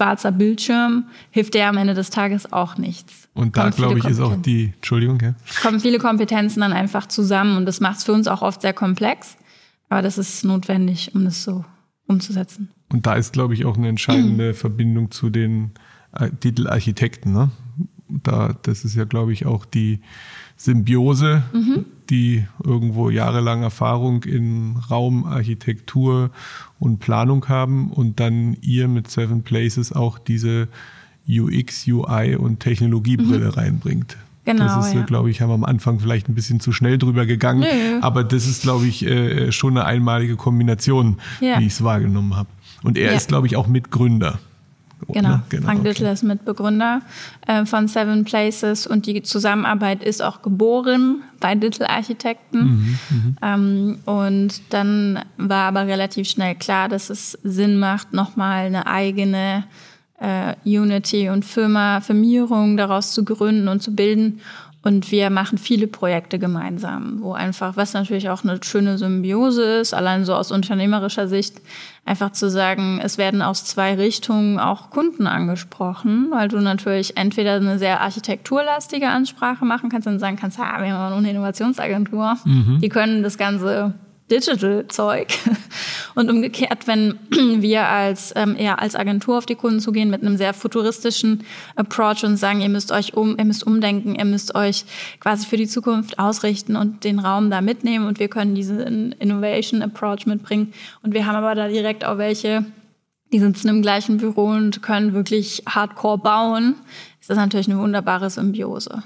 schwarzer 0.00 0.32
Bildschirm 0.32 1.04
hilft 1.30 1.52
der 1.52 1.68
am 1.68 1.76
Ende 1.76 1.92
des 1.92 2.08
Tages 2.08 2.50
auch 2.52 2.78
nichts. 2.78 3.28
Und 3.34 3.58
da, 3.58 3.68
glaube 3.68 3.98
ich, 3.98 4.06
ist 4.06 4.18
auch 4.18 4.34
die, 4.34 4.72
Entschuldigung, 4.76 5.20
ja. 5.20 5.34
Kommen 5.60 5.78
viele 5.78 5.98
Kompetenzen 5.98 6.60
dann 6.60 6.72
einfach 6.72 7.06
zusammen 7.06 7.58
und 7.58 7.66
das 7.66 7.80
macht 7.80 7.98
es 7.98 8.04
für 8.04 8.12
uns 8.12 8.26
auch 8.26 8.40
oft 8.40 8.62
sehr 8.62 8.72
komplex, 8.72 9.36
aber 9.90 10.00
das 10.00 10.16
ist 10.16 10.42
notwendig, 10.42 11.14
um 11.14 11.26
das 11.26 11.44
so 11.44 11.66
umzusetzen. 12.06 12.70
Und 12.90 13.06
da 13.06 13.14
ist, 13.14 13.34
glaube 13.34 13.52
ich, 13.52 13.66
auch 13.66 13.76
eine 13.76 13.88
entscheidende 13.88 14.54
Verbindung 14.54 15.10
zu 15.10 15.28
den 15.28 15.72
äh, 16.12 16.30
Titelarchitekten. 16.30 17.34
Ne? 17.34 17.50
Da, 18.08 18.56
das 18.62 18.86
ist 18.86 18.94
ja, 18.94 19.04
glaube 19.04 19.34
ich, 19.34 19.44
auch 19.44 19.66
die 19.66 20.00
Symbiose, 20.60 21.42
mhm. 21.54 21.86
die 22.10 22.44
irgendwo 22.62 23.08
jahrelang 23.08 23.62
Erfahrung 23.62 24.24
in 24.24 24.76
Raumarchitektur 24.90 26.30
und 26.78 26.98
Planung 26.98 27.48
haben 27.48 27.90
und 27.90 28.20
dann 28.20 28.58
ihr 28.60 28.86
mit 28.86 29.10
Seven 29.10 29.42
Places 29.42 29.90
auch 29.94 30.18
diese 30.18 30.68
UX, 31.26 31.86
UI 31.86 32.36
und 32.36 32.60
Technologiebrille 32.60 33.46
mhm. 33.46 33.52
reinbringt. 33.52 34.18
Genau, 34.44 34.64
das 34.64 34.88
ist, 34.88 34.94
ja. 34.94 35.02
glaube 35.02 35.30
ich, 35.30 35.40
haben 35.40 35.48
wir 35.48 35.54
am 35.54 35.64
Anfang 35.64 35.98
vielleicht 35.98 36.28
ein 36.28 36.34
bisschen 36.34 36.60
zu 36.60 36.72
schnell 36.72 36.98
drüber 36.98 37.24
gegangen. 37.24 37.60
Nö. 37.60 38.00
Aber 38.02 38.22
das 38.22 38.46
ist, 38.46 38.60
glaube 38.60 38.86
ich, 38.86 39.06
äh, 39.06 39.52
schon 39.52 39.78
eine 39.78 39.86
einmalige 39.86 40.36
Kombination, 40.36 41.16
ja. 41.40 41.58
wie 41.58 41.66
ich 41.66 41.72
es 41.72 41.82
wahrgenommen 41.82 42.36
habe. 42.36 42.50
Und 42.82 42.98
er 42.98 43.12
ja. 43.12 43.16
ist, 43.16 43.28
glaube 43.28 43.46
ich, 43.46 43.56
auch 43.56 43.66
Mitgründer. 43.66 44.40
Genau, 45.08 45.28
ne? 45.28 45.42
genau 45.48 45.66
Frank. 45.66 45.84
Dittel 45.84 46.06
ist 46.06 46.22
Mitbegründer 46.22 47.00
äh, 47.46 47.64
von 47.64 47.88
Seven 47.88 48.24
Places 48.24 48.86
und 48.86 49.06
die 49.06 49.22
Zusammenarbeit 49.22 50.02
ist 50.02 50.22
auch 50.22 50.42
geboren 50.42 51.22
bei 51.40 51.54
Dittel 51.54 51.86
Architekten. 51.86 52.58
Mhm, 52.58 52.98
mhm, 53.10 53.36
ähm, 53.42 53.98
und 54.04 54.60
dann 54.70 55.20
war 55.36 55.68
aber 55.68 55.86
relativ 55.86 56.28
schnell 56.28 56.54
klar, 56.54 56.88
dass 56.88 57.10
es 57.10 57.38
Sinn 57.42 57.78
macht, 57.78 58.12
nochmal 58.12 58.66
eine 58.66 58.86
eigene 58.86 59.64
äh, 60.20 60.54
Unity 60.64 61.30
und 61.30 61.44
Firma, 61.44 62.00
Firmierung 62.00 62.76
daraus 62.76 63.12
zu 63.12 63.24
gründen 63.24 63.68
und 63.68 63.82
zu 63.82 63.94
bilden. 63.94 64.40
Und 64.82 65.10
wir 65.10 65.28
machen 65.28 65.58
viele 65.58 65.86
Projekte 65.86 66.38
gemeinsam, 66.38 67.18
wo 67.20 67.32
einfach, 67.32 67.76
was 67.76 67.92
natürlich 67.92 68.30
auch 68.30 68.44
eine 68.44 68.58
schöne 68.62 68.96
Symbiose 68.96 69.62
ist, 69.62 69.92
allein 69.92 70.24
so 70.24 70.34
aus 70.34 70.50
unternehmerischer 70.50 71.28
Sicht, 71.28 71.60
einfach 72.06 72.32
zu 72.32 72.48
sagen, 72.48 72.98
es 73.02 73.18
werden 73.18 73.42
aus 73.42 73.64
zwei 73.66 73.94
Richtungen 73.94 74.58
auch 74.58 74.88
Kunden 74.88 75.26
angesprochen, 75.26 76.28
weil 76.30 76.48
du 76.48 76.60
natürlich 76.60 77.18
entweder 77.18 77.56
eine 77.56 77.78
sehr 77.78 78.00
architekturlastige 78.00 79.08
Ansprache 79.08 79.66
machen 79.66 79.90
kannst 79.90 80.08
und 80.08 80.18
sagen 80.18 80.36
kannst, 80.36 80.58
ah, 80.58 80.82
wir 80.82 80.94
haben 80.94 81.14
eine 81.14 81.30
Innovationsagentur, 81.30 82.36
mhm. 82.44 82.78
die 82.80 82.88
können 82.88 83.22
das 83.22 83.36
Ganze 83.36 83.94
Digital-Zeug. 84.30 85.28
Und 86.14 86.30
umgekehrt, 86.30 86.86
wenn 86.86 87.18
wir 87.30 87.86
als 87.88 88.32
ähm, 88.36 88.56
eher 88.56 88.80
als 88.80 88.96
Agentur 88.96 89.38
auf 89.38 89.46
die 89.46 89.54
Kunden 89.54 89.80
zugehen 89.80 90.10
mit 90.10 90.22
einem 90.22 90.36
sehr 90.36 90.54
futuristischen 90.54 91.44
Approach 91.76 92.24
und 92.24 92.36
sagen, 92.36 92.60
ihr 92.60 92.68
müsst 92.68 92.92
euch 92.92 93.14
um, 93.14 93.38
ihr 93.38 93.44
müsst 93.44 93.66
umdenken, 93.66 94.14
ihr 94.14 94.24
müsst 94.24 94.54
euch 94.54 94.84
quasi 95.20 95.46
für 95.46 95.56
die 95.56 95.66
Zukunft 95.66 96.18
ausrichten 96.18 96.76
und 96.76 97.04
den 97.04 97.18
Raum 97.18 97.50
da 97.50 97.60
mitnehmen 97.60 98.06
und 98.06 98.18
wir 98.18 98.28
können 98.28 98.54
diesen 98.54 99.12
Innovation 99.12 99.82
Approach 99.82 100.26
mitbringen. 100.26 100.72
Und 101.02 101.14
wir 101.14 101.26
haben 101.26 101.36
aber 101.36 101.54
da 101.54 101.68
direkt 101.68 102.04
auch 102.04 102.18
welche, 102.18 102.64
die 103.32 103.38
sitzen 103.38 103.68
im 103.68 103.82
gleichen 103.82 104.18
Büro 104.18 104.46
und 104.46 104.82
können 104.82 105.12
wirklich 105.12 105.62
hardcore 105.68 106.18
bauen. 106.18 106.74
Das 107.20 107.30
ist 107.30 107.36
natürlich 107.36 107.68
eine 107.68 107.78
wunderbare 107.78 108.30
Symbiose. 108.30 109.02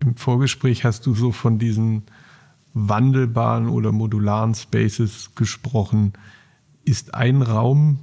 Im 0.00 0.16
Vorgespräch 0.16 0.84
hast 0.84 1.06
du 1.06 1.14
so 1.14 1.32
von 1.32 1.58
diesen 1.58 2.04
wandelbaren 2.76 3.70
oder 3.70 3.90
modularen 3.90 4.54
Spaces 4.54 5.30
gesprochen. 5.34 6.12
Ist 6.84 7.14
ein 7.14 7.40
Raum, 7.40 7.98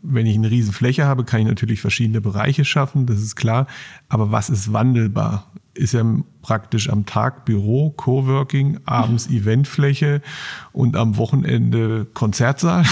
wenn 0.00 0.26
ich 0.26 0.36
eine 0.36 0.50
riesen 0.50 0.72
Fläche 0.72 1.04
habe, 1.04 1.24
kann 1.24 1.40
ich 1.40 1.46
natürlich 1.46 1.80
verschiedene 1.80 2.20
Bereiche 2.20 2.64
schaffen, 2.64 3.06
das 3.06 3.18
ist 3.18 3.36
klar. 3.36 3.66
Aber 4.08 4.32
was 4.32 4.48
ist 4.48 4.72
wandelbar? 4.72 5.50
Ist 5.74 5.92
ja 5.92 6.04
praktisch 6.40 6.88
am 6.88 7.04
Tag 7.04 7.44
Büro, 7.44 7.90
Coworking, 7.90 8.80
abends 8.86 9.28
Eventfläche 9.28 10.22
und 10.72 10.96
am 10.96 11.16
Wochenende 11.18 12.06
Konzertsaal? 12.14 12.84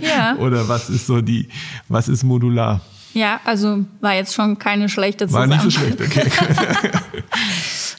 Ja. 0.00 0.36
Oder 0.38 0.68
was 0.68 0.90
ist 0.90 1.06
so 1.06 1.22
die, 1.22 1.48
was 1.88 2.08
ist 2.08 2.22
modular? 2.22 2.82
Ja, 3.14 3.40
also 3.44 3.84
war 4.00 4.14
jetzt 4.14 4.34
schon 4.34 4.58
keine 4.58 4.88
schlechte 4.88 5.26
Zusammenarbeit. 5.26 5.58
War 5.58 5.64
nicht 5.64 5.74
so 5.74 5.80
schlecht, 5.80 6.00
okay. 6.00 6.90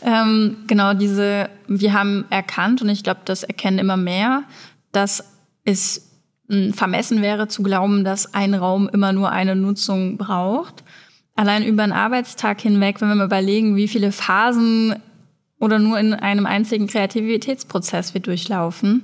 ähm, 0.07 0.55
genau, 0.67 0.93
diese, 0.93 1.49
wir 1.67 1.91
haben 1.91 2.23
erkannt, 2.29 2.81
und 2.81 2.87
ich 2.87 3.03
glaube, 3.03 3.19
das 3.25 3.43
erkennen 3.43 3.77
immer 3.77 3.97
mehr, 3.97 4.43
dass 4.93 5.33
es 5.65 6.13
hm, 6.47 6.71
vermessen 6.73 7.21
wäre 7.21 7.49
zu 7.49 7.61
glauben, 7.61 8.05
dass 8.05 8.33
ein 8.33 8.53
Raum 8.53 8.87
immer 8.87 9.11
nur 9.11 9.31
eine 9.31 9.57
Nutzung 9.57 10.15
braucht. 10.15 10.85
Allein 11.35 11.65
über 11.65 11.83
einen 11.83 11.91
Arbeitstag 11.91 12.61
hinweg, 12.61 13.01
wenn 13.01 13.09
wir 13.09 13.15
mal 13.15 13.25
überlegen, 13.25 13.75
wie 13.75 13.89
viele 13.89 14.13
Phasen 14.13 14.95
oder 15.59 15.77
nur 15.77 15.99
in 15.99 16.13
einem 16.13 16.45
einzigen 16.45 16.87
Kreativitätsprozess 16.87 18.13
wir 18.13 18.21
durchlaufen, 18.21 19.03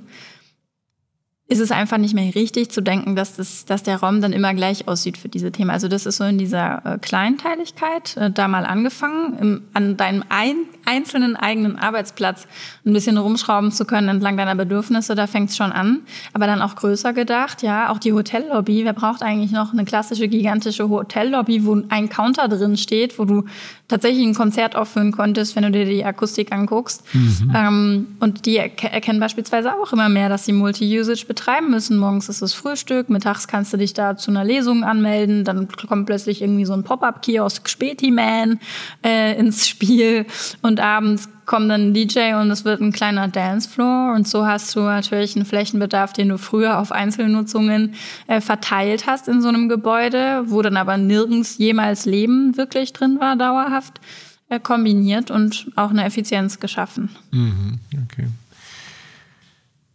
ist 1.46 1.60
es 1.60 1.70
einfach 1.70 1.98
nicht 1.98 2.14
mehr 2.14 2.34
richtig 2.34 2.70
zu 2.70 2.80
denken, 2.80 3.16
dass, 3.16 3.36
das, 3.36 3.66
dass 3.66 3.82
der 3.82 3.98
Raum 3.98 4.22
dann 4.22 4.32
immer 4.32 4.54
gleich 4.54 4.88
aussieht 4.88 5.18
für 5.18 5.28
diese 5.28 5.52
Themen. 5.52 5.68
Also 5.68 5.88
das 5.88 6.06
ist 6.06 6.16
so 6.16 6.24
in 6.24 6.38
dieser 6.38 6.82
äh, 6.86 6.98
Kleinteiligkeit 6.98 8.16
äh, 8.16 8.30
da 8.30 8.48
mal 8.48 8.64
angefangen, 8.64 9.38
im, 9.38 9.62
an 9.74 9.98
deinem 9.98 10.24
ein, 10.30 10.56
einzelnen 10.86 11.36
eigenen 11.36 11.76
Arbeitsplatz 11.76 12.46
ein 12.86 12.94
bisschen 12.94 13.18
rumschrauben 13.18 13.72
zu 13.72 13.84
können 13.84 14.08
entlang 14.08 14.38
deiner 14.38 14.54
Bedürfnisse, 14.54 15.14
da 15.14 15.26
fängt 15.26 15.50
es 15.50 15.56
schon 15.56 15.70
an. 15.70 16.00
Aber 16.32 16.46
dann 16.46 16.62
auch 16.62 16.76
größer 16.76 17.12
gedacht, 17.12 17.62
ja, 17.62 17.90
auch 17.90 17.98
die 17.98 18.14
Hotellobby. 18.14 18.86
Wer 18.86 18.94
braucht 18.94 19.22
eigentlich 19.22 19.52
noch 19.52 19.74
eine 19.74 19.84
klassische, 19.84 20.28
gigantische 20.28 20.88
Hotellobby, 20.88 21.66
wo 21.66 21.78
ein 21.90 22.08
Counter 22.08 22.48
drin 22.48 22.78
steht, 22.78 23.18
wo 23.18 23.26
du 23.26 23.44
tatsächlich 23.88 24.26
ein 24.26 24.34
Konzert 24.34 24.76
aufführen 24.76 25.12
konntest, 25.12 25.56
wenn 25.56 25.64
du 25.64 25.70
dir 25.70 25.84
die 25.84 26.04
Akustik 26.04 26.52
anguckst. 26.52 27.02
Mhm. 27.12 27.52
Ähm, 27.54 28.06
und 28.20 28.46
die 28.46 28.56
erkennen 28.56 29.20
beispielsweise 29.20 29.74
auch 29.74 29.92
immer 29.92 30.08
mehr, 30.08 30.28
dass 30.28 30.46
sie 30.46 30.52
Multi-Usage 30.52 31.26
betreiben 31.26 31.70
müssen. 31.70 31.98
Morgens 31.98 32.28
ist 32.28 32.40
es 32.40 32.54
Frühstück, 32.54 33.10
mittags 33.10 33.46
kannst 33.46 33.72
du 33.72 33.76
dich 33.76 33.92
da 33.92 34.16
zu 34.16 34.30
einer 34.30 34.44
Lesung 34.44 34.84
anmelden, 34.84 35.44
dann 35.44 35.68
kommt 35.68 36.06
plötzlich 36.06 36.40
irgendwie 36.40 36.64
so 36.64 36.72
ein 36.72 36.82
Pop-up-Kiosk 36.82 37.68
Späti-Man 37.68 38.58
äh, 39.04 39.38
ins 39.38 39.68
Spiel 39.68 40.26
und 40.62 40.80
abends 40.80 41.28
kommt 41.46 41.70
dann 41.70 41.88
ein 41.88 41.94
DJ 41.94 42.34
und 42.34 42.50
es 42.50 42.64
wird 42.64 42.80
ein 42.80 42.92
kleiner 42.92 43.28
Dancefloor 43.28 44.14
und 44.14 44.26
so 44.26 44.46
hast 44.46 44.74
du 44.74 44.80
natürlich 44.80 45.36
einen 45.36 45.44
Flächenbedarf, 45.44 46.12
den 46.12 46.28
du 46.28 46.38
früher 46.38 46.78
auf 46.78 46.92
Einzelnutzungen 46.92 47.94
äh, 48.26 48.40
verteilt 48.40 49.06
hast 49.06 49.28
in 49.28 49.42
so 49.42 49.48
einem 49.48 49.68
Gebäude, 49.68 50.44
wo 50.46 50.62
dann 50.62 50.76
aber 50.76 50.96
nirgends 50.96 51.58
jemals 51.58 52.06
Leben 52.06 52.56
wirklich 52.56 52.92
drin 52.92 53.18
war, 53.20 53.36
dauerhaft 53.36 54.00
äh, 54.48 54.60
kombiniert 54.60 55.30
und 55.30 55.70
auch 55.76 55.90
eine 55.90 56.04
Effizienz 56.04 56.60
geschaffen. 56.60 57.10
Mhm, 57.30 57.78
okay. 58.04 58.28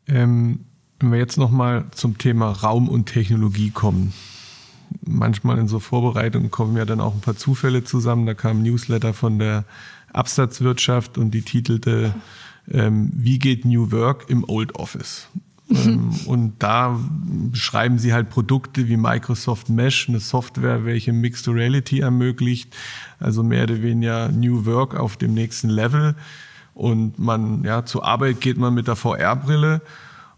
Ähm, 0.08 0.66
wenn 1.00 1.12
wir 1.12 1.20
jetzt 1.20 1.38
nochmal 1.38 1.86
zum 1.92 2.18
Thema 2.18 2.52
Raum 2.52 2.90
und 2.90 3.06
Technologie 3.06 3.72
kommen. 3.72 4.14
Manchmal 5.06 5.60
in 5.60 5.68
so 5.68 5.80
Vorbereitungen 5.80 6.52
kommen 6.52 6.76
ja 6.76 6.84
dann 6.84 7.00
auch 7.00 7.14
ein 7.14 7.22
paar 7.22 7.38
Zufälle 7.38 7.84
zusammen. 7.84 8.26
Da 8.26 8.34
kam 8.34 8.60
ein 8.60 8.64
Newsletter 8.64 9.14
von 9.14 9.40
der 9.40 9.66
Absatzwirtschaft 10.14 11.18
und 11.18 11.32
die 11.32 11.42
titelte 11.42 12.14
ähm, 12.72 13.12
Wie 13.14 13.40
geht 13.40 13.66
New 13.66 13.92
Work 13.92 14.30
im 14.30 14.44
Old 14.48 14.76
Office? 14.76 15.28
ähm, 15.70 16.12
und 16.26 16.54
da 16.60 17.00
beschreiben 17.52 18.00
sie 18.00 18.14
halt 18.14 18.30
Produkte 18.30 18.88
wie 18.88 18.98
Microsoft 18.98 19.70
Mesh, 19.70 20.10
eine 20.10 20.20
Software, 20.20 20.86
welche 20.86 21.14
Mixed 21.14 21.48
Reality 21.48 22.00
ermöglicht, 22.00 22.76
also 23.20 23.44
mehr 23.44 23.64
oder 23.64 23.82
weniger 23.82 24.30
New 24.30 24.66
Work 24.66 24.96
auf 24.96 25.18
dem 25.18 25.34
nächsten 25.34 25.70
Level. 25.70 26.16
Und 26.74 27.20
man, 27.20 27.64
ja, 27.64 27.86
zur 27.86 28.06
Arbeit 28.06 28.42
geht 28.42 28.58
man 28.58 28.74
mit 28.74 28.88
der 28.88 28.96
VR-Brille 28.96 29.82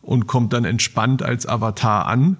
und 0.01 0.27
kommt 0.27 0.53
dann 0.53 0.65
entspannt 0.65 1.23
als 1.23 1.47
Avatar 1.47 2.07
an. 2.07 2.37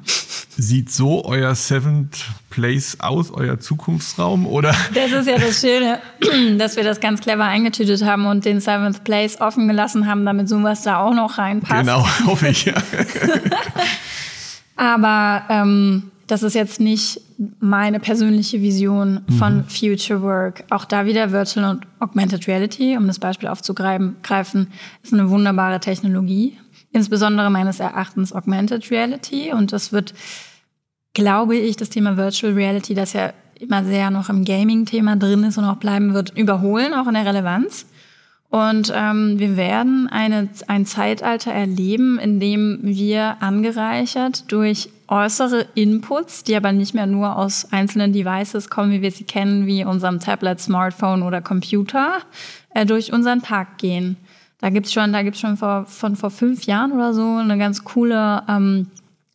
Sieht 0.57 0.91
so 0.91 1.24
euer 1.26 1.55
Seventh 1.55 2.26
Place 2.49 2.99
aus, 2.99 3.32
euer 3.32 3.59
Zukunftsraum, 3.59 4.45
oder? 4.45 4.76
Das 4.93 5.12
ist 5.12 5.28
ja 5.28 5.38
das 5.38 5.62
Schöne, 5.62 5.99
dass 6.57 6.76
wir 6.76 6.84
das 6.84 6.99
ganz 6.99 7.22
clever 7.22 7.45
eingetütet 7.45 8.03
haben 8.03 8.26
und 8.26 8.45
den 8.45 8.59
Seventh 8.59 9.03
Place 9.03 9.39
offen 9.39 9.68
gelassen 9.68 10.07
haben, 10.07 10.26
damit 10.26 10.49
sowas 10.49 10.84
da 10.84 10.97
auch 10.97 11.14
noch 11.14 11.38
reinpasst. 11.38 11.82
Genau, 11.82 12.05
hoffe 12.26 12.49
ich, 12.49 12.66
ja. 12.66 12.74
Aber 14.76 15.43
ähm, 15.49 16.12
das 16.28 16.43
ist 16.43 16.55
jetzt 16.55 16.80
nicht 16.80 17.22
meine 17.59 17.99
persönliche 17.99 18.62
Vision 18.62 19.22
von 19.38 19.57
mhm. 19.57 19.64
Future 19.66 20.22
Work. 20.22 20.64
Auch 20.70 20.86
da 20.86 21.05
wieder 21.05 21.32
Virtual 21.32 21.70
und 21.70 21.86
Augmented 21.99 22.47
Reality, 22.47 22.97
um 22.97 23.07
das 23.07 23.20
Beispiel 23.20 23.49
aufzugreifen, 23.49 24.68
ist 25.03 25.14
eine 25.14 25.30
wunderbare 25.30 25.80
Technologie 25.80 26.57
insbesondere 26.92 27.50
meines 27.50 27.80
Erachtens 27.80 28.34
Augmented 28.34 28.89
Reality. 28.92 29.52
Und 29.54 29.72
das 29.72 29.92
wird, 29.92 30.14
glaube 31.14 31.56
ich, 31.56 31.78
das 31.78 31.89
Thema 31.89 32.18
Virtual 32.18 32.54
Reality, 32.54 32.94
das 32.94 33.14
ja 33.14 33.34
immer 33.60 33.84
sehr 33.84 34.10
noch 34.10 34.30
im 34.30 34.44
Gaming-Thema 34.44 35.16
drin 35.18 35.44
ist 35.44 35.58
und 35.58 35.66
auch 35.66 35.78
bleiben 35.78 36.14
wird, 36.14 36.36
überholen, 36.38 36.94
auch 36.94 37.08
in 37.08 37.14
der 37.14 37.26
Relevanz. 37.26 37.86
Und 38.50 38.92
ähm, 38.94 39.39
wir 39.39 39.56
werden 39.56 40.10
eine, 40.12 40.50
ein 40.68 40.86
Zeitalter 40.86 41.54
erleben, 41.54 42.20
in 42.20 42.42
dem 42.42 42.80
wir 42.82 43.38
angereichert 43.39 44.52
durch 44.52 44.89
äußere 45.08 45.68
Inputs, 45.74 46.44
die 46.44 46.58
aber 46.58 46.74
nicht 46.74 46.94
mehr 46.94 47.06
nur 47.06 47.38
aus 47.38 47.72
einzelnen 47.72 48.12
Devices 48.12 48.70
kommen, 48.70 48.92
wie 48.92 49.02
wir 49.02 49.12
sie 49.12 49.24
kennen, 49.24 49.68
wie 49.68 49.86
unserem 49.86 50.20
Tablet, 50.20 50.60
Smartphone 50.60 51.24
oder 51.24 51.42
Computer, 51.42 52.20
äh, 52.74 52.86
durch 52.86 53.14
unseren 53.14 53.42
Tag 53.42 53.78
gehen. 53.78 54.18
Da 54.62 54.70
gibt's 54.70 54.93
schon, 54.93 55.12
da 55.12 55.24
gibt's 55.24 55.39
schon 55.39 55.57
vor, 55.57 55.86
von 55.86 56.16
vor 56.16 56.30
fünf 56.30 56.66
Jahren 56.66 56.91
oder 56.91 57.14
so 57.14 57.38
eine 57.38 57.57
ganz 57.57 57.84
coole 57.84 58.43
ähm, 58.47 58.88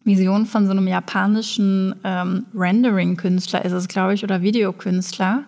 Vision 0.04 0.46
von 0.46 0.66
so 0.66 0.70
einem 0.70 0.86
japanischen 0.86 1.96
ähm, 2.04 2.46
Rendering-Künstler 2.54 3.64
ist 3.64 3.72
es, 3.72 3.88
glaube 3.88 4.14
ich, 4.14 4.22
oder 4.22 4.40
Videokünstler 4.40 5.42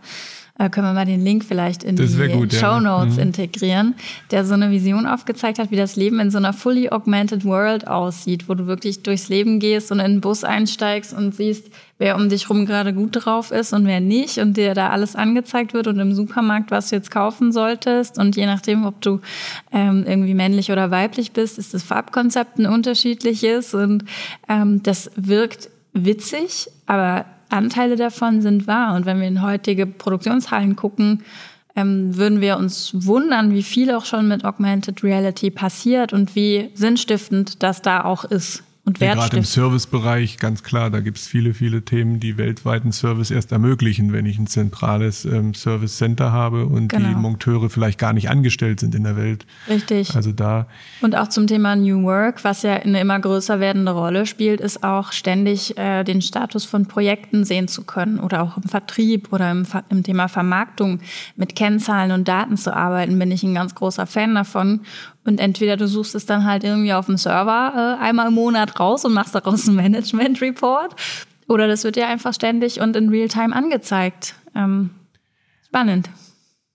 können 0.69 0.89
wir 0.89 0.93
mal 0.93 1.07
den 1.07 1.23
Link 1.23 1.45
vielleicht 1.45 1.85
in 1.85 1.95
das 1.95 2.17
die 2.17 2.29
gut, 2.29 2.53
Show 2.53 2.81
Notes 2.81 3.17
ja. 3.17 3.23
mhm. 3.23 3.29
integrieren, 3.29 3.95
der 4.33 4.45
so 4.45 4.55
eine 4.55 4.73
Vision 4.73 5.07
aufgezeigt 5.07 5.61
hat, 5.61 5.71
wie 5.71 5.77
das 5.77 5.95
Leben 5.95 6.19
in 6.19 6.33
so 6.33 6.39
einer 6.39 6.53
fully 6.53 6.91
augmented 6.91 7.45
world 7.45 7.87
aussieht, 7.87 8.49
wo 8.49 8.55
du 8.55 8.67
wirklich 8.67 9.05
durchs 9.05 9.29
Leben 9.29 9.61
gehst 9.61 9.93
und 9.93 10.01
in 10.01 10.15
den 10.15 10.21
Bus 10.21 10.43
einsteigst 10.43 11.13
und 11.13 11.33
siehst, 11.33 11.71
wer 11.99 12.17
um 12.17 12.29
dich 12.29 12.51
rum 12.51 12.67
gerade 12.67 12.93
gut 12.93 13.11
drauf 13.13 13.53
ist 13.53 13.73
und 13.73 13.87
wer 13.87 14.01
nicht 14.01 14.39
und 14.39 14.57
dir 14.57 14.75
da 14.75 14.91
alles 14.91 15.15
angezeigt 15.15 15.75
wird 15.75 15.87
und 15.87 16.01
im 16.01 16.13
Supermarkt, 16.13 16.73
was 16.73 16.91
du 16.91 16.97
jetzt 16.97 17.13
kaufen 17.13 17.53
solltest 17.53 18.19
und 18.19 18.35
je 18.37 18.47
nachdem, 18.47 18.85
ob 18.85 19.01
du 19.01 19.21
ähm, 19.73 20.05
irgendwie 20.07 20.35
männlich 20.35 20.73
oder 20.73 20.91
weiblich 20.91 21.31
bist, 21.31 21.59
ist 21.59 21.73
das 21.73 21.85
Farbkonzept 21.85 22.59
ein 22.59 22.67
unterschiedliches 22.67 23.75
und 23.75 24.05
ähm, 24.49 24.83
das 24.83 25.11
wirkt 25.15 25.71
witzig, 25.93 26.69
aber 26.87 27.27
Anteile 27.49 27.97
davon 27.97 28.41
sind 28.41 28.67
wahr. 28.67 28.95
Und 28.95 29.07
wenn 29.07 29.21
wir 29.21 29.29
in 29.29 29.43
heutige 29.43 29.87
Produktionshallen 29.87 30.77
gucken, 30.77 31.23
ähm, 31.77 32.17
würden 32.17 32.41
wir 32.41 32.57
uns 32.57 32.93
wundern, 32.95 33.55
wie 33.55 33.63
viel 33.63 33.93
auch 33.93 34.05
schon 34.05 34.29
mit 34.29 34.45
Augmented 34.45 35.03
Reality 35.03 35.51
passiert 35.51 36.13
und 36.13 36.35
wie 36.35 36.71
sinnstiftend 36.75 37.63
das 37.63 37.83
da 37.83 38.05
auch 38.05 38.25
ist 38.25 38.65
und 38.89 38.99
ja, 39.01 39.15
Gerade 39.15 39.37
im 39.37 39.45
Servicebereich, 39.45 40.39
ganz 40.39 40.63
klar, 40.63 40.89
da 40.89 41.01
gibt 41.01 41.19
es 41.19 41.27
viele, 41.27 41.53
viele 41.53 41.83
Themen, 41.83 42.21
die 42.21 42.39
weltweiten 42.39 42.91
Service 42.91 43.31
erst 43.31 43.53
ermöglichen, 43.53 44.15
wenn 44.15 44.25
ich 44.25 44.39
ein 44.39 44.47
zentrales 44.47 45.27
ähm, 45.27 45.53
Service 45.53 45.99
Center 45.99 46.33
habe 46.33 46.65
und 46.65 46.89
genau. 46.89 47.09
die 47.11 47.15
Monteure 47.15 47.69
vielleicht 47.69 47.99
gar 47.99 48.15
nicht 48.15 48.31
angestellt 48.31 48.81
sind 48.81 48.95
in 48.95 49.05
der 49.05 49.15
Welt. 49.15 49.45
Richtig. 49.69 50.17
Also 50.17 50.33
da. 50.33 50.69
Und 51.03 51.15
auch 51.17 51.29
zum 51.29 51.47
Thema 51.47 51.77
New 51.77 52.03
Work, 52.05 52.45
was 52.45 52.63
ja 52.63 52.77
eine 52.77 52.99
immer 52.99 53.21
größer 53.21 53.61
werdende 53.61 53.93
Rolle 53.93 54.25
spielt, 54.25 54.63
ist 54.63 54.83
auch 54.83 55.13
ständig 55.13 55.77
äh, 55.77 56.03
den 56.03 56.23
Status 56.23 56.65
von 56.65 56.87
Projekten 56.87 57.45
sehen 57.45 57.69
zu 57.69 57.85
können 57.85 58.19
oder 58.19 58.43
auch 58.43 58.57
im 58.57 58.63
Vertrieb 58.63 59.35
oder 59.35 59.51
im, 59.51 59.67
im 59.91 60.03
Thema 60.03 60.29
Vermarktung 60.29 61.01
mit 61.37 61.55
Kennzahlen 61.55 62.13
und 62.13 62.27
Daten 62.27 62.57
zu 62.57 62.75
arbeiten, 62.75 63.19
bin 63.19 63.31
ich 63.31 63.43
ein 63.43 63.55
ganz 63.55 63.75
großer 63.75 64.07
Fan 64.07 64.35
davon. 64.35 64.81
Und 65.29 65.39
entweder 65.41 65.77
du 65.77 65.87
suchst 65.87 66.15
es 66.15 66.27
dann 66.27 66.45
halt 66.45 66.65
irgendwie 66.65 66.93
auf 66.93 67.07
dem 67.07 67.19
Server 67.19 67.99
äh, 68.01 68.03
einmal 68.03 68.29
im 68.29 68.35
Monat 68.35 68.81
raus 68.81 69.05
und 69.05 69.13
machst 69.13 69.35
daraus 69.35 69.69
einen 69.69 69.77
Management 69.83 70.41
Report. 70.41 70.97
Oder 71.47 71.69
das 71.69 71.85
wird 71.85 71.97
dir 71.97 72.09
einfach 72.09 72.35
ständig 72.35 72.81
und 72.81 72.97
in 72.97 73.11
Realtime 73.11 73.55
angezeigt. 73.55 74.35
Ähm, 74.55 74.91
spannend. 75.67 76.11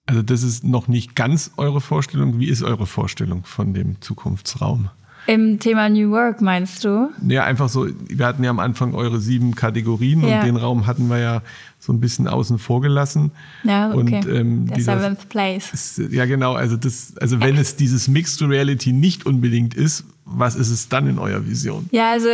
Also 0.05 0.21
das 0.21 0.43
ist 0.43 0.63
noch 0.63 0.87
nicht 0.87 1.15
ganz 1.15 1.51
eure 1.57 1.81
Vorstellung. 1.81 2.39
Wie 2.39 2.49
ist 2.49 2.61
eure 2.61 2.85
Vorstellung 2.85 3.43
von 3.43 3.73
dem 3.73 4.01
Zukunftsraum? 4.01 4.89
Im 5.25 5.59
Thema 5.59 5.89
New 5.89 6.11
Work 6.11 6.41
meinst 6.41 6.83
du? 6.83 7.09
Ja, 7.27 7.45
einfach 7.45 7.69
so, 7.69 7.87
wir 8.07 8.25
hatten 8.25 8.43
ja 8.43 8.49
am 8.49 8.59
Anfang 8.59 8.93
eure 8.93 9.19
sieben 9.19 9.55
Kategorien 9.55 10.27
ja. 10.27 10.39
und 10.39 10.45
den 10.45 10.57
Raum 10.57 10.85
hatten 10.85 11.09
wir 11.09 11.19
ja 11.19 11.41
so 11.79 11.93
ein 11.93 11.99
bisschen 11.99 12.27
außen 12.27 12.59
vor 12.59 12.81
gelassen. 12.81 13.31
Ja, 13.63 13.93
okay. 13.93 13.97
Und, 13.97 14.27
ähm, 14.27 14.67
Der 14.67 14.81
Seventh 14.81 15.29
Place. 15.29 15.73
Ist, 15.73 16.11
ja, 16.11 16.25
genau. 16.25 16.53
Also, 16.53 16.77
das, 16.77 17.13
also 17.17 17.39
wenn 17.39 17.57
es 17.57 17.75
dieses 17.75 18.07
Mixed 18.07 18.41
Reality 18.41 18.93
nicht 18.93 19.25
unbedingt 19.25 19.73
ist, 19.73 20.05
was 20.25 20.55
ist 20.55 20.69
es 20.69 20.89
dann 20.89 21.07
in 21.07 21.19
eurer 21.19 21.45
Vision? 21.45 21.87
Ja, 21.91 22.11
also 22.11 22.29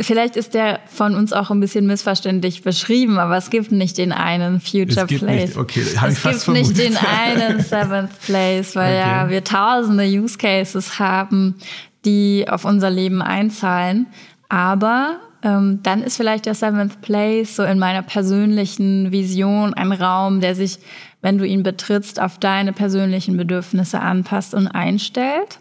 Vielleicht 0.00 0.36
ist 0.36 0.54
der 0.54 0.80
von 0.86 1.14
uns 1.14 1.32
auch 1.32 1.50
ein 1.50 1.58
bisschen 1.58 1.86
missverständlich 1.86 2.62
beschrieben, 2.62 3.18
aber 3.18 3.36
es 3.36 3.50
gibt 3.50 3.72
nicht 3.72 3.98
den 3.98 4.12
einen 4.12 4.60
Future 4.60 5.02
es 5.02 5.06
gibt 5.08 5.24
Place. 5.24 5.48
Nicht, 5.48 5.56
okay, 5.56 5.80
es 5.80 5.94
ich 5.94 6.22
gibt 6.22 6.36
vermutet. 6.36 6.76
nicht 6.76 6.78
den 6.78 6.96
einen 6.96 7.60
Seventh 7.60 8.10
Place, 8.24 8.76
weil 8.76 8.96
okay. 8.96 9.08
ja 9.08 9.28
wir 9.28 9.42
tausende 9.42 10.04
Use 10.04 10.38
Cases 10.38 10.98
haben, 10.98 11.56
die 12.04 12.46
auf 12.48 12.64
unser 12.64 12.90
Leben 12.90 13.22
einzahlen. 13.22 14.06
Aber 14.48 15.18
ähm, 15.42 15.80
dann 15.82 16.02
ist 16.02 16.16
vielleicht 16.16 16.46
der 16.46 16.54
Seventh 16.54 17.00
Place 17.00 17.56
so 17.56 17.62
in 17.62 17.78
meiner 17.78 18.02
persönlichen 18.02 19.12
Vision 19.12 19.74
ein 19.74 19.92
Raum, 19.92 20.40
der 20.40 20.54
sich, 20.54 20.78
wenn 21.22 21.38
du 21.38 21.46
ihn 21.46 21.62
betrittst, 21.62 22.20
auf 22.20 22.38
deine 22.38 22.72
persönlichen 22.72 23.36
Bedürfnisse 23.36 24.00
anpasst 24.00 24.54
und 24.54 24.68
einstellt. 24.68 25.58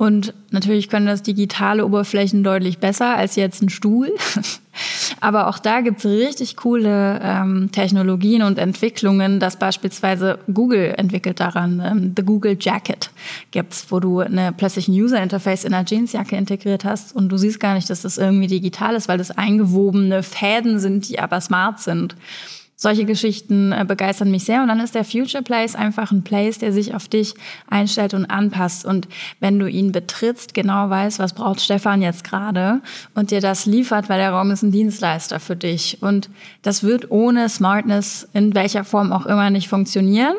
Und 0.00 0.32
natürlich 0.50 0.88
können 0.88 1.04
das 1.04 1.22
digitale 1.22 1.84
Oberflächen 1.84 2.42
deutlich 2.42 2.78
besser 2.78 3.18
als 3.18 3.36
jetzt 3.36 3.60
ein 3.60 3.68
Stuhl. 3.68 4.10
Aber 5.20 5.46
auch 5.46 5.58
da 5.58 5.82
gibt's 5.82 6.06
richtig 6.06 6.56
coole 6.56 7.20
ähm, 7.22 7.68
Technologien 7.70 8.40
und 8.40 8.58
Entwicklungen, 8.58 9.40
dass 9.40 9.58
beispielsweise 9.58 10.38
Google 10.50 10.94
entwickelt 10.96 11.38
daran, 11.38 11.82
ähm, 11.84 12.14
The 12.16 12.22
Google 12.22 12.56
Jacket 12.58 13.10
gibt's, 13.50 13.88
wo 13.90 14.00
du 14.00 14.20
eine, 14.20 14.52
plötzlich 14.52 14.88
ein 14.88 14.94
User-Interface 14.94 15.64
in 15.64 15.74
einer 15.74 15.86
Jeansjacke 15.86 16.34
integriert 16.34 16.86
hast 16.86 17.14
und 17.14 17.28
du 17.28 17.36
siehst 17.36 17.60
gar 17.60 17.74
nicht, 17.74 17.90
dass 17.90 18.00
das 18.00 18.16
irgendwie 18.16 18.46
digital 18.46 18.94
ist, 18.94 19.06
weil 19.06 19.18
das 19.18 19.32
eingewobene 19.32 20.22
Fäden 20.22 20.78
sind, 20.78 21.10
die 21.10 21.20
aber 21.20 21.42
smart 21.42 21.78
sind 21.78 22.16
solche 22.80 23.04
Geschichten 23.04 23.72
äh, 23.72 23.84
begeistern 23.86 24.30
mich 24.30 24.44
sehr. 24.44 24.62
Und 24.62 24.68
dann 24.68 24.80
ist 24.80 24.94
der 24.94 25.04
Future 25.04 25.42
Place 25.42 25.74
einfach 25.74 26.12
ein 26.12 26.24
Place, 26.24 26.58
der 26.58 26.72
sich 26.72 26.94
auf 26.94 27.08
dich 27.08 27.34
einstellt 27.68 28.14
und 28.14 28.24
anpasst. 28.24 28.86
Und 28.86 29.06
wenn 29.38 29.58
du 29.58 29.68
ihn 29.68 29.92
betrittst, 29.92 30.54
genau 30.54 30.88
weißt, 30.88 31.18
was 31.18 31.34
braucht 31.34 31.60
Stefan 31.60 32.00
jetzt 32.00 32.24
gerade 32.24 32.80
und 33.14 33.32
dir 33.32 33.42
das 33.42 33.66
liefert, 33.66 34.08
weil 34.08 34.18
der 34.18 34.30
Raum 34.30 34.50
ist 34.50 34.62
ein 34.62 34.72
Dienstleister 34.72 35.40
für 35.40 35.56
dich. 35.56 35.98
Und 36.00 36.30
das 36.62 36.82
wird 36.82 37.10
ohne 37.10 37.50
Smartness 37.50 38.26
in 38.32 38.54
welcher 38.54 38.84
Form 38.84 39.12
auch 39.12 39.26
immer 39.26 39.50
nicht 39.50 39.68
funktionieren. 39.68 40.36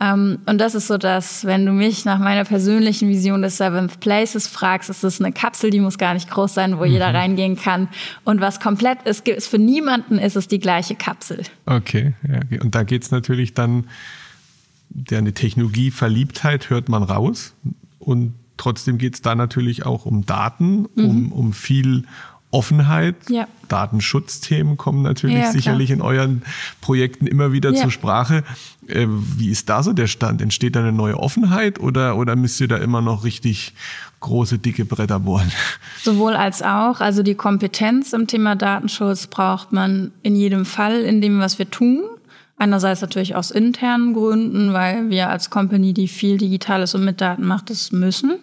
Ähm, 0.00 0.38
und 0.46 0.58
das 0.58 0.74
ist 0.74 0.88
so, 0.88 0.98
dass 0.98 1.44
wenn 1.44 1.64
du 1.66 1.72
mich 1.72 2.04
nach 2.04 2.18
meiner 2.18 2.44
persönlichen 2.44 3.08
Vision 3.08 3.42
des 3.42 3.56
Seventh 3.56 4.00
Places 4.00 4.46
fragst, 4.46 4.90
ist 4.90 5.04
es 5.04 5.20
eine 5.20 5.32
Kapsel, 5.32 5.70
die 5.70 5.80
muss 5.80 5.98
gar 5.98 6.14
nicht 6.14 6.30
groß 6.30 6.54
sein, 6.54 6.78
wo 6.78 6.84
mhm. 6.84 6.92
jeder 6.92 7.14
reingehen 7.14 7.56
kann. 7.56 7.88
Und 8.24 8.40
was 8.40 8.60
komplett 8.60 9.02
ist, 9.04 9.26
ist 9.28 9.48
für 9.48 9.58
niemanden 9.58 10.18
ist 10.18 10.36
es 10.36 10.48
die 10.48 10.58
gleiche 10.58 10.94
Kapsel. 10.94 11.42
Okay, 11.66 12.14
ja, 12.28 12.36
okay. 12.36 12.60
und 12.60 12.74
da 12.74 12.82
geht 12.82 13.02
es 13.04 13.10
natürlich 13.10 13.54
dann, 13.54 13.86
ja, 15.10 15.18
eine 15.18 15.32
Technologieverliebtheit 15.32 16.70
hört 16.70 16.88
man 16.88 17.02
raus. 17.02 17.54
Und 17.98 18.34
trotzdem 18.56 18.98
geht 18.98 19.14
es 19.14 19.22
da 19.22 19.34
natürlich 19.34 19.86
auch 19.86 20.06
um 20.06 20.26
Daten, 20.26 20.86
mhm. 20.94 21.04
um, 21.04 21.32
um 21.32 21.52
viel 21.52 22.04
Offenheit. 22.54 23.16
Ja. 23.28 23.48
Datenschutzthemen 23.68 24.76
kommen 24.76 25.02
natürlich 25.02 25.38
ja, 25.38 25.50
sicherlich 25.50 25.90
in 25.90 26.00
euren 26.00 26.42
Projekten 26.80 27.26
immer 27.26 27.52
wieder 27.52 27.72
ja. 27.72 27.82
zur 27.82 27.90
Sprache. 27.90 28.44
Äh, 28.86 29.06
wie 29.08 29.50
ist 29.50 29.68
da 29.68 29.82
so 29.82 29.92
der 29.92 30.06
Stand? 30.06 30.40
Entsteht 30.40 30.76
da 30.76 30.80
eine 30.80 30.92
neue 30.92 31.18
Offenheit 31.18 31.80
oder, 31.80 32.16
oder 32.16 32.36
müsst 32.36 32.60
ihr 32.60 32.68
da 32.68 32.76
immer 32.76 33.02
noch 33.02 33.24
richtig 33.24 33.74
große, 34.20 34.58
dicke 34.58 34.84
Bretter 34.84 35.18
bohren? 35.18 35.50
Sowohl 36.02 36.34
als 36.34 36.62
auch. 36.62 37.00
Also 37.00 37.22
die 37.22 37.34
Kompetenz 37.34 38.12
im 38.12 38.28
Thema 38.28 38.54
Datenschutz 38.54 39.26
braucht 39.26 39.72
man 39.72 40.12
in 40.22 40.36
jedem 40.36 40.64
Fall 40.64 41.00
in 41.00 41.20
dem, 41.20 41.40
was 41.40 41.58
wir 41.58 41.70
tun. 41.70 42.02
Einerseits 42.56 43.00
natürlich 43.00 43.34
aus 43.34 43.50
internen 43.50 44.14
Gründen, 44.14 44.72
weil 44.72 45.10
wir 45.10 45.28
als 45.28 45.50
Company, 45.50 45.92
die 45.92 46.06
viel 46.06 46.38
Digitales 46.38 46.94
und 46.94 47.04
mit 47.04 47.20
Daten 47.20 47.44
macht, 47.44 47.68
das 47.68 47.90
müssen. 47.90 48.36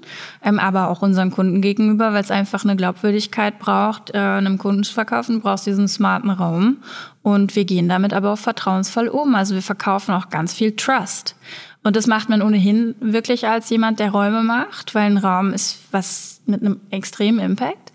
Ähm, 0.44 0.60
aber 0.60 0.90
auch 0.90 1.02
unseren 1.02 1.32
Kunden 1.32 1.62
gegenüber, 1.62 2.12
weil 2.12 2.22
es 2.22 2.30
einfach 2.30 2.66
eine 2.66 2.76
Glaubwürdigkeit 2.76 3.58
braucht, 3.58 4.14
äh, 4.14 4.18
einem 4.18 4.58
Kunden 4.58 4.84
zu 4.84 4.94
verkaufen, 4.94 5.40
brauchst 5.40 5.66
diesen 5.66 5.88
smarten 5.88 6.30
Raum. 6.30 6.78
Und 7.22 7.56
wir 7.56 7.64
gehen 7.64 7.88
damit 7.88 8.14
aber 8.14 8.34
auch 8.34 8.38
vertrauensvoll 8.38 9.08
um. 9.08 9.34
Also 9.34 9.56
wir 9.56 9.62
verkaufen 9.62 10.14
auch 10.14 10.30
ganz 10.30 10.54
viel 10.54 10.76
Trust. 10.76 11.36
Und 11.84 11.96
das 11.96 12.06
macht 12.06 12.28
man 12.28 12.42
ohnehin 12.42 12.96
wirklich 13.00 13.48
als 13.48 13.70
jemand, 13.70 14.00
der 14.00 14.12
Räume 14.12 14.44
macht, 14.44 14.94
weil 14.94 15.04
ein 15.04 15.18
Raum 15.18 15.54
ist 15.54 15.80
was 15.92 16.42
mit 16.46 16.62
einem 16.62 16.82
extremen 16.90 17.40
Impact 17.40 17.91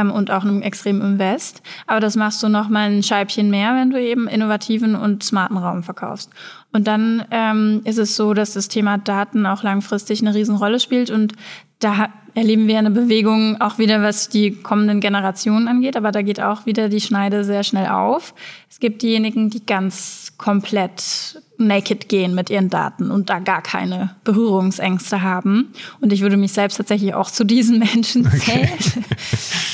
ähm, 0.00 0.10
und 0.10 0.30
auch 0.30 0.42
einem 0.42 0.62
extremen 0.62 1.02
Invest. 1.02 1.62
Aber 1.86 2.00
das 2.00 2.16
machst 2.16 2.42
du 2.42 2.48
noch 2.48 2.68
mal 2.68 2.90
ein 2.90 3.02
Scheibchen 3.02 3.50
mehr, 3.50 3.74
wenn 3.74 3.90
du 3.90 4.00
eben 4.00 4.28
innovativen 4.28 4.94
und 4.94 5.22
smarten 5.22 5.56
Raum 5.56 5.82
verkaufst. 5.82 6.30
Und 6.72 6.86
dann 6.86 7.24
ähm, 7.30 7.82
ist 7.84 7.98
es 7.98 8.16
so, 8.16 8.34
dass 8.34 8.52
das 8.52 8.68
Thema 8.68 8.98
Daten 8.98 9.46
auch 9.46 9.62
langfristig 9.62 10.20
eine 10.20 10.34
Riesenrolle 10.34 10.80
spielt 10.80 11.10
und 11.10 11.34
da 11.80 12.10
erleben 12.34 12.68
wir 12.68 12.78
eine 12.78 12.90
Bewegung 12.90 13.60
auch 13.60 13.78
wieder, 13.78 14.02
was 14.02 14.28
die 14.28 14.52
kommenden 14.52 15.00
Generationen 15.00 15.68
angeht, 15.68 15.96
aber 15.96 16.12
da 16.12 16.22
geht 16.22 16.40
auch 16.40 16.66
wieder 16.66 16.88
die 16.88 17.00
Schneide 17.00 17.44
sehr 17.44 17.64
schnell 17.64 17.88
auf. 17.88 18.34
Es 18.70 18.78
gibt 18.78 19.02
diejenigen, 19.02 19.50
die 19.50 19.64
ganz 19.64 20.32
komplett 20.38 21.40
naked 21.60 22.08
gehen 22.08 22.34
mit 22.34 22.48
ihren 22.48 22.70
Daten 22.70 23.10
und 23.10 23.28
da 23.28 23.38
gar 23.38 23.62
keine 23.62 24.16
Berührungsängste 24.24 25.22
haben. 25.22 25.72
Und 26.00 26.12
ich 26.12 26.22
würde 26.22 26.38
mich 26.38 26.52
selbst 26.52 26.76
tatsächlich 26.76 27.14
auch 27.14 27.30
zu 27.30 27.44
diesen 27.44 27.78
Menschen 27.94 28.24
zählen. 28.30 28.70
Okay. 28.72 29.04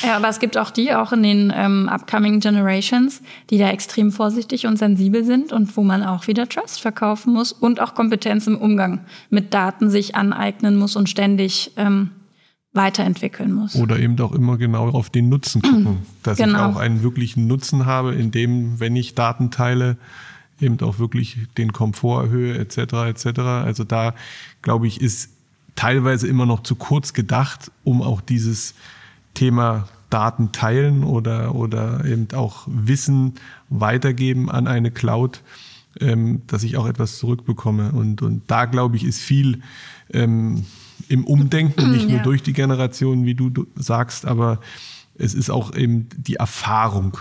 ja, 0.02 0.16
aber 0.16 0.28
es 0.28 0.40
gibt 0.40 0.58
auch 0.58 0.70
die, 0.70 0.92
auch 0.92 1.12
in 1.12 1.22
den 1.22 1.52
ähm, 1.54 1.88
upcoming 1.88 2.40
Generations, 2.40 3.22
die 3.50 3.58
da 3.58 3.70
extrem 3.70 4.10
vorsichtig 4.10 4.66
und 4.66 4.78
sensibel 4.78 5.24
sind 5.24 5.52
und 5.52 5.76
wo 5.76 5.82
man 5.82 6.02
auch 6.02 6.26
wieder 6.26 6.48
Trust 6.48 6.80
verkaufen 6.80 7.32
muss 7.32 7.52
und 7.52 7.80
auch 7.80 7.94
Kompetenz 7.94 8.48
im 8.48 8.58
Umgang 8.58 9.04
mit 9.30 9.54
Daten 9.54 9.88
sich 9.88 10.16
aneignen 10.16 10.76
muss 10.76 10.96
und 10.96 11.08
ständig 11.08 11.70
ähm, 11.76 11.95
weiterentwickeln 12.76 13.52
muss. 13.52 13.74
Oder 13.76 13.98
eben 13.98 14.16
doch 14.16 14.32
immer 14.32 14.56
genau 14.56 14.88
auf 14.90 15.10
den 15.10 15.28
Nutzen 15.28 15.62
gucken, 15.62 15.98
dass 16.22 16.38
genau. 16.38 16.70
ich 16.70 16.76
auch 16.76 16.80
einen 16.80 17.02
wirklichen 17.02 17.46
Nutzen 17.46 17.86
habe, 17.86 18.14
indem, 18.14 18.78
wenn 18.78 18.94
ich 18.94 19.14
Daten 19.14 19.50
teile, 19.50 19.96
eben 20.60 20.80
auch 20.80 20.98
wirklich 20.98 21.38
den 21.58 21.72
Komfort 21.72 22.24
erhöhe, 22.24 22.58
etc. 22.58 22.78
etc. 23.08 23.40
Also 23.40 23.84
da, 23.84 24.14
glaube 24.62 24.86
ich, 24.86 25.00
ist 25.00 25.30
teilweise 25.74 26.26
immer 26.26 26.46
noch 26.46 26.62
zu 26.62 26.74
kurz 26.74 27.12
gedacht, 27.12 27.70
um 27.84 28.02
auch 28.02 28.20
dieses 28.20 28.74
Thema 29.34 29.88
Daten 30.10 30.52
teilen 30.52 31.04
oder, 31.04 31.54
oder 31.54 32.04
eben 32.04 32.28
auch 32.34 32.66
Wissen 32.66 33.34
weitergeben 33.68 34.50
an 34.50 34.66
eine 34.66 34.90
Cloud, 34.90 35.42
ähm, 36.00 36.42
dass 36.46 36.62
ich 36.62 36.76
auch 36.76 36.86
etwas 36.86 37.18
zurückbekomme. 37.18 37.92
Und, 37.92 38.22
und 38.22 38.42
da, 38.46 38.64
glaube 38.64 38.96
ich, 38.96 39.04
ist 39.04 39.20
viel 39.20 39.60
ähm, 40.12 40.64
im 41.08 41.24
Umdenken, 41.24 41.90
nicht 41.92 42.08
nur 42.08 42.20
durch 42.20 42.42
die 42.42 42.52
Generation, 42.52 43.24
wie 43.24 43.34
du 43.34 43.66
sagst, 43.76 44.26
aber 44.26 44.60
es 45.18 45.34
ist 45.34 45.50
auch 45.50 45.74
eben 45.74 46.08
die 46.16 46.36
Erfahrung, 46.36 47.16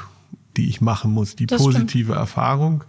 die 0.58 0.68
ich 0.68 0.82
machen 0.82 1.12
muss, 1.12 1.36
die 1.36 1.46
das 1.46 1.62
positive 1.62 2.14
stimmt. 2.14 2.20
Erfahrung. 2.20 2.84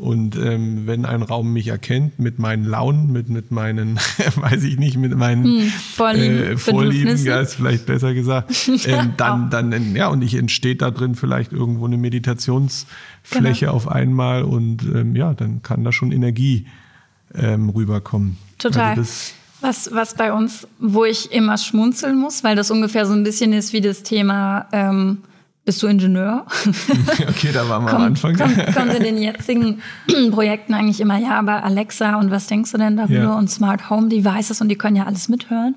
Und 0.00 0.34
ähm, 0.36 0.86
wenn 0.86 1.04
ein 1.04 1.20
Raum 1.20 1.52
mich 1.52 1.68
erkennt 1.68 2.18
mit 2.18 2.38
meinen 2.38 2.64
Launen, 2.64 3.12
mit, 3.12 3.28
mit 3.28 3.50
meinen, 3.50 3.96
weiß 4.36 4.64
ich 4.64 4.78
nicht, 4.78 4.96
mit 4.96 5.14
meinen 5.14 5.44
hm, 5.44 5.68
Vorlieben, 5.68 6.42
äh, 6.42 6.56
Vorlieben 6.56 7.22
ja, 7.22 7.40
ist 7.40 7.54
vielleicht 7.54 7.84
besser 7.84 8.14
gesagt, 8.14 8.50
ähm, 8.86 9.12
dann, 9.18 9.50
dann, 9.50 9.94
ja, 9.94 10.08
und 10.08 10.22
ich 10.22 10.36
entsteht 10.36 10.80
da 10.80 10.90
drin 10.90 11.16
vielleicht 11.16 11.52
irgendwo 11.52 11.84
eine 11.84 11.98
Meditationsfläche 11.98 13.66
genau. 13.66 13.72
auf 13.72 13.88
einmal 13.88 14.44
und 14.44 14.84
ähm, 14.84 15.14
ja, 15.16 15.34
dann 15.34 15.60
kann 15.62 15.84
da 15.84 15.92
schon 15.92 16.12
Energie 16.12 16.66
ähm, 17.34 17.68
rüberkommen. 17.68 18.38
Total. 18.56 18.96
Also 18.96 19.02
was, 19.60 19.92
was 19.92 20.14
bei 20.14 20.32
uns, 20.32 20.66
wo 20.78 21.04
ich 21.04 21.32
immer 21.32 21.58
schmunzeln 21.58 22.18
muss, 22.18 22.44
weil 22.44 22.56
das 22.56 22.70
ungefähr 22.70 23.06
so 23.06 23.12
ein 23.12 23.22
bisschen 23.22 23.52
ist 23.52 23.72
wie 23.72 23.80
das 23.80 24.02
Thema, 24.02 24.66
ähm, 24.72 25.18
bist 25.64 25.82
du 25.82 25.86
Ingenieur? 25.86 26.46
okay, 27.28 27.52
da 27.52 27.68
waren 27.68 27.84
wir 27.84 27.92
am 27.92 28.02
Anfang. 28.02 28.34
Kommt, 28.34 28.74
kommt 28.74 28.94
in 28.94 29.02
den 29.02 29.18
jetzigen 29.18 29.80
Projekten 30.30 30.74
eigentlich 30.74 31.00
immer, 31.00 31.18
ja, 31.18 31.38
aber 31.38 31.62
Alexa 31.62 32.16
und 32.16 32.30
was 32.30 32.46
denkst 32.46 32.72
du 32.72 32.78
denn 32.78 32.96
darüber 32.96 33.14
ja. 33.14 33.38
und 33.38 33.48
Smart 33.50 33.90
Home 33.90 34.08
Devices 34.08 34.60
und 34.60 34.68
die 34.68 34.76
können 34.76 34.96
ja 34.96 35.04
alles 35.04 35.28
mithören. 35.28 35.76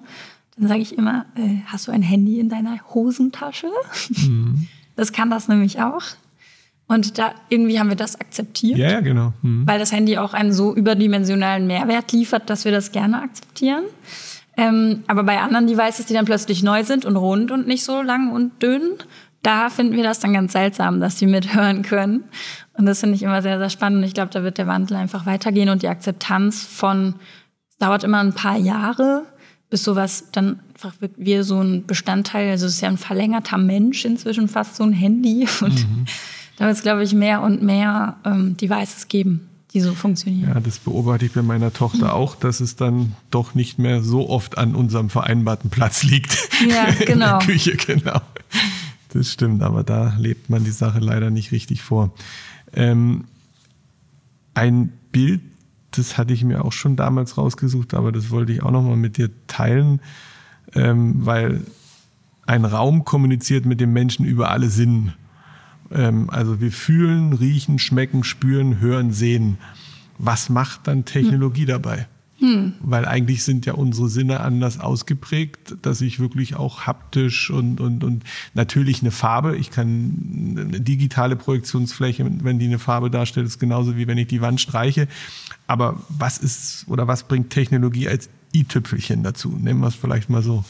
Dann 0.57 0.67
sage 0.67 0.81
ich 0.81 0.97
immer, 0.97 1.25
äh, 1.35 1.61
hast 1.65 1.87
du 1.87 1.91
ein 1.91 2.01
Handy 2.01 2.39
in 2.39 2.49
deiner 2.49 2.79
Hosentasche? 2.93 3.67
Mhm. 4.09 4.67
Das 4.95 5.11
kann 5.11 5.29
das 5.29 5.47
nämlich 5.47 5.81
auch. 5.81 6.03
Und 6.87 7.17
da 7.17 7.33
irgendwie 7.49 7.79
haben 7.79 7.89
wir 7.89 7.95
das 7.95 8.19
akzeptiert. 8.19 8.77
Ja, 8.77 8.91
ja 8.91 8.99
genau. 8.99 9.33
Mhm. 9.41 9.65
Weil 9.65 9.79
das 9.79 9.91
Handy 9.91 10.17
auch 10.17 10.33
einen 10.33 10.53
so 10.53 10.75
überdimensionalen 10.75 11.65
Mehrwert 11.65 12.11
liefert, 12.11 12.49
dass 12.49 12.65
wir 12.65 12.71
das 12.71 12.91
gerne 12.91 13.21
akzeptieren. 13.21 13.83
Ähm, 14.57 15.03
aber 15.07 15.23
bei 15.23 15.39
anderen 15.39 15.67
Devices, 15.67 16.05
die 16.05 16.13
dann 16.13 16.25
plötzlich 16.25 16.61
neu 16.61 16.83
sind 16.83 17.05
und 17.05 17.15
rund 17.15 17.51
und 17.51 17.67
nicht 17.67 17.83
so 17.83 18.01
lang 18.01 18.31
und 18.31 18.61
dünn, 18.61 18.91
da 19.41 19.69
finden 19.69 19.95
wir 19.95 20.03
das 20.03 20.19
dann 20.19 20.33
ganz 20.33 20.53
seltsam, 20.53 20.99
dass 20.99 21.15
die 21.15 21.27
mithören 21.27 21.81
können. 21.81 22.23
Und 22.73 22.85
das 22.85 23.01
finde 23.01 23.15
ich 23.15 23.23
immer 23.23 23.41
sehr, 23.41 23.59
sehr 23.59 23.69
spannend. 23.69 24.05
Ich 24.05 24.13
glaube, 24.13 24.31
da 24.31 24.43
wird 24.43 24.57
der 24.57 24.67
Wandel 24.67 24.97
einfach 24.97 25.25
weitergehen 25.25 25.69
und 25.69 25.81
die 25.81 25.87
Akzeptanz 25.89 26.63
von, 26.63 27.15
es 27.69 27.77
dauert 27.77 28.03
immer 28.03 28.19
ein 28.19 28.33
paar 28.33 28.57
Jahre, 28.57 29.25
ist 29.69 29.83
sowas 29.83 30.29
dann 30.31 30.59
einfach 30.73 30.93
wie 31.17 31.41
so 31.41 31.59
ein 31.59 31.85
Bestandteil, 31.85 32.51
also 32.51 32.67
es 32.67 32.75
ist 32.75 32.81
ja 32.81 32.89
ein 32.89 32.97
verlängerter 32.97 33.57
Mensch 33.57 34.05
inzwischen, 34.05 34.47
fast 34.47 34.75
so 34.75 34.83
ein 34.83 34.93
Handy. 34.93 35.47
Und 35.61 35.75
mhm. 35.75 36.05
Da 36.57 36.65
wird 36.65 36.77
es, 36.77 36.83
glaube 36.83 37.03
ich, 37.03 37.13
mehr 37.13 37.41
und 37.41 37.63
mehr 37.63 38.17
ähm, 38.25 38.55
Devices 38.57 39.07
geben, 39.07 39.49
die 39.73 39.81
so 39.81 39.93
funktionieren. 39.93 40.49
Ja, 40.53 40.59
das 40.59 40.79
beobachte 40.79 41.25
ich 41.25 41.33
bei 41.33 41.41
meiner 41.41 41.73
Tochter 41.73 42.05
mhm. 42.05 42.11
auch, 42.11 42.35
dass 42.35 42.59
es 42.59 42.75
dann 42.75 43.13
doch 43.31 43.55
nicht 43.55 43.79
mehr 43.79 44.01
so 44.01 44.29
oft 44.29 44.57
an 44.57 44.75
unserem 44.75 45.09
vereinbarten 45.09 45.69
Platz 45.69 46.03
liegt. 46.03 46.37
Ja, 46.67 46.85
genau. 47.05 47.05
In 47.05 47.19
der 47.19 47.39
Küche, 47.39 47.75
genau. 47.75 48.21
Das 49.09 49.31
stimmt, 49.31 49.61
aber 49.61 49.83
da 49.83 50.15
lebt 50.17 50.49
man 50.49 50.63
die 50.63 50.71
Sache 50.71 50.99
leider 50.99 51.29
nicht 51.29 51.51
richtig 51.51 51.81
vor. 51.81 52.13
Ähm, 52.73 53.25
ein 54.55 54.91
Bild, 55.11 55.41
das 55.91 56.17
hatte 56.17 56.33
ich 56.33 56.43
mir 56.43 56.65
auch 56.65 56.73
schon 56.73 56.95
damals 56.95 57.37
rausgesucht, 57.37 57.93
aber 57.93 58.11
das 58.11 58.31
wollte 58.31 58.51
ich 58.51 58.63
auch 58.63 58.71
nochmal 58.71 58.97
mit 58.97 59.17
dir 59.17 59.29
teilen, 59.47 60.01
ähm, 60.73 61.25
weil 61.25 61.61
ein 62.45 62.65
Raum 62.65 63.05
kommuniziert 63.05 63.65
mit 63.65 63.79
dem 63.79 63.93
Menschen 63.93 64.25
über 64.25 64.49
alle 64.49 64.69
Sinnen. 64.69 65.13
Ähm, 65.91 66.29
also 66.29 66.61
wir 66.61 66.71
fühlen, 66.71 67.33
riechen, 67.33 67.79
schmecken, 67.79 68.23
spüren, 68.23 68.79
hören, 68.79 69.11
sehen. 69.11 69.57
Was 70.17 70.49
macht 70.49 70.87
dann 70.87 71.05
Technologie 71.05 71.61
hm. 71.61 71.67
dabei? 71.67 72.07
Hm. 72.43 72.73
Weil 72.81 73.05
eigentlich 73.05 73.43
sind 73.43 73.65
ja 73.65 73.73
unsere 73.73 74.09
Sinne 74.09 74.41
anders 74.41 74.79
ausgeprägt, 74.79 75.77
dass 75.81 76.01
ich 76.01 76.19
wirklich 76.19 76.55
auch 76.55 76.81
haptisch 76.81 77.49
und, 77.49 77.79
und, 77.79 78.03
und 78.03 78.23
natürlich 78.53 79.01
eine 79.01 79.11
Farbe, 79.11 79.55
ich 79.55 79.71
kann 79.71 80.57
eine 80.57 80.81
digitale 80.81 81.37
Projektionsfläche, 81.37 82.29
wenn 82.43 82.59
die 82.59 82.65
eine 82.65 82.79
Farbe 82.79 83.09
darstellt, 83.09 83.47
ist 83.47 83.59
genauso 83.59 83.95
wie 83.95 84.07
wenn 84.07 84.17
ich 84.17 84.27
die 84.27 84.41
Wand 84.41 84.59
streiche. 84.59 85.07
Aber 85.67 86.01
was 86.09 86.37
ist 86.37 86.85
oder 86.89 87.07
was 87.07 87.29
bringt 87.29 87.49
Technologie 87.49 88.09
als 88.09 88.29
i-Tüpfelchen 88.53 89.23
dazu? 89.23 89.57
Nehmen 89.57 89.79
wir 89.79 89.87
es 89.87 89.95
vielleicht 89.95 90.29
mal 90.29 90.43
so. 90.43 90.65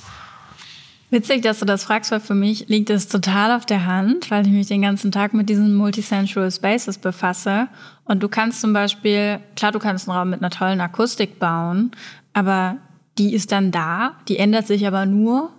Witzig, 1.14 1.44
dass 1.44 1.60
du 1.60 1.66
das 1.66 1.84
fragst, 1.84 2.10
weil 2.10 2.22
für 2.22 2.34
mich 2.34 2.70
liegt 2.70 2.90
es 2.90 3.08
total 3.08 3.52
auf 3.52 3.68
der 3.68 3.86
Hand, 3.86 4.32
weil 4.32 4.48
ich 4.48 4.52
mich 4.52 4.66
den 4.66 4.82
ganzen 4.82 5.12
Tag 5.12 5.36
mit 5.36 5.48
diesen 5.48 5.76
Multisensual 5.76 6.50
Spaces 6.50 6.98
befasse. 6.98 7.68
Und 8.04 8.24
du 8.24 8.30
kannst 8.30 8.62
zum 8.62 8.74
Beispiel, 8.74 9.40
klar, 9.56 9.72
du 9.72 9.78
kannst 9.78 10.10
einen 10.10 10.18
Raum 10.18 10.32
mit 10.32 10.42
einer 10.42 10.50
tollen 10.50 10.82
Akustik 10.82 11.38
bauen, 11.38 11.92
aber 12.34 12.78
die 13.20 13.36
ist 13.36 13.52
dann 13.52 13.70
da, 13.70 14.14
die 14.28 14.40
ändert 14.40 14.66
sich 14.66 14.88
aber 14.88 15.06
nur 15.06 15.52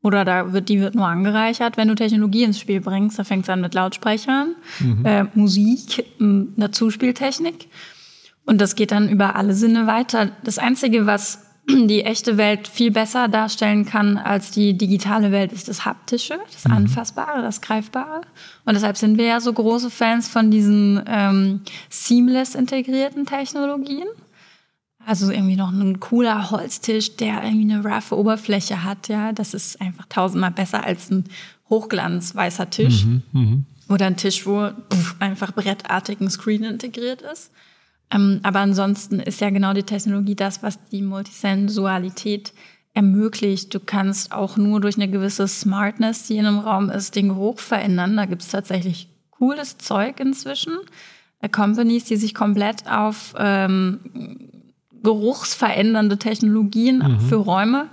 oder 0.00 0.24
da 0.24 0.52
wird, 0.52 0.68
die 0.68 0.80
wird 0.80 0.94
nur 0.94 1.08
angereichert, 1.08 1.76
wenn 1.76 1.88
du 1.88 1.96
Technologie 1.96 2.44
ins 2.44 2.60
Spiel 2.60 2.80
bringst. 2.80 3.18
Da 3.18 3.24
fängt 3.24 3.42
es 3.42 3.50
an 3.50 3.60
mit 3.60 3.74
Lautsprechern, 3.74 4.54
mhm. 4.78 5.04
äh, 5.04 5.24
Musik, 5.34 6.04
einer 6.20 6.70
Zuspieltechnik. 6.70 7.66
Und 8.46 8.60
das 8.60 8.76
geht 8.76 8.92
dann 8.92 9.08
über 9.08 9.34
alle 9.34 9.54
Sinne 9.54 9.88
weiter. 9.88 10.30
Das 10.44 10.58
Einzige, 10.58 11.06
was 11.06 11.49
die 11.88 12.04
echte 12.04 12.36
Welt 12.36 12.68
viel 12.68 12.90
besser 12.90 13.28
darstellen 13.28 13.84
kann 13.84 14.16
als 14.16 14.50
die 14.50 14.76
digitale 14.76 15.32
Welt, 15.32 15.52
ist 15.52 15.68
das 15.68 15.84
Haptische, 15.84 16.38
das 16.52 16.66
mhm. 16.66 16.72
Anfassbare, 16.72 17.42
das 17.42 17.60
Greifbare. 17.60 18.22
Und 18.64 18.74
deshalb 18.74 18.96
sind 18.96 19.18
wir 19.18 19.26
ja 19.26 19.40
so 19.40 19.52
große 19.52 19.90
Fans 19.90 20.28
von 20.28 20.50
diesen 20.50 21.02
ähm, 21.06 21.60
seamless 21.88 22.54
integrierten 22.54 23.26
Technologien. 23.26 24.06
Also 25.06 25.30
irgendwie 25.30 25.56
noch 25.56 25.72
ein 25.72 25.98
cooler 25.98 26.50
Holztisch, 26.50 27.16
der 27.16 27.42
irgendwie 27.42 27.72
eine 27.72 27.82
roughe 27.82 28.16
Oberfläche 28.16 28.84
hat, 28.84 29.08
ja. 29.08 29.32
Das 29.32 29.54
ist 29.54 29.80
einfach 29.80 30.06
tausendmal 30.08 30.50
besser 30.50 30.84
als 30.84 31.10
ein 31.10 31.24
hochglanzweißer 31.70 32.68
Tisch. 32.70 33.06
Mhm, 33.06 33.22
mh. 33.32 33.58
Oder 33.88 34.06
ein 34.06 34.16
Tisch, 34.16 34.46
wo 34.46 34.68
pff, 34.68 35.16
einfach 35.18 35.52
brettartig 35.52 36.20
ein 36.20 36.30
Screen 36.30 36.64
integriert 36.64 37.22
ist. 37.22 37.50
Ähm, 38.12 38.40
aber 38.42 38.60
ansonsten 38.60 39.20
ist 39.20 39.40
ja 39.40 39.50
genau 39.50 39.72
die 39.72 39.84
Technologie 39.84 40.34
das, 40.34 40.62
was 40.62 40.78
die 40.88 41.02
Multisensualität 41.02 42.52
ermöglicht. 42.92 43.72
Du 43.72 43.80
kannst 43.80 44.32
auch 44.32 44.56
nur 44.56 44.80
durch 44.80 44.96
eine 44.96 45.08
gewisse 45.08 45.46
Smartness, 45.46 46.26
die 46.26 46.38
in 46.38 46.46
einem 46.46 46.58
Raum 46.58 46.90
ist, 46.90 47.14
den 47.14 47.28
Geruch 47.28 47.60
verändern. 47.60 48.16
Da 48.16 48.26
gibt 48.26 48.42
es 48.42 48.48
tatsächlich 48.48 49.08
cooles 49.30 49.78
Zeug 49.78 50.18
inzwischen. 50.20 50.76
Äh, 51.40 51.48
Companies, 51.48 52.04
die 52.04 52.16
sich 52.16 52.34
komplett 52.34 52.90
auf 52.90 53.34
ähm, 53.38 54.00
geruchsverändernde 55.02 56.18
Technologien 56.18 56.98
mhm. 56.98 57.20
für 57.20 57.36
Räume 57.36 57.88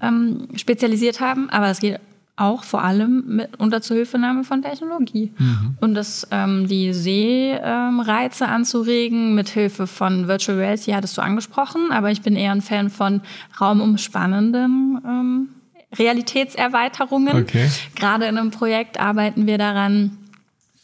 ähm, 0.00 0.48
spezialisiert 0.56 1.20
haben. 1.20 1.50
Aber 1.50 1.68
es 1.68 1.80
geht 1.80 2.00
auch 2.38 2.64
vor 2.64 2.82
allem 2.82 3.24
mit, 3.26 3.58
unter 3.58 3.82
Zuhilfenahme 3.82 4.44
von 4.44 4.62
Technologie. 4.62 5.32
Mhm. 5.36 5.76
Und 5.80 5.94
das, 5.94 6.26
ähm, 6.30 6.68
die 6.68 6.92
Sehreize 6.92 8.44
ähm, 8.44 8.50
anzuregen 8.50 9.34
mit 9.34 9.48
Hilfe 9.48 9.86
von 9.86 10.28
Virtual 10.28 10.58
Reality 10.58 10.92
hattest 10.92 11.16
du 11.16 11.22
angesprochen, 11.22 11.90
aber 11.90 12.10
ich 12.10 12.22
bin 12.22 12.36
eher 12.36 12.52
ein 12.52 12.62
Fan 12.62 12.90
von 12.90 13.22
raumumspannenden 13.60 15.00
ähm, 15.04 15.48
Realitätserweiterungen. 15.96 17.42
Okay. 17.42 17.68
Gerade 17.96 18.26
in 18.26 18.38
einem 18.38 18.50
Projekt 18.50 19.00
arbeiten 19.00 19.46
wir 19.46 19.58
daran 19.58 20.16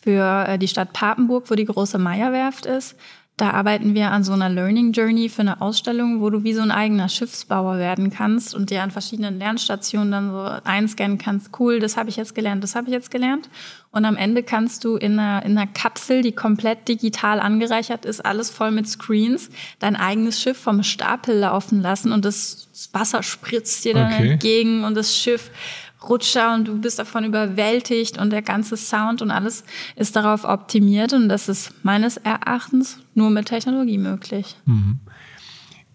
für 0.03 0.47
äh, 0.49 0.59
die 0.59 0.69
Stadt 0.69 0.93
Papenburg, 0.93 1.51
wo 1.51 1.55
die 1.55 1.65
große 1.65 1.99
Meierwerft 1.99 2.67
ist, 2.67 2.97
da 3.37 3.51
arbeiten 3.51 3.95
wir 3.95 4.13
an 4.13 4.23
so 4.23 4.33
einer 4.33 4.49
Learning 4.49 4.93
Journey 4.93 5.29
für 5.29 5.41
eine 5.41 5.61
Ausstellung, 5.61 6.21
wo 6.21 6.31
du 6.31 6.45
wie 6.45 6.55
so 6.55 6.63
ein 6.63 6.71
eigener 6.71 7.09
Schiffsbauer 7.09 7.79
werden 7.79 8.11
kannst 8.11 8.55
und 8.55 8.71
dir 8.71 8.85
an 8.85 8.93
verschiedenen 8.93 9.41
Lernstationen 9.41 10.13
dann 10.13 10.31
so 10.31 10.61
einscannen 10.63 11.19
kannst. 11.19 11.51
Cool, 11.59 11.81
das 11.81 11.97
habe 11.97 12.11
ich 12.11 12.17
jetzt 12.17 12.37
gelernt, 12.37 12.63
das 12.63 12.77
habe 12.77 12.87
ich 12.87 12.93
jetzt 12.93 13.11
gelernt. 13.11 13.49
Und 13.91 14.05
am 14.05 14.17
Ende 14.17 14.45
kannst 14.45 14.85
du 14.85 14.95
in 14.97 15.19
einer, 15.19 15.45
in 15.45 15.59
einer 15.59 15.67
Kapsel, 15.67 16.23
die 16.23 16.31
komplett 16.31 16.87
digital 16.87 17.41
angereichert 17.41 18.05
ist, 18.05 18.25
alles 18.25 18.51
voll 18.51 18.71
mit 18.71 18.89
Screens, 18.89 19.51
dein 19.81 19.97
eigenes 19.97 20.41
Schiff 20.41 20.59
vom 20.59 20.85
Stapel 20.85 21.37
laufen 21.37 21.83
lassen 21.83 22.13
und 22.13 22.25
das 22.25 22.69
Wasser 22.93 23.25
spritzt 23.25 23.85
dir 23.85 23.95
dann 23.95 24.13
okay. 24.13 24.31
entgegen 24.33 24.85
und 24.85 24.95
das 24.95 25.17
Schiff 25.17 25.51
Rutscher 26.09 26.55
und 26.55 26.69
du 26.69 26.79
bist 26.81 26.99
davon 26.99 27.25
überwältigt 27.25 28.19
und 28.19 28.31
der 28.31 28.43
ganze 28.43 28.77
Sound 28.77 29.23
und 29.23 29.31
alles 29.31 29.65
ist 29.97 30.17
darauf 30.17 30.45
optimiert 30.45 31.13
und 31.13 31.29
das 31.29 31.49
ist 31.49 31.73
meines 31.85 32.17
Erachtens 32.19 32.99
nur 33.15 33.31
mit 33.31 33.47
Technologie 33.47 33.99
möglich. 33.99 34.57
Mhm. 34.67 35.01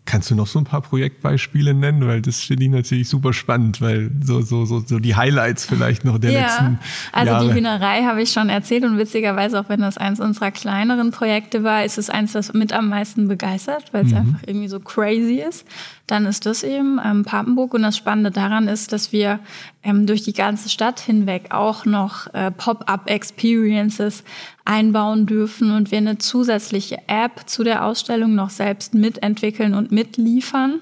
Kannst 0.09 0.31
du 0.31 0.35
noch 0.35 0.47
so 0.47 0.57
ein 0.57 0.65
paar 0.65 0.81
Projektbeispiele 0.81 1.75
nennen? 1.75 2.07
Weil 2.07 2.23
das 2.23 2.39
finde 2.39 2.63
ich 2.63 2.71
natürlich 2.71 3.07
super 3.07 3.31
spannend, 3.31 3.79
weil 3.79 4.09
so, 4.23 4.41
so, 4.41 4.65
so, 4.65 4.79
so 4.79 4.97
die 4.97 5.15
Highlights 5.15 5.65
vielleicht 5.65 6.03
noch 6.03 6.17
der 6.17 6.31
ja, 6.31 6.41
letzten 6.41 6.79
also 7.11 7.31
Jahre. 7.31 7.47
die 7.47 7.53
Hühnerei 7.53 8.01
habe 8.01 8.23
ich 8.23 8.31
schon 8.31 8.49
erzählt 8.49 8.83
und 8.85 8.97
witzigerweise, 8.97 9.59
auch 9.59 9.69
wenn 9.69 9.81
das 9.81 9.99
eins 9.99 10.19
unserer 10.19 10.49
kleineren 10.49 11.11
Projekte 11.11 11.63
war, 11.63 11.85
ist 11.85 11.99
es 11.99 12.09
eins, 12.09 12.31
das 12.31 12.53
mit 12.53 12.73
am 12.73 12.89
meisten 12.89 13.27
begeistert, 13.27 13.93
weil 13.93 14.05
es 14.05 14.11
mhm. 14.11 14.17
einfach 14.17 14.39
irgendwie 14.47 14.67
so 14.67 14.79
crazy 14.79 15.43
ist. 15.47 15.63
Dann 16.07 16.25
ist 16.25 16.47
das 16.47 16.63
eben 16.63 16.99
ähm, 17.05 17.23
Papenburg 17.23 17.75
und 17.75 17.83
das 17.83 17.95
Spannende 17.95 18.31
daran 18.31 18.67
ist, 18.67 18.91
dass 18.91 19.11
wir 19.11 19.39
ähm, 19.83 20.07
durch 20.07 20.23
die 20.23 20.33
ganze 20.33 20.69
Stadt 20.69 20.99
hinweg 20.99 21.51
auch 21.51 21.85
noch 21.85 22.33
äh, 22.33 22.49
Pop-up-Experiences 22.49 24.23
einbauen 24.69 25.25
dürfen 25.25 25.71
und 25.71 25.89
wir 25.89 25.97
eine 25.97 26.19
zusätzliche 26.19 26.99
App 27.07 27.49
zu 27.49 27.63
der 27.63 27.85
Ausstellung 27.85 28.35
noch 28.35 28.51
selbst 28.51 28.93
mitentwickeln 28.93 29.73
und 29.73 29.91
mitliefern, 29.91 30.81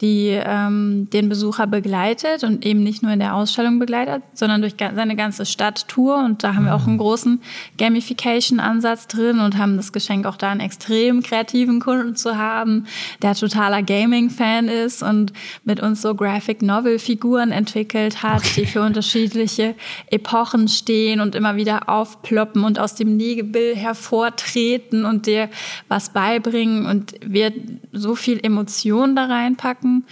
die 0.00 0.28
ähm, 0.28 1.08
den 1.10 1.28
Besucher 1.28 1.66
begleitet 1.66 2.44
und 2.44 2.66
eben 2.66 2.82
nicht 2.82 3.02
nur 3.02 3.12
in 3.12 3.18
der 3.18 3.34
Ausstellung 3.34 3.78
begleitet, 3.78 4.22
sondern 4.34 4.60
durch 4.60 4.74
seine 4.78 5.16
ganze 5.16 5.46
Stadttour. 5.46 6.18
Und 6.18 6.44
da 6.44 6.54
haben 6.54 6.66
wir 6.66 6.74
auch 6.74 6.86
einen 6.86 6.98
großen 6.98 7.40
Gamification-Ansatz 7.78 9.08
drin 9.08 9.40
und 9.40 9.56
haben 9.56 9.76
das 9.76 9.92
Geschenk 9.92 10.26
auch 10.26 10.36
da 10.36 10.50
einen 10.50 10.60
extrem 10.60 11.22
kreativen 11.22 11.80
Kunden 11.80 12.14
zu 12.14 12.36
haben, 12.36 12.86
der 13.22 13.34
totaler 13.34 13.82
Gaming-Fan 13.82 14.68
ist 14.68 15.02
und 15.02 15.32
mit 15.64 15.80
uns 15.80 16.02
so 16.02 16.14
Graphic-Novel-Figuren 16.14 17.50
entwickelt 17.50 18.22
hat, 18.22 18.42
okay. 18.42 18.60
die 18.60 18.66
für 18.66 18.82
unterschiedliche 18.82 19.74
Epochen 20.10 20.68
stehen 20.68 21.20
und 21.20 21.34
immer 21.34 21.56
wieder 21.56 21.88
aufploppen 21.88 22.64
und 22.64 22.78
aus 22.78 22.94
dem 22.94 23.16
Niegebill 23.16 23.74
hervortreten 23.74 25.06
und 25.06 25.26
dir 25.26 25.48
was 25.88 26.10
beibringen 26.10 26.84
und 26.84 27.14
wir 27.24 27.52
so 27.92 28.14
viel 28.14 28.38
Emotion 28.42 29.16
da 29.16 29.24
reinpacken 29.24 29.85
packen 29.86 30.04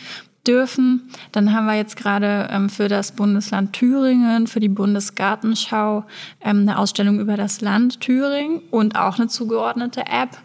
dürfen. 0.46 1.10
Dann 1.32 1.54
haben 1.54 1.64
wir 1.64 1.74
jetzt 1.74 1.96
gerade 1.96 2.48
ähm, 2.50 2.68
für 2.68 2.88
das 2.88 3.12
Bundesland 3.12 3.72
Thüringen, 3.72 4.46
für 4.46 4.60
die 4.60 4.68
Bundesgartenschau 4.68 6.04
ähm, 6.42 6.60
eine 6.60 6.78
Ausstellung 6.78 7.18
über 7.18 7.38
das 7.38 7.62
Land 7.62 8.00
Thüringen 8.00 8.60
und 8.70 8.94
auch 8.94 9.18
eine 9.18 9.28
zugeordnete 9.28 10.02
App 10.02 10.36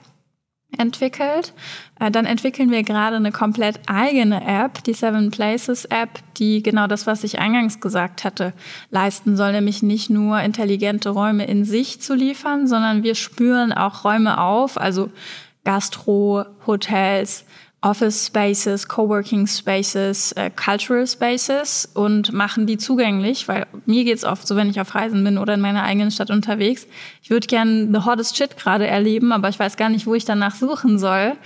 entwickelt. 0.78 1.54
Äh, 2.00 2.12
dann 2.12 2.26
entwickeln 2.26 2.72
wir 2.72 2.84
gerade 2.84 3.18
eine 3.18 3.34
komplett 3.34 3.82
eigene 3.88 4.42
App, 4.46 4.82
die 4.86 4.94
Seven 4.94 5.32
Places 5.32 5.84
App, 5.84 6.20
die 6.38 6.64
genau 6.64 6.88
das, 6.88 7.06
was 7.06 7.26
ich 7.26 7.40
eingangs 7.40 7.82
gesagt 7.82 8.24
hatte, 8.24 8.54
leisten 8.92 9.36
soll, 9.36 9.52
nämlich 9.52 9.84
nicht 9.84 10.10
nur 10.10 10.40
intelligente 10.40 11.10
Räume 11.10 11.46
in 11.46 11.66
sich 11.66 12.00
zu 12.00 12.16
liefern, 12.16 12.68
sondern 12.68 13.04
wir 13.04 13.16
spüren 13.16 13.74
auch 13.74 14.06
Räume 14.06 14.40
auf, 14.40 14.80
also 14.80 15.10
Gastro, 15.66 16.46
Hotels, 16.66 17.44
Office 17.82 18.26
Spaces, 18.26 18.90
Coworking 18.90 19.48
Spaces, 19.48 20.34
äh, 20.34 20.50
Cultural 20.50 21.08
Spaces 21.08 21.90
und 21.94 22.34
machen 22.34 22.68
die 22.68 22.78
zugänglich, 22.78 23.48
weil 23.48 23.68
mir 23.86 24.04
geht's 24.04 24.26
oft 24.26 24.46
so, 24.46 24.58
wenn 24.58 24.70
ich 24.70 24.82
auf 24.82 24.96
Reisen 24.96 25.24
bin 25.24 25.38
oder 25.38 25.54
in 25.54 25.62
meiner 25.62 25.84
eigenen 25.84 26.12
Stadt 26.12 26.30
unterwegs. 26.30 26.88
Ich 27.24 27.30
würde 27.30 27.48
gerne 27.48 27.88
the 27.94 28.06
hottest 28.06 28.36
shit 28.36 28.58
gerade 28.58 28.86
erleben, 28.86 29.32
aber 29.32 29.48
ich 29.48 29.58
weiß 29.58 29.78
gar 29.78 29.88
nicht, 29.88 30.08
wo 30.08 30.14
ich 30.14 30.26
danach 30.26 30.56
suchen 30.56 31.00
soll. 31.00 31.38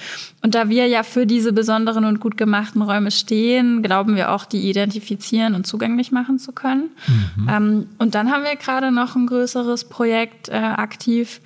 Und 0.41 0.55
da 0.55 0.69
wir 0.69 0.87
ja 0.87 1.03
für 1.03 1.27
diese 1.27 1.53
besonderen 1.53 2.03
und 2.03 2.19
gut 2.19 2.35
gemachten 2.35 2.81
Räume 2.81 3.11
stehen, 3.11 3.83
glauben 3.83 4.15
wir 4.15 4.31
auch, 4.31 4.45
die 4.45 4.67
identifizieren 4.67 5.53
und 5.53 5.67
zugänglich 5.67 6.11
machen 6.11 6.39
zu 6.39 6.51
können. 6.51 6.89
Mhm. 7.37 7.49
Ähm, 7.49 7.87
und 7.99 8.15
dann 8.15 8.31
haben 8.31 8.43
wir 8.43 8.55
gerade 8.55 8.91
noch 8.91 9.15
ein 9.15 9.27
größeres 9.27 9.85
Projekt 9.85 10.49
äh, 10.49 10.53
aktiv, 10.53 11.41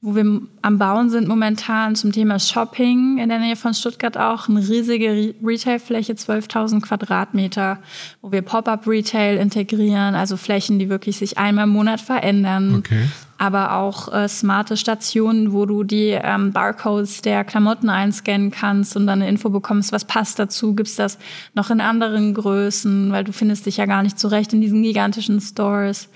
wo 0.00 0.14
wir 0.14 0.42
am 0.62 0.78
Bauen 0.78 1.10
sind 1.10 1.26
momentan 1.26 1.96
zum 1.96 2.12
Thema 2.12 2.38
Shopping 2.38 3.18
in 3.18 3.28
der 3.28 3.40
Nähe 3.40 3.56
von 3.56 3.74
Stuttgart 3.74 4.16
auch. 4.16 4.48
Eine 4.48 4.60
riesige 4.60 5.34
Retailfläche, 5.42 6.12
12.000 6.12 6.82
Quadratmeter, 6.82 7.78
wo 8.22 8.30
wir 8.30 8.42
Pop-up-Retail 8.42 9.38
integrieren, 9.38 10.14
also 10.14 10.36
Flächen, 10.36 10.78
die 10.78 10.88
wirklich 10.88 11.16
sich 11.16 11.36
einmal 11.36 11.64
im 11.64 11.70
Monat 11.70 12.00
verändern. 12.00 12.76
Okay. 12.76 13.08
Aber 13.38 13.74
auch 13.74 14.12
äh, 14.12 14.28
smarte 14.28 14.76
Stationen, 14.76 15.52
wo 15.52 15.66
du 15.66 15.82
die 15.82 16.10
ähm, 16.10 16.52
Barcodes 16.52 17.22
der 17.22 17.42
Klamotten 17.42 17.88
einscannen 17.88 18.52
kannst 18.52 18.96
und 18.96 19.06
dann 19.08 19.20
eine 19.20 19.28
Info 19.28 19.50
bekommst, 19.50 19.90
was 19.90 20.04
passt 20.04 20.38
dazu. 20.38 20.76
Gibt's 20.76 20.94
das 20.94 21.18
noch 21.54 21.70
in 21.70 21.80
anderen 21.80 22.34
Größen, 22.34 23.10
weil 23.10 23.24
du 23.24 23.32
findest 23.32 23.66
dich 23.66 23.78
ja 23.78 23.86
gar 23.86 24.04
nicht 24.04 24.18
zurecht 24.18 24.52
in 24.52 24.60
diesen 24.60 24.84
gigantischen 24.84 25.40
Stores. 25.40 26.08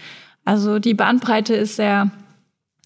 Also 0.44 0.78
die 0.78 0.94
Bandbreite 0.94 1.54
ist 1.54 1.76
sehr 1.76 2.10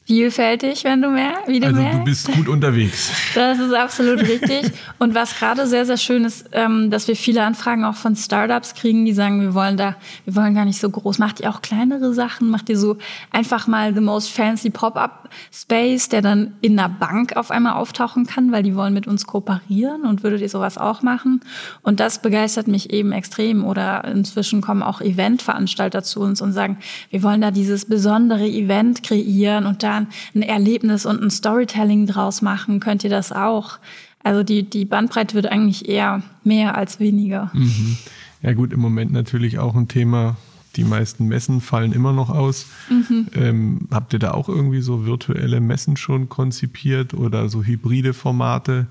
vielfältig, 0.07 0.85
wenn 0.85 1.03
du 1.03 1.11
mehr, 1.11 1.35
wie 1.47 1.59
du 1.59 1.67
also 1.67 1.81
merkst. 1.81 1.99
du 1.99 2.05
bist 2.05 2.33
gut 2.33 2.49
unterwegs. 2.49 3.11
Das 3.35 3.59
ist 3.59 3.75
absolut 3.75 4.21
richtig. 4.21 4.73
Und 4.99 5.15
was 5.15 5.39
gerade 5.39 5.67
sehr, 5.67 5.85
sehr 5.85 5.97
schön 5.99 6.25
ist, 6.25 6.49
ähm, 6.53 6.91
dass 6.91 7.07
wir 7.07 7.17
viele 7.17 7.43
Anfragen 7.43 7.85
auch 7.85 7.97
von 7.97 8.17
Startups 8.17 8.75
kriegen, 8.75 9.05
die 9.05 9.13
sagen, 9.13 9.43
wir 9.43 9.53
wollen 9.53 9.77
da, 9.77 9.97
wir 10.25 10.37
wollen 10.37 10.55
gar 10.55 10.65
nicht 10.65 10.81
so 10.81 10.89
groß. 10.89 11.19
Macht 11.19 11.41
ihr 11.41 11.51
auch 11.51 11.61
kleinere 11.61 12.15
Sachen? 12.15 12.49
Macht 12.49 12.69
ihr 12.71 12.79
so 12.79 12.97
einfach 13.31 13.67
mal 13.67 13.95
the 13.95 14.01
most 14.01 14.31
fancy 14.31 14.71
Pop-up 14.71 15.29
Space, 15.53 16.09
der 16.09 16.23
dann 16.23 16.55
in 16.61 16.79
einer 16.79 16.89
Bank 16.89 17.37
auf 17.37 17.51
einmal 17.51 17.75
auftauchen 17.75 18.27
kann, 18.27 18.53
weil 18.53 18.63
die 18.63 18.75
wollen 18.75 18.95
mit 18.95 19.07
uns 19.07 19.27
kooperieren 19.27 20.03
und 20.03 20.23
würdet 20.23 20.41
ihr 20.41 20.49
sowas 20.49 20.79
auch 20.79 21.03
machen? 21.03 21.41
Und 21.83 22.01
das 22.01 22.23
begeistert 22.23 22.69
mich 22.69 22.91
eben 22.91 23.13
extrem. 23.13 23.65
Oder 23.65 24.05
inzwischen 24.05 24.63
kommen 24.63 24.83
auch 24.83 25.01
Eventveranstalter 25.01 26.03
zu 26.03 26.21
uns 26.21 26.41
und 26.41 26.53
sagen, 26.53 26.79
wir 27.11 27.23
wollen 27.23 27.41
da 27.41 27.51
dieses 27.51 27.85
besondere 27.85 28.47
Event 28.47 29.03
kreieren 29.03 29.67
und 29.67 29.83
da 29.83 29.96
ein 30.35 30.43
Erlebnis 30.43 31.07
und 31.07 31.23
ein 31.23 31.31
Storytelling 31.31 32.07
draus 32.07 32.43
machen, 32.43 32.81
könnt 32.81 33.05
ihr 33.05 33.11
das 33.11 33.33
auch. 33.33 33.79
Also 34.23 34.43
die, 34.43 34.65
die 34.65 34.85
Bandbreite 34.85 35.35
wird 35.35 35.47
eigentlich 35.47 35.89
eher 35.89 36.23
mehr 36.43 36.77
als 36.77 36.99
weniger. 36.99 37.51
Mhm. 37.55 37.97
Ja 38.43 38.53
gut, 38.53 38.73
im 38.73 38.81
Moment 38.81 39.13
natürlich 39.13 39.59
auch 39.59 39.75
ein 39.77 39.89
Thema. 39.89 40.37
Die 40.77 40.85
meisten 40.85 41.27
Messen 41.27 41.61
fallen 41.61 41.93
immer 41.93 42.13
noch 42.13 42.29
aus. 42.29 42.67
Mhm. 42.91 43.27
Ähm, 43.35 43.89
habt 43.91 44.13
ihr 44.13 44.19
da 44.19 44.33
auch 44.33 44.49
irgendwie 44.49 44.83
so 44.83 45.07
virtuelle 45.07 45.61
Messen 45.61 45.97
schon 45.97 46.29
konzipiert 46.29 47.15
oder 47.15 47.49
so 47.49 47.63
hybride 47.63 48.13
Formate? 48.13 48.87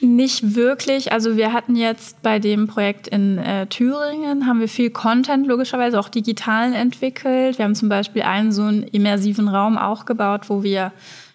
Nicht 0.00 0.54
wirklich. 0.54 1.12
Also 1.12 1.36
wir 1.36 1.52
hatten 1.52 1.76
jetzt 1.76 2.22
bei 2.22 2.38
dem 2.38 2.66
Projekt 2.66 3.06
in 3.08 3.36
äh, 3.36 3.66
Thüringen, 3.66 4.46
haben 4.46 4.60
wir 4.60 4.68
viel 4.68 4.90
Content 4.90 5.46
logischerweise 5.46 6.00
auch 6.00 6.08
digitalen 6.08 6.72
entwickelt. 6.72 7.58
Wir 7.58 7.66
haben 7.66 7.74
zum 7.74 7.90
Beispiel 7.90 8.22
einen 8.22 8.50
so 8.50 8.62
einen 8.62 8.82
immersiven 8.82 9.48
Raum 9.48 9.76
auch 9.76 10.06
gebaut, 10.06 10.48
wo 10.48 10.62
wir 10.62 10.92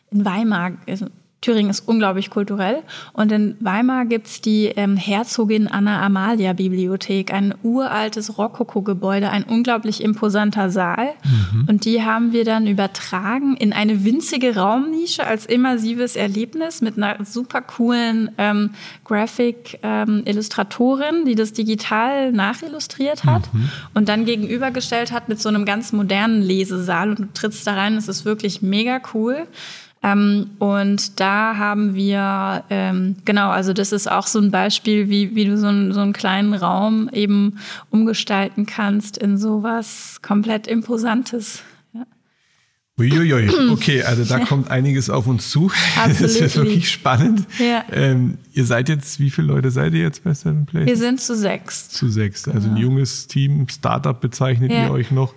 in 0.09 0.25
Weimar, 0.25 0.71
also 0.87 1.05
Thüringen 1.41 1.69
ist 1.69 1.87
unglaublich 1.87 2.31
kulturell. 2.31 2.81
Und 3.13 3.31
in 3.31 3.55
Weimar 3.59 4.05
gibt's 4.05 4.41
die 4.41 4.65
ähm, 4.65 4.97
Herzogin 4.97 5.67
Anna 5.67 6.03
Amalia 6.03 6.53
Bibliothek, 6.53 7.31
ein 7.31 7.53
uraltes 7.61 8.39
Rokoko-Gebäude, 8.39 9.29
ein 9.29 9.43
unglaublich 9.43 10.03
imposanter 10.03 10.71
Saal. 10.71 11.09
Mhm. 11.23 11.65
Und 11.69 11.85
die 11.85 12.03
haben 12.03 12.33
wir 12.33 12.45
dann 12.45 12.65
übertragen 12.65 13.55
in 13.57 13.73
eine 13.73 14.03
winzige 14.03 14.55
Raumnische 14.55 15.27
als 15.27 15.45
immersives 15.45 16.15
Erlebnis 16.15 16.81
mit 16.81 16.97
einer 16.97 17.23
super 17.23 17.61
coolen 17.61 18.31
ähm, 18.39 18.71
Graphic-Illustratorin, 19.03 21.15
ähm, 21.15 21.25
die 21.25 21.35
das 21.35 21.53
digital 21.53 22.31
nachillustriert 22.31 23.23
hat 23.23 23.53
mhm. 23.53 23.69
und 23.93 24.09
dann 24.09 24.25
gegenübergestellt 24.25 25.11
hat 25.11 25.29
mit 25.29 25.39
so 25.39 25.49
einem 25.49 25.65
ganz 25.65 25.93
modernen 25.93 26.41
Lesesaal. 26.41 27.09
Und 27.09 27.19
du 27.19 27.27
trittst 27.33 27.67
da 27.67 27.75
rein, 27.75 27.97
es 27.97 28.07
ist 28.07 28.25
wirklich 28.25 28.63
mega 28.63 28.99
cool. 29.13 29.45
Ähm, 30.05 30.51
und 30.59 31.19
da 31.19 31.57
haben 31.57 31.95
wir, 31.95 32.63
ähm, 32.69 33.15
genau, 33.25 33.49
also 33.49 33.73
das 33.73 33.91
ist 33.91 34.09
auch 34.09 34.27
so 34.27 34.39
ein 34.39 34.51
Beispiel, 34.51 35.09
wie, 35.09 35.35
wie 35.35 35.45
du 35.45 35.57
so, 35.57 35.67
ein, 35.67 35.93
so 35.93 36.01
einen 36.01 36.13
kleinen 36.13 36.53
Raum 36.53 37.09
eben 37.11 37.57
umgestalten 37.89 38.67
kannst 38.67 39.17
in 39.17 39.37
sowas 39.37 40.19
komplett 40.21 40.67
Imposantes. 40.67 41.63
Uiuiui, 42.97 43.49
okay, 43.71 44.03
also 44.03 44.23
da 44.23 44.45
kommt 44.45 44.69
einiges 44.69 45.09
auf 45.09 45.25
uns 45.25 45.49
zu. 45.49 45.71
Absolutely. 45.97 46.21
Das 46.21 46.35
ist 46.35 46.55
wirklich 46.55 46.91
spannend. 46.91 47.47
Ja. 47.57 47.83
Ähm, 47.91 48.37
ihr 48.53 48.65
seid 48.65 48.89
jetzt, 48.89 49.19
wie 49.19 49.31
viele 49.31 49.47
Leute 49.47 49.71
seid 49.71 49.93
ihr 49.93 50.01
jetzt 50.01 50.23
bei 50.23 50.33
Seven 50.35 50.67
Places? 50.67 50.87
Wir 50.87 50.97
sind 50.97 51.19
zu 51.19 51.35
sechs. 51.35 51.89
Zu 51.89 52.09
sechs, 52.09 52.47
also 52.47 52.69
ein 52.69 52.77
junges 52.77 53.27
Team, 53.27 53.67
Startup 53.69 54.19
bezeichnet 54.21 54.71
ja. 54.71 54.85
ihr 54.85 54.91
euch 54.91 55.09
noch. 55.09 55.33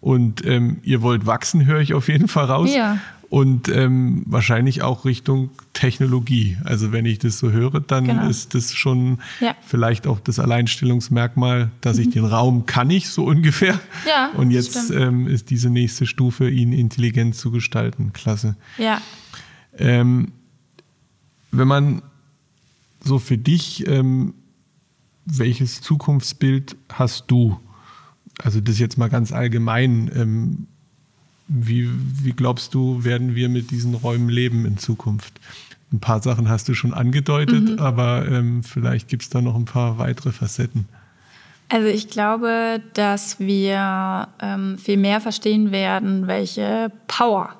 Und 0.00 0.46
ähm, 0.46 0.78
ihr 0.82 1.02
wollt 1.02 1.26
wachsen, 1.26 1.66
höre 1.66 1.80
ich 1.80 1.94
auf 1.94 2.08
jeden 2.08 2.28
Fall 2.28 2.44
raus. 2.46 2.72
Ja 2.72 2.98
und 3.34 3.68
ähm, 3.68 4.22
wahrscheinlich 4.26 4.82
auch 4.82 5.04
Richtung 5.04 5.50
Technologie. 5.72 6.56
Also 6.62 6.92
wenn 6.92 7.04
ich 7.04 7.18
das 7.18 7.36
so 7.36 7.50
höre, 7.50 7.80
dann 7.80 8.04
genau. 8.04 8.28
ist 8.28 8.54
das 8.54 8.72
schon 8.74 9.18
ja. 9.40 9.56
vielleicht 9.66 10.06
auch 10.06 10.20
das 10.20 10.38
Alleinstellungsmerkmal, 10.38 11.72
dass 11.80 11.96
mhm. 11.96 12.02
ich 12.04 12.10
den 12.10 12.26
Raum 12.26 12.66
kann 12.66 12.90
ich 12.90 13.08
so 13.08 13.24
ungefähr. 13.26 13.80
Ja, 14.06 14.30
und 14.36 14.52
jetzt 14.52 14.88
ähm, 14.92 15.26
ist 15.26 15.50
diese 15.50 15.68
nächste 15.68 16.06
Stufe, 16.06 16.48
ihn 16.48 16.72
intelligent 16.72 17.34
zu 17.34 17.50
gestalten. 17.50 18.12
Klasse. 18.12 18.54
Ja. 18.78 19.02
Ähm, 19.76 20.30
wenn 21.50 21.66
man 21.66 22.02
so 23.02 23.18
für 23.18 23.36
dich, 23.36 23.84
ähm, 23.88 24.34
welches 25.26 25.80
Zukunftsbild 25.80 26.76
hast 26.92 27.24
du? 27.32 27.58
Also 28.40 28.60
das 28.60 28.78
jetzt 28.78 28.96
mal 28.96 29.10
ganz 29.10 29.32
allgemein. 29.32 30.68
Wie, 31.46 31.90
wie 32.22 32.32
glaubst 32.32 32.74
du, 32.74 33.04
werden 33.04 33.34
wir 33.34 33.48
mit 33.48 33.70
diesen 33.70 33.94
Räumen 33.94 34.28
leben 34.28 34.64
in 34.64 34.78
Zukunft? 34.78 35.40
Ein 35.92 36.00
paar 36.00 36.22
Sachen 36.22 36.48
hast 36.48 36.68
du 36.68 36.74
schon 36.74 36.94
angedeutet, 36.94 37.70
mhm. 37.70 37.78
aber 37.78 38.26
ähm, 38.26 38.62
vielleicht 38.62 39.08
gibt 39.08 39.22
es 39.22 39.30
da 39.30 39.40
noch 39.40 39.54
ein 39.54 39.66
paar 39.66 39.98
weitere 39.98 40.32
Facetten. 40.32 40.88
Also 41.68 41.88
ich 41.88 42.08
glaube, 42.08 42.80
dass 42.94 43.40
wir 43.40 44.28
ähm, 44.40 44.78
viel 44.78 44.96
mehr 44.96 45.20
verstehen 45.20 45.70
werden, 45.70 46.26
welche 46.26 46.90
Power 47.06 47.54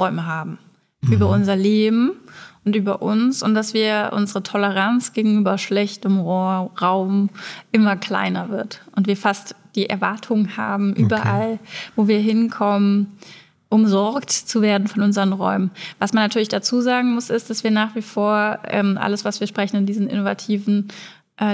Räume 0.00 0.26
haben 0.26 0.58
mhm. 1.02 1.12
über 1.12 1.28
unser 1.28 1.56
Leben 1.56 2.12
und 2.64 2.76
über 2.76 3.02
uns 3.02 3.42
und 3.42 3.54
dass 3.54 3.74
wir 3.74 4.10
unsere 4.14 4.42
Toleranz 4.42 5.12
gegenüber 5.12 5.58
schlechtem 5.58 6.18
Raum 6.20 7.30
immer 7.72 7.96
kleiner 7.96 8.48
wird 8.48 8.80
und 8.96 9.06
wir 9.06 9.16
fast 9.16 9.54
die 9.74 9.88
Erwartung 9.88 10.56
haben, 10.56 10.94
überall, 10.94 11.54
okay. 11.54 11.58
wo 11.96 12.08
wir 12.08 12.18
hinkommen, 12.18 13.18
umsorgt 13.68 14.30
zu 14.30 14.62
werden 14.62 14.86
von 14.86 15.02
unseren 15.02 15.32
Räumen. 15.32 15.70
Was 15.98 16.12
man 16.12 16.22
natürlich 16.22 16.48
dazu 16.48 16.80
sagen 16.80 17.14
muss, 17.14 17.28
ist, 17.28 17.50
dass 17.50 17.64
wir 17.64 17.72
nach 17.72 17.96
wie 17.96 18.02
vor 18.02 18.60
ähm, 18.68 18.96
alles, 18.96 19.24
was 19.24 19.40
wir 19.40 19.48
sprechen 19.48 19.76
in 19.76 19.86
diesen 19.86 20.06
innovativen 20.08 20.88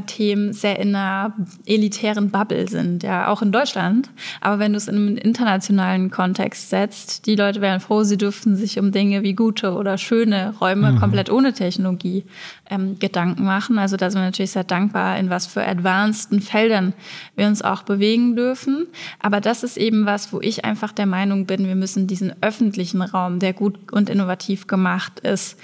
Themen 0.06 0.52
sehr 0.52 0.78
in 0.78 0.94
einer 0.94 1.34
elitären 1.64 2.30
Bubble 2.30 2.68
sind, 2.68 3.02
ja, 3.02 3.28
auch 3.28 3.40
in 3.40 3.50
Deutschland. 3.50 4.10
Aber 4.42 4.58
wenn 4.58 4.72
du 4.72 4.76
es 4.76 4.88
in 4.88 4.96
einem 4.96 5.16
internationalen 5.16 6.10
Kontext 6.10 6.68
setzt, 6.68 7.24
die 7.24 7.34
Leute 7.34 7.62
wären 7.62 7.80
froh, 7.80 8.02
sie 8.02 8.18
dürften 8.18 8.56
sich 8.56 8.78
um 8.78 8.92
Dinge 8.92 9.22
wie 9.22 9.32
gute 9.32 9.72
oder 9.72 9.96
schöne 9.96 10.54
Räume 10.60 10.92
mhm. 10.92 11.00
komplett 11.00 11.30
ohne 11.30 11.54
Technologie 11.54 12.26
ähm, 12.68 12.98
Gedanken 12.98 13.44
machen. 13.44 13.78
Also 13.78 13.96
da 13.96 14.10
sind 14.10 14.20
wir 14.20 14.26
natürlich 14.26 14.50
sehr 14.50 14.64
dankbar, 14.64 15.16
in 15.18 15.30
was 15.30 15.46
für 15.46 15.66
advanceden 15.66 16.42
Feldern 16.42 16.92
wir 17.34 17.46
uns 17.46 17.62
auch 17.62 17.82
bewegen 17.82 18.36
dürfen. 18.36 18.86
Aber 19.18 19.40
das 19.40 19.62
ist 19.62 19.78
eben 19.78 20.04
was, 20.04 20.30
wo 20.30 20.42
ich 20.42 20.66
einfach 20.66 20.92
der 20.92 21.06
Meinung 21.06 21.46
bin, 21.46 21.66
wir 21.66 21.74
müssen 21.74 22.06
diesen 22.06 22.34
öffentlichen 22.42 23.00
Raum, 23.00 23.38
der 23.38 23.54
gut 23.54 23.90
und 23.92 24.10
innovativ 24.10 24.66
gemacht 24.66 25.20
ist, 25.20 25.58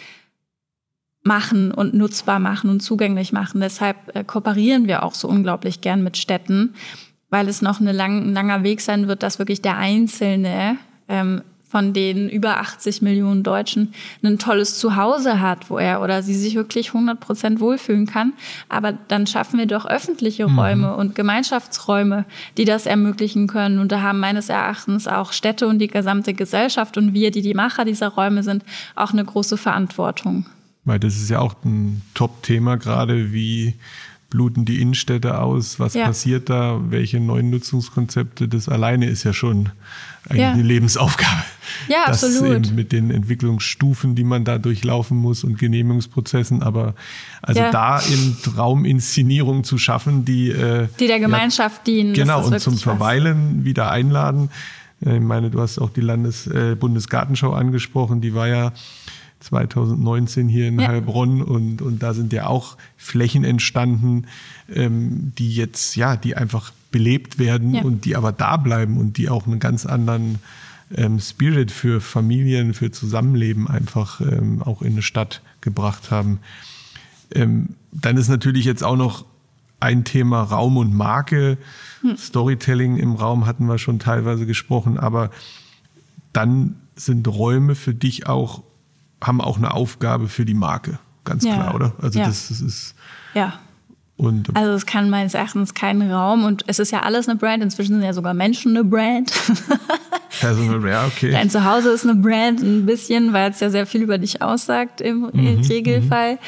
machen 1.27 1.73
und 1.73 1.93
nutzbar 1.95 2.39
machen 2.39 2.71
und 2.71 2.81
zugänglich 2.81 3.33
machen. 3.33 3.61
Deshalb 3.61 3.97
äh, 4.15 4.25
kooperieren 4.25 4.87
wir 4.87 5.03
auch 5.03 5.15
so 5.15 5.29
unglaublich 5.29 5.81
gern 5.81 6.03
mit 6.03 6.17
Städten, 6.17 6.75
weil 7.29 7.49
es 7.49 7.61
noch 7.61 7.81
lang, 7.81 8.29
ein 8.29 8.33
langer 8.33 8.63
Weg 8.63 8.81
sein 8.81 9.09
wird, 9.09 9.23
dass 9.23 9.39
wirklich 9.39 9.61
der 9.61 9.77
Einzelne 9.77 10.79
ähm, 11.09 11.43
von 11.69 11.93
den 11.93 12.29
über 12.31 12.59
80 12.59 13.03
Millionen 13.03 13.43
Deutschen 13.43 13.93
ein 14.23 14.39
tolles 14.39 14.79
Zuhause 14.79 15.41
hat, 15.41 15.69
wo 15.69 15.79
er 15.79 16.01
oder 16.01 16.23
sie 16.23 16.37
sich 16.37 16.55
wirklich 16.55 16.95
100 16.95 17.19
Prozent 17.19 17.61
wohlfühlen 17.61 18.07
kann. 18.07 18.35
Aber 18.69 18.93
dann 18.93 19.27
schaffen 19.27 19.59
wir 19.59 19.67
doch 19.67 19.85
öffentliche 19.85 20.49
mhm. 20.49 20.59
Räume 20.59 20.97
und 20.97 21.17
Gemeinschaftsräume, 21.17 22.25
die 22.57 22.65
das 22.65 22.87
ermöglichen 22.87 23.49
können. 23.49 23.81
Und 23.81 23.91
da 23.91 24.01
haben 24.01 24.21
meines 24.21 24.49
Erachtens 24.49 25.09
auch 25.09 25.33
Städte 25.33 25.67
und 25.67 25.81
die 25.81 25.89
gesamte 25.89 26.35
Gesellschaft 26.35 26.97
und 26.97 27.13
wir, 27.15 27.33
die 27.33 27.43
die 27.43 27.55
Macher 27.55 27.85
dieser 27.85 28.09
Räume 28.09 28.45
sind, 28.45 28.65
auch 28.95 29.13
eine 29.13 29.25
große 29.25 29.57
Verantwortung. 29.57 30.47
Weil 30.87 30.99
das 30.99 31.17
ist 31.17 31.29
ja 31.29 31.41
auch 31.41 31.57
ein 31.65 32.01
Top-Thema 32.15 32.77
gerade, 32.77 33.33
wie 33.33 33.75
bluten 34.31 34.65
die 34.65 34.81
Innenstädte 34.81 35.39
aus, 35.41 35.79
was 35.79 35.95
ja. 35.95 36.07
passiert 36.07 36.51
da, 36.51 36.81
welche 36.89 37.21
neuen 37.21 37.51
Nutzungskonzepte, 37.51 38.49
das 38.49 38.69
alleine 38.69 39.07
ist 39.07 39.25
ja 39.25 39.33
schon 39.33 39.71
eigentlich 40.29 40.43
ja. 40.43 40.53
eine 40.53 40.63
Lebensaufgabe. 40.63 41.43
Ja, 41.89 42.05
das 42.07 42.25
absolut. 42.25 42.67
Eben 42.67 42.75
mit 42.75 42.93
den 42.93 43.11
Entwicklungsstufen, 43.11 44.15
die 44.15 44.25
man 44.25 44.45
da 44.45 44.59
durchlaufen 44.59 45.17
muss 45.17 45.45
und 45.45 45.59
Genehmigungsprozessen, 45.59 46.63
aber 46.63 46.95
also 47.43 47.61
ja. 47.61 47.71
da 47.71 48.01
eben 48.03 48.37
Rauminszenierungen 48.57 49.65
zu 49.65 49.79
schaffen, 49.79 50.25
die 50.25 50.51
äh, 50.51 50.89
die 50.99 51.07
der 51.07 51.21
Gemeinschaft 51.21 51.87
dienen. 51.87 52.13
Genau 52.13 52.45
und 52.45 52.59
zum 52.61 52.79
Verweilen 52.79 53.59
was. 53.59 53.65
wieder 53.65 53.91
einladen. 53.91 54.51
Äh, 55.05 55.17
ich 55.17 55.23
meine, 55.23 55.51
du 55.51 55.61
hast 55.61 55.79
auch 55.79 55.91
die 55.91 56.01
Landes 56.01 56.47
äh, 56.47 56.75
Bundesgartenschau 56.75 57.53
angesprochen, 57.53 58.21
die 58.21 58.35
war 58.35 58.49
ja 58.49 58.73
2019 59.47 60.49
hier 60.49 60.69
in 60.69 60.79
ja. 60.79 60.89
Heilbronn 60.89 61.43
und, 61.43 61.81
und 61.83 62.03
da 62.03 62.15
sind 62.15 62.33
ja 62.33 62.47
auch 62.47 62.77
Flächen 62.97 63.45
entstanden, 63.45 64.27
ähm, 64.73 65.33
die 65.39 65.55
jetzt, 65.55 65.97
ja, 65.97 66.17
die 66.17 66.37
einfach 66.37 66.73
belebt 66.91 67.39
werden 67.39 67.75
ja. 67.75 67.83
und 67.83 68.05
die 68.05 68.17
aber 68.17 68.33
da 68.33 68.57
bleiben 68.57 68.99
und 68.99 69.17
die 69.19 69.29
auch 69.29 69.47
einen 69.47 69.61
ganz 69.61 69.87
anderen 69.87 70.39
ähm, 70.95 71.21
Spirit 71.21 71.71
für 71.71 72.01
Familien, 72.01 72.75
für 72.75 72.91
Zusammenleben 72.91 73.69
einfach 73.69 74.21
ähm, 74.21 74.63
auch 74.63 74.83
in 74.83 74.93
eine 74.93 75.03
Stadt 75.03 75.43
gebracht 75.61 76.11
haben. 76.11 76.41
Ähm, 77.35 77.71
dann 77.93 78.17
ist 78.17 78.29
natürlich 78.29 78.65
jetzt 78.65 78.83
auch 78.83 78.97
noch 78.97 79.25
ein 79.79 80.05
Thema 80.05 80.43
Raum 80.43 80.77
und 80.77 80.95
Marke. 80.95 81.59
Hm. 82.03 82.17
Storytelling 82.17 82.97
im 82.97 83.15
Raum 83.15 83.47
hatten 83.47 83.67
wir 83.67 83.79
schon 83.79 83.99
teilweise 83.99 84.47
gesprochen, 84.47 84.99
aber 84.99 85.31
dann 86.33 86.77
sind 86.97 87.29
Räume 87.29 87.75
für 87.75 87.95
dich 87.95 88.27
auch 88.27 88.63
haben 89.23 89.41
auch 89.41 89.57
eine 89.59 89.73
Aufgabe 89.75 90.29
für 90.29 90.45
die 90.45 90.55
Marke. 90.55 90.99
Ganz 91.25 91.45
ja. 91.45 91.55
klar, 91.55 91.75
oder? 91.75 91.93
Also 92.01 92.19
ja. 92.19 92.27
das, 92.27 92.49
das 92.49 92.61
ist. 92.61 92.95
Ja. 93.35 93.55
Und 94.19 94.57
also 94.57 94.73
es 94.73 94.87
kann 94.87 95.11
meines 95.11 95.35
Erachtens 95.35 95.75
kein 95.75 96.01
Raum 96.11 96.45
und 96.45 96.65
es 96.69 96.79
ist 96.79 96.91
ja 96.91 97.01
alles 97.01 97.29
eine 97.29 97.37
Brand. 97.37 97.63
Inzwischen 97.63 97.97
sind 97.97 98.03
ja 98.03 98.15
sogar 98.15 98.33
Menschen 98.33 98.75
eine 98.75 98.83
Brand. 98.83 99.31
Personal, 100.41 100.89
ja, 100.89 101.07
okay. 101.07 101.33
Dein 101.33 101.51
Zuhause 101.51 101.91
ist 101.91 102.05
eine 102.05 102.15
Brand 102.15 102.63
ein 102.63 102.87
bisschen, 102.87 103.35
weil 103.35 103.51
es 103.51 103.61
ja 103.61 103.69
sehr 103.69 103.87
viel 103.87 104.03
über 104.03 104.17
dich 104.17 104.41
aussagt 104.41 105.03
im, 105.03 105.31
mhm, 105.33 105.61
Regelfall. 105.69 106.35
Mhm. 106.35 106.39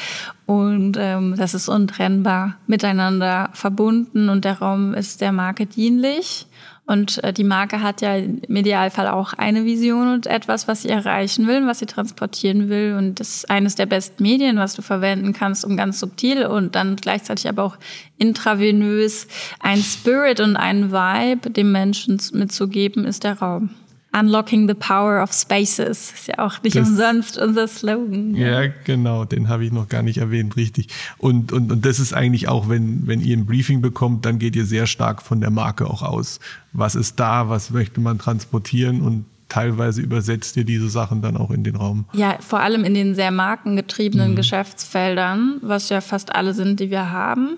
Und 0.47 0.97
ähm, 0.99 1.35
das 1.37 1.53
ist 1.53 1.69
untrennbar 1.69 2.55
miteinander 2.65 3.51
verbunden 3.53 4.29
und 4.29 4.45
der 4.45 4.59
Raum 4.59 4.95
ist 4.95 5.21
der 5.21 5.31
Marke 5.31 5.67
dienlich. 5.67 6.47
Und 6.89 7.23
äh, 7.23 7.31
die 7.33 7.43
Marke 7.43 7.83
hat 7.83 8.01
ja 8.01 8.15
im 8.15 8.55
Idealfall 8.55 9.07
auch 9.09 9.33
eine 9.33 9.63
Vision 9.63 10.11
und 10.11 10.25
etwas, 10.25 10.67
was 10.67 10.81
sie 10.81 10.89
erreichen 10.89 11.45
will, 11.45 11.67
was 11.67 11.77
sie 11.77 11.85
transportieren 11.85 12.67
will. 12.67 12.95
Und 12.97 13.19
das 13.19 13.35
ist 13.35 13.49
eines 13.51 13.75
der 13.75 13.85
besten 13.85 14.23
Medien, 14.23 14.57
was 14.57 14.73
du 14.73 14.81
verwenden 14.81 15.31
kannst, 15.31 15.63
um 15.63 15.77
ganz 15.77 15.99
subtil 15.99 16.47
und 16.47 16.73
dann 16.73 16.95
gleichzeitig 16.95 17.47
aber 17.47 17.63
auch 17.63 17.77
intravenös 18.17 19.27
ein 19.59 19.83
Spirit 19.83 20.39
und 20.39 20.55
ein 20.55 20.91
Vibe 20.91 21.51
dem 21.51 21.71
Menschen 21.71 22.19
mitzugeben, 22.33 23.05
ist 23.05 23.23
der 23.23 23.37
Raum. 23.37 23.69
Unlocking 24.11 24.67
the 24.67 24.73
Power 24.73 25.21
of 25.21 25.31
Spaces. 25.33 26.11
Ist 26.11 26.27
ja 26.27 26.39
auch 26.39 26.61
nicht 26.63 26.75
das, 26.75 26.89
umsonst 26.89 27.37
unser 27.37 27.67
Slogan. 27.67 28.35
Ja, 28.35 28.67
genau, 28.83 29.25
den 29.25 29.49
habe 29.49 29.65
ich 29.65 29.71
noch 29.71 29.87
gar 29.87 30.01
nicht 30.01 30.17
erwähnt, 30.17 30.55
richtig. 30.55 30.87
Und, 31.17 31.51
und, 31.51 31.71
und 31.71 31.85
das 31.85 31.99
ist 31.99 32.13
eigentlich 32.13 32.47
auch, 32.47 32.69
wenn, 32.69 33.05
wenn 33.05 33.21
ihr 33.21 33.37
ein 33.37 33.45
Briefing 33.45 33.81
bekommt, 33.81 34.25
dann 34.25 34.39
geht 34.39 34.55
ihr 34.55 34.65
sehr 34.65 34.87
stark 34.87 35.21
von 35.21 35.41
der 35.41 35.51
Marke 35.51 35.85
auch 35.85 36.01
aus. 36.01 36.39
Was 36.73 36.95
ist 36.95 37.19
da, 37.19 37.49
was 37.49 37.69
möchte 37.69 38.01
man 38.01 38.17
transportieren 38.17 39.01
und 39.01 39.25
teilweise 39.49 40.01
übersetzt 40.01 40.55
ihr 40.57 40.63
diese 40.63 40.89
Sachen 40.89 41.21
dann 41.21 41.35
auch 41.35 41.51
in 41.51 41.63
den 41.63 41.75
Raum. 41.75 42.05
Ja, 42.13 42.37
vor 42.39 42.61
allem 42.61 42.83
in 42.85 42.93
den 42.93 43.15
sehr 43.15 43.31
markengetriebenen 43.31 44.31
mhm. 44.31 44.35
Geschäftsfeldern, 44.35 45.57
was 45.61 45.89
ja 45.89 46.01
fast 46.01 46.33
alle 46.33 46.53
sind, 46.53 46.79
die 46.79 46.91
wir 46.91 47.11
haben. 47.11 47.57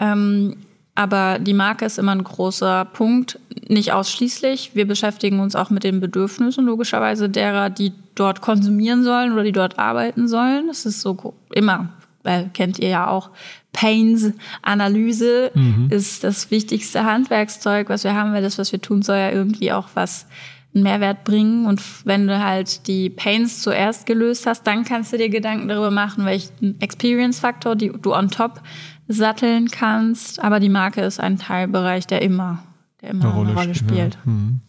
Ähm, 0.00 0.56
aber 0.98 1.38
die 1.38 1.54
Marke 1.54 1.84
ist 1.84 1.96
immer 2.00 2.10
ein 2.10 2.24
großer 2.24 2.84
Punkt, 2.86 3.38
nicht 3.68 3.92
ausschließlich. 3.92 4.72
Wir 4.74 4.84
beschäftigen 4.84 5.38
uns 5.38 5.54
auch 5.54 5.70
mit 5.70 5.84
den 5.84 6.00
Bedürfnissen 6.00 6.66
logischerweise 6.66 7.28
derer, 7.28 7.70
die 7.70 7.92
dort 8.16 8.40
konsumieren 8.40 9.04
sollen 9.04 9.32
oder 9.32 9.44
die 9.44 9.52
dort 9.52 9.78
arbeiten 9.78 10.26
sollen. 10.26 10.66
Das 10.66 10.86
ist 10.86 11.00
so 11.00 11.34
immer, 11.54 11.90
äh, 12.24 12.46
kennt 12.52 12.80
ihr 12.80 12.88
ja 12.88 13.06
auch. 13.06 13.30
Pains 13.72 14.32
Analyse 14.62 15.52
mhm. 15.54 15.86
ist 15.88 16.24
das 16.24 16.50
wichtigste 16.50 17.04
Handwerkszeug, 17.04 17.88
was 17.90 18.02
wir 18.02 18.16
haben, 18.16 18.32
weil 18.32 18.42
das, 18.42 18.58
was 18.58 18.72
wir 18.72 18.80
tun, 18.80 19.02
soll 19.02 19.18
ja 19.18 19.30
irgendwie 19.30 19.70
auch 19.70 19.90
was 19.94 20.26
einen 20.74 20.82
Mehrwert 20.82 21.22
bringen. 21.22 21.66
Und 21.66 21.80
wenn 22.06 22.26
du 22.26 22.42
halt 22.42 22.88
die 22.88 23.08
Pains 23.08 23.62
zuerst 23.62 24.04
gelöst 24.04 24.46
hast, 24.46 24.66
dann 24.66 24.82
kannst 24.82 25.12
du 25.12 25.16
dir 25.16 25.28
Gedanken 25.28 25.68
darüber 25.68 25.92
machen, 25.92 26.24
welchen 26.24 26.80
Experience-Faktor 26.80 27.76
du 27.76 28.12
on 28.12 28.30
top 28.30 28.62
satteln 29.08 29.68
kannst. 29.70 30.40
Aber 30.40 30.60
die 30.60 30.68
Marke 30.68 31.00
ist 31.00 31.18
ein 31.18 31.38
Teilbereich, 31.38 32.06
der 32.06 32.22
immer, 32.22 32.62
der 33.00 33.10
immer 33.10 33.24
eine 33.24 33.32
Rolle, 33.32 33.50
eine 33.50 33.60
Rolle 33.60 33.74
spielt. 33.74 34.14
Ja. 34.14 34.24
Hm. 34.24 34.60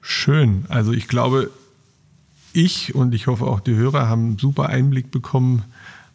Schön. 0.00 0.64
Also 0.68 0.92
ich 0.92 1.08
glaube, 1.08 1.50
ich 2.52 2.94
und 2.94 3.14
ich 3.14 3.26
hoffe 3.26 3.46
auch 3.46 3.60
die 3.60 3.74
Hörer 3.74 4.08
haben 4.08 4.26
einen 4.26 4.38
super 4.38 4.68
Einblick 4.68 5.10
bekommen, 5.10 5.62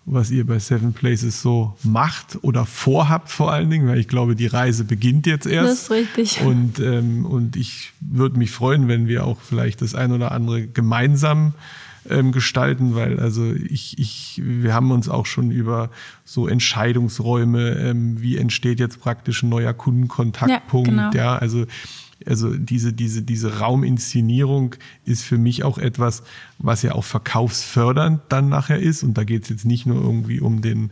was 0.06 0.30
ihr 0.30 0.46
bei 0.46 0.60
Seven 0.60 0.94
Places 0.94 1.42
so 1.42 1.76
macht 1.82 2.38
oder 2.44 2.66
vorhabt 2.66 3.30
vor 3.30 3.52
allen 3.52 3.70
Dingen, 3.70 3.88
weil 3.88 4.00
ich 4.00 4.08
glaube, 4.08 4.36
die 4.36 4.46
Reise 4.46 4.84
beginnt 4.84 5.26
jetzt 5.26 5.48
erst. 5.48 5.72
Das 5.72 5.82
ist 5.84 5.92
richtig. 5.92 6.42
Und, 6.42 6.80
ähm, 6.80 7.26
und 7.26 7.56
ich 7.56 7.92
würde 8.02 8.38
mich 8.38 8.52
freuen, 8.52 8.88
wenn 8.88 9.08
wir 9.08 9.26
auch 9.26 9.40
vielleicht 9.42 9.82
das 9.82 9.96
ein 9.96 10.12
oder 10.12 10.32
andere 10.32 10.68
gemeinsam 10.68 11.54
ähm, 12.10 12.32
gestalten, 12.32 12.96
weil 12.96 13.20
also 13.20 13.52
ich, 13.54 13.98
ich, 14.00 14.42
wir 14.44 14.74
haben 14.74 14.92
uns 14.92 15.10
auch 15.10 15.26
schon 15.26 15.52
über 15.52 15.90
so 16.24 16.48
Entscheidungsräume, 16.48 17.72
ähm, 17.78 18.22
wie 18.22 18.38
entsteht 18.38 18.80
jetzt 18.80 19.00
praktisch 19.00 19.44
ein 19.44 19.50
neuer 19.50 19.74
Kundenkontaktpunkt, 19.74 20.90
ja, 20.90 21.10
genau. 21.10 21.18
ja 21.18 21.38
also 21.38 21.66
also 22.26 22.56
diese, 22.56 22.94
diese, 22.94 23.22
diese 23.22 23.60
Rauminszenierung 23.60 24.76
ist 25.04 25.24
für 25.24 25.38
mich 25.38 25.64
auch 25.64 25.78
etwas, 25.78 26.24
was 26.58 26.82
ja 26.82 26.94
auch 26.94 27.04
verkaufsfördernd 27.04 28.22
dann 28.30 28.50
nachher 28.50 28.80
ist. 28.80 29.04
Und 29.04 29.18
da 29.18 29.24
geht 29.24 29.44
es 29.44 29.50
jetzt 29.50 29.66
nicht 29.66 29.86
nur 29.86 30.02
irgendwie 30.02 30.40
um 30.40 30.62
den 30.62 30.92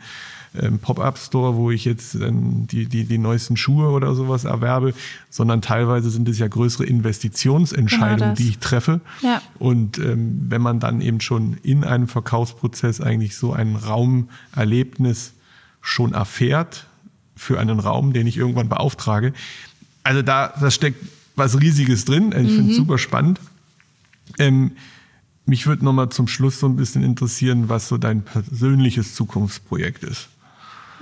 ähm, 0.59 0.79
Pop-up-Store, 0.79 1.55
wo 1.55 1.71
ich 1.71 1.85
jetzt 1.85 2.15
ähm, 2.15 2.67
die, 2.67 2.85
die, 2.85 3.05
die 3.05 3.17
neuesten 3.17 3.57
Schuhe 3.57 3.89
oder 3.89 4.13
sowas 4.15 4.43
erwerbe, 4.43 4.93
sondern 5.29 5.61
teilweise 5.61 6.09
sind 6.09 6.29
es 6.29 6.39
ja 6.39 6.47
größere 6.47 6.85
Investitionsentscheidungen, 6.85 8.19
genau 8.19 8.35
die 8.35 8.49
ich 8.49 8.59
treffe. 8.59 9.01
Ja. 9.21 9.41
Und 9.59 9.97
ähm, 9.97 10.45
wenn 10.49 10.61
man 10.61 10.79
dann 10.79 11.01
eben 11.01 11.21
schon 11.21 11.57
in 11.63 11.83
einem 11.83 12.07
Verkaufsprozess 12.07 13.01
eigentlich 13.01 13.35
so 13.35 13.53
ein 13.53 13.75
Raumerlebnis 13.75 15.33
schon 15.81 16.13
erfährt 16.13 16.87
für 17.35 17.59
einen 17.59 17.79
Raum, 17.79 18.13
den 18.13 18.27
ich 18.27 18.37
irgendwann 18.37 18.69
beauftrage, 18.69 19.33
also 20.03 20.21
da, 20.21 20.53
da 20.59 20.69
steckt 20.69 21.03
was 21.35 21.59
Riesiges 21.59 22.05
drin. 22.05 22.31
Ich 22.31 22.51
mhm. 22.51 22.55
finde 22.55 22.71
es 22.71 22.77
super 22.77 22.97
spannend. 22.97 23.39
Ähm, 24.37 24.73
mich 25.45 25.67
würde 25.67 25.83
nochmal 25.83 26.09
zum 26.09 26.27
Schluss 26.27 26.59
so 26.59 26.67
ein 26.67 26.75
bisschen 26.75 27.03
interessieren, 27.03 27.69
was 27.69 27.87
so 27.87 27.97
dein 27.97 28.21
persönliches 28.23 29.15
Zukunftsprojekt 29.15 30.03
ist. 30.03 30.29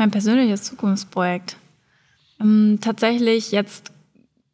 Mein 0.01 0.09
persönliches 0.09 0.63
Zukunftsprojekt. 0.63 1.57
Ähm, 2.41 2.79
tatsächlich 2.81 3.51
jetzt 3.51 3.91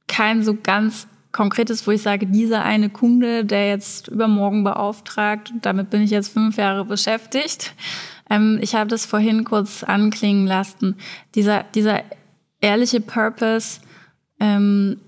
kein 0.05 0.43
so 0.43 0.57
ganz 0.61 1.07
konkretes, 1.31 1.87
wo 1.87 1.91
ich 1.91 2.01
sage, 2.01 2.27
dieser 2.27 2.65
eine 2.65 2.89
Kunde, 2.89 3.45
der 3.45 3.69
jetzt 3.69 4.09
übermorgen 4.09 4.65
beauftragt, 4.65 5.53
damit 5.61 5.89
bin 5.89 6.01
ich 6.01 6.11
jetzt 6.11 6.33
fünf 6.33 6.57
Jahre 6.57 6.83
beschäftigt. 6.83 7.75
Ähm, 8.29 8.59
ich 8.61 8.75
habe 8.75 8.89
das 8.89 9.05
vorhin 9.05 9.45
kurz 9.45 9.85
anklingen 9.85 10.47
lassen. 10.47 10.97
Dieser, 11.33 11.63
dieser 11.63 12.01
ehrliche 12.59 12.99
Purpose, 12.99 13.79
ähm, 14.41 14.99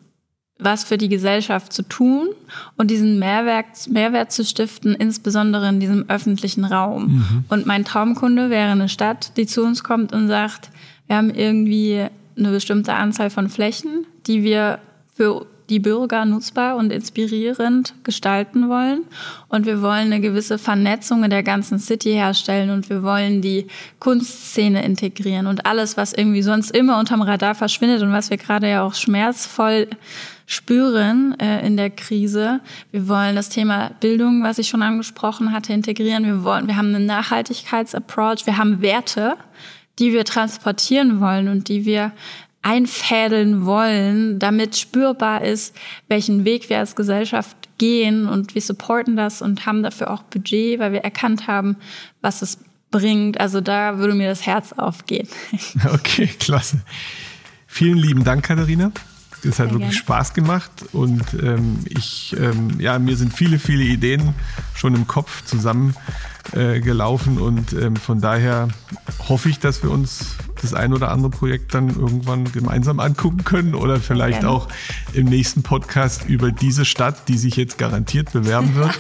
was 0.60 0.84
für 0.84 0.98
die 0.98 1.08
Gesellschaft 1.08 1.72
zu 1.72 1.84
tun 1.84 2.30
und 2.76 2.92
diesen 2.92 3.18
Mehrwert, 3.18 3.90
Mehrwert 3.90 4.32
zu 4.32 4.44
stiften, 4.44 4.94
insbesondere 4.94 5.70
in 5.70 5.80
diesem 5.80 6.06
öffentlichen 6.10 6.66
Raum. 6.66 7.04
Mhm. 7.04 7.44
Und 7.48 7.66
mein 7.66 7.86
Traumkunde 7.86 8.50
wäre 8.50 8.72
eine 8.72 8.90
Stadt, 8.90 9.38
die 9.38 9.48
zu 9.48 9.64
uns 9.64 9.84
kommt 9.84 10.12
und 10.12 10.28
sagt, 10.28 10.70
wir 11.08 11.16
haben 11.16 11.30
irgendwie 11.30 12.06
eine 12.38 12.52
bestimmte 12.52 12.94
Anzahl 12.94 13.30
von 13.30 13.50
Flächen, 13.50 14.06
die 14.28 14.44
wir 14.44 14.80
für 15.16 15.46
die 15.70 15.80
Bürger 15.80 16.26
nutzbar 16.26 16.76
und 16.76 16.92
inspirierend 16.92 17.94
gestalten 18.04 18.70
wollen. 18.70 19.04
Und 19.48 19.66
wir 19.66 19.82
wollen 19.82 20.08
eine 20.08 20.20
gewisse 20.20 20.58
Vernetzung 20.58 21.24
in 21.24 21.30
der 21.30 21.44
ganzen 21.44 21.80
City 21.80 22.12
herstellen 22.12 22.72
und 22.72 22.90
wir 22.90 23.04
wollen 23.04 23.42
die 23.42 23.68
Kunstszene 24.00 24.84
integrieren 24.84 25.48
und 25.48 25.66
alles, 25.66 25.96
was 25.96 26.14
irgendwie 26.14 26.42
sonst 26.42 26.72
immer 26.72 27.00
unterm 27.00 27.22
Radar 27.22 27.56
verschwindet 27.56 28.02
und 28.02 28.12
was 28.12 28.30
wir 28.30 28.38
gerade 28.38 28.70
ja 28.70 28.84
auch 28.84 28.96
schmerzvoll 28.96 29.88
spüren 30.50 31.40
äh, 31.40 31.64
in 31.64 31.78
der 31.78 31.92
Krise. 31.92 32.60
Wir 32.90 33.08
wollen 33.08 33.36
das 33.36 33.50
Thema 33.50 33.92
Bildung, 34.00 34.42
was 34.42 34.58
ich 34.58 34.68
schon 34.68 34.82
angesprochen 34.82 35.52
hatte, 35.52 35.74
integrieren. 35.74 36.26
Wir 36.26 36.44
wollen, 36.44 36.66
wir 36.66 36.76
haben 36.76 36.88
einen 36.88 37.06
Nachhaltigkeitsapproach. 37.06 38.48
Wir 38.48 38.58
haben 38.58 38.82
Werte, 38.82 39.38
die 40.00 40.12
wir 40.12 40.26
transportieren 40.26 41.22
wollen 41.22 41.50
und 41.50 41.70
die 41.70 41.86
wir 41.86 42.14
einfädeln 42.64 43.64
wollen, 43.68 44.40
damit 44.40 44.76
spürbar 44.76 45.44
ist, 45.44 45.76
welchen 46.08 46.46
Weg 46.46 46.68
wir 46.72 46.80
als 46.80 46.96
Gesellschaft 46.96 47.56
gehen 47.78 48.28
und 48.28 48.56
wir 48.56 48.62
supporten 48.64 49.16
das 49.16 49.44
und 49.44 49.68
haben 49.68 49.84
dafür 49.84 50.10
auch 50.10 50.24
Budget, 50.24 50.80
weil 50.80 50.94
wir 50.94 51.02
erkannt 51.02 51.46
haben, 51.46 51.78
was 52.22 52.42
es 52.42 52.58
bringt. 52.90 53.40
Also 53.40 53.62
da 53.62 54.00
würde 54.00 54.16
mir 54.16 54.28
das 54.28 54.48
Herz 54.48 54.74
aufgehen. 54.74 55.28
Okay, 55.94 56.26
klasse. 56.40 56.82
Vielen 57.68 58.00
lieben 58.00 58.24
Dank, 58.24 58.46
Katharina. 58.46 58.92
Es 59.44 59.60
hat 59.60 59.72
wirklich 59.72 59.80
gerne. 59.80 59.94
Spaß 59.94 60.34
gemacht 60.34 60.72
und 60.92 61.24
ähm, 61.42 61.80
ich, 61.88 62.36
ähm, 62.38 62.80
ja, 62.80 63.00
mir 63.00 63.16
sind 63.16 63.34
viele, 63.34 63.60
viele 63.60 63.84
Ideen 63.84 64.34
schon 64.76 64.96
im 64.96 65.08
Kopf 65.08 65.44
zusammengelaufen 65.46 66.30
äh, 66.54 66.80
und 66.80 67.74
ähm, 67.74 67.96
von 67.96 68.22
daher 68.22 68.70
hoffe 69.28 69.50
ich, 69.50 69.60
dass 69.60 69.84
wir 69.84 69.92
uns 69.92 70.36
das 70.62 70.74
ein 70.74 70.94
oder 70.94 71.12
andere 71.12 71.30
Projekt 71.30 71.74
dann 71.74 71.90
irgendwann 71.90 72.52
gemeinsam 72.52 73.00
angucken 73.00 73.44
können 73.44 73.76
oder 73.76 74.00
vielleicht 74.00 74.46
auch 74.46 74.68
im 75.14 75.28
nächsten 75.28 75.64
Podcast 75.64 76.28
über 76.28 76.52
diese 76.52 76.86
Stadt, 76.86 77.28
die 77.28 77.38
sich 77.38 77.56
jetzt 77.56 77.78
garantiert 77.78 78.32
bewerben 78.34 78.76
wird, 78.76 78.92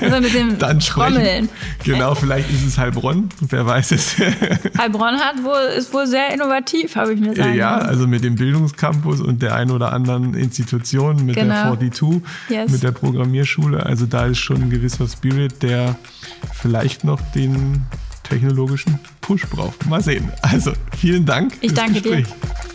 also 0.00 0.14
ein 0.16 0.22
bisschen 0.22 0.58
dann 0.58 0.80
sprechen. 0.80 1.48
Genau, 1.84 2.14
vielleicht 2.14 2.50
ist 2.50 2.64
es 2.64 2.78
Heilbronn, 2.78 3.28
wer 3.40 3.66
weiß 3.66 3.92
es. 3.92 4.16
Heilbronn 4.78 5.18
hat 5.18 5.42
wohl, 5.42 5.76
ist 5.76 5.92
wohl 5.92 6.06
sehr 6.06 6.32
innovativ, 6.32 6.96
habe 6.96 7.14
ich 7.14 7.20
mir 7.20 7.34
sagen 7.34 7.54
Ja, 7.54 7.76
also 7.76 8.06
mit 8.06 8.24
dem 8.24 8.36
Bildungscampus 8.36 9.20
und 9.20 9.42
der 9.42 9.54
ein 9.54 9.70
oder 9.70 9.92
anderen 9.92 10.34
Institution, 10.34 11.24
mit 11.24 11.36
genau. 11.36 11.74
der 11.74 11.90
42, 11.90 12.22
yes. 12.48 12.70
mit 12.70 12.82
der 12.82 12.92
Programmierschule. 12.92 13.84
Also 13.84 14.06
da 14.06 14.26
ist 14.26 14.38
schon 14.38 14.62
ein 14.62 14.70
gewisser 14.70 15.08
Spirit, 15.08 15.62
der 15.62 15.96
vielleicht 16.64 17.04
noch 17.04 17.20
den 17.32 17.82
technologischen 18.22 18.98
Push 19.20 19.46
braucht. 19.50 19.84
Mal 19.86 20.00
sehen. 20.02 20.32
Also 20.40 20.72
vielen 20.96 21.26
Dank. 21.26 21.52
Ich 21.60 21.74
danke 21.74 22.00
Gespräch. 22.00 22.26
dir. 22.26 22.73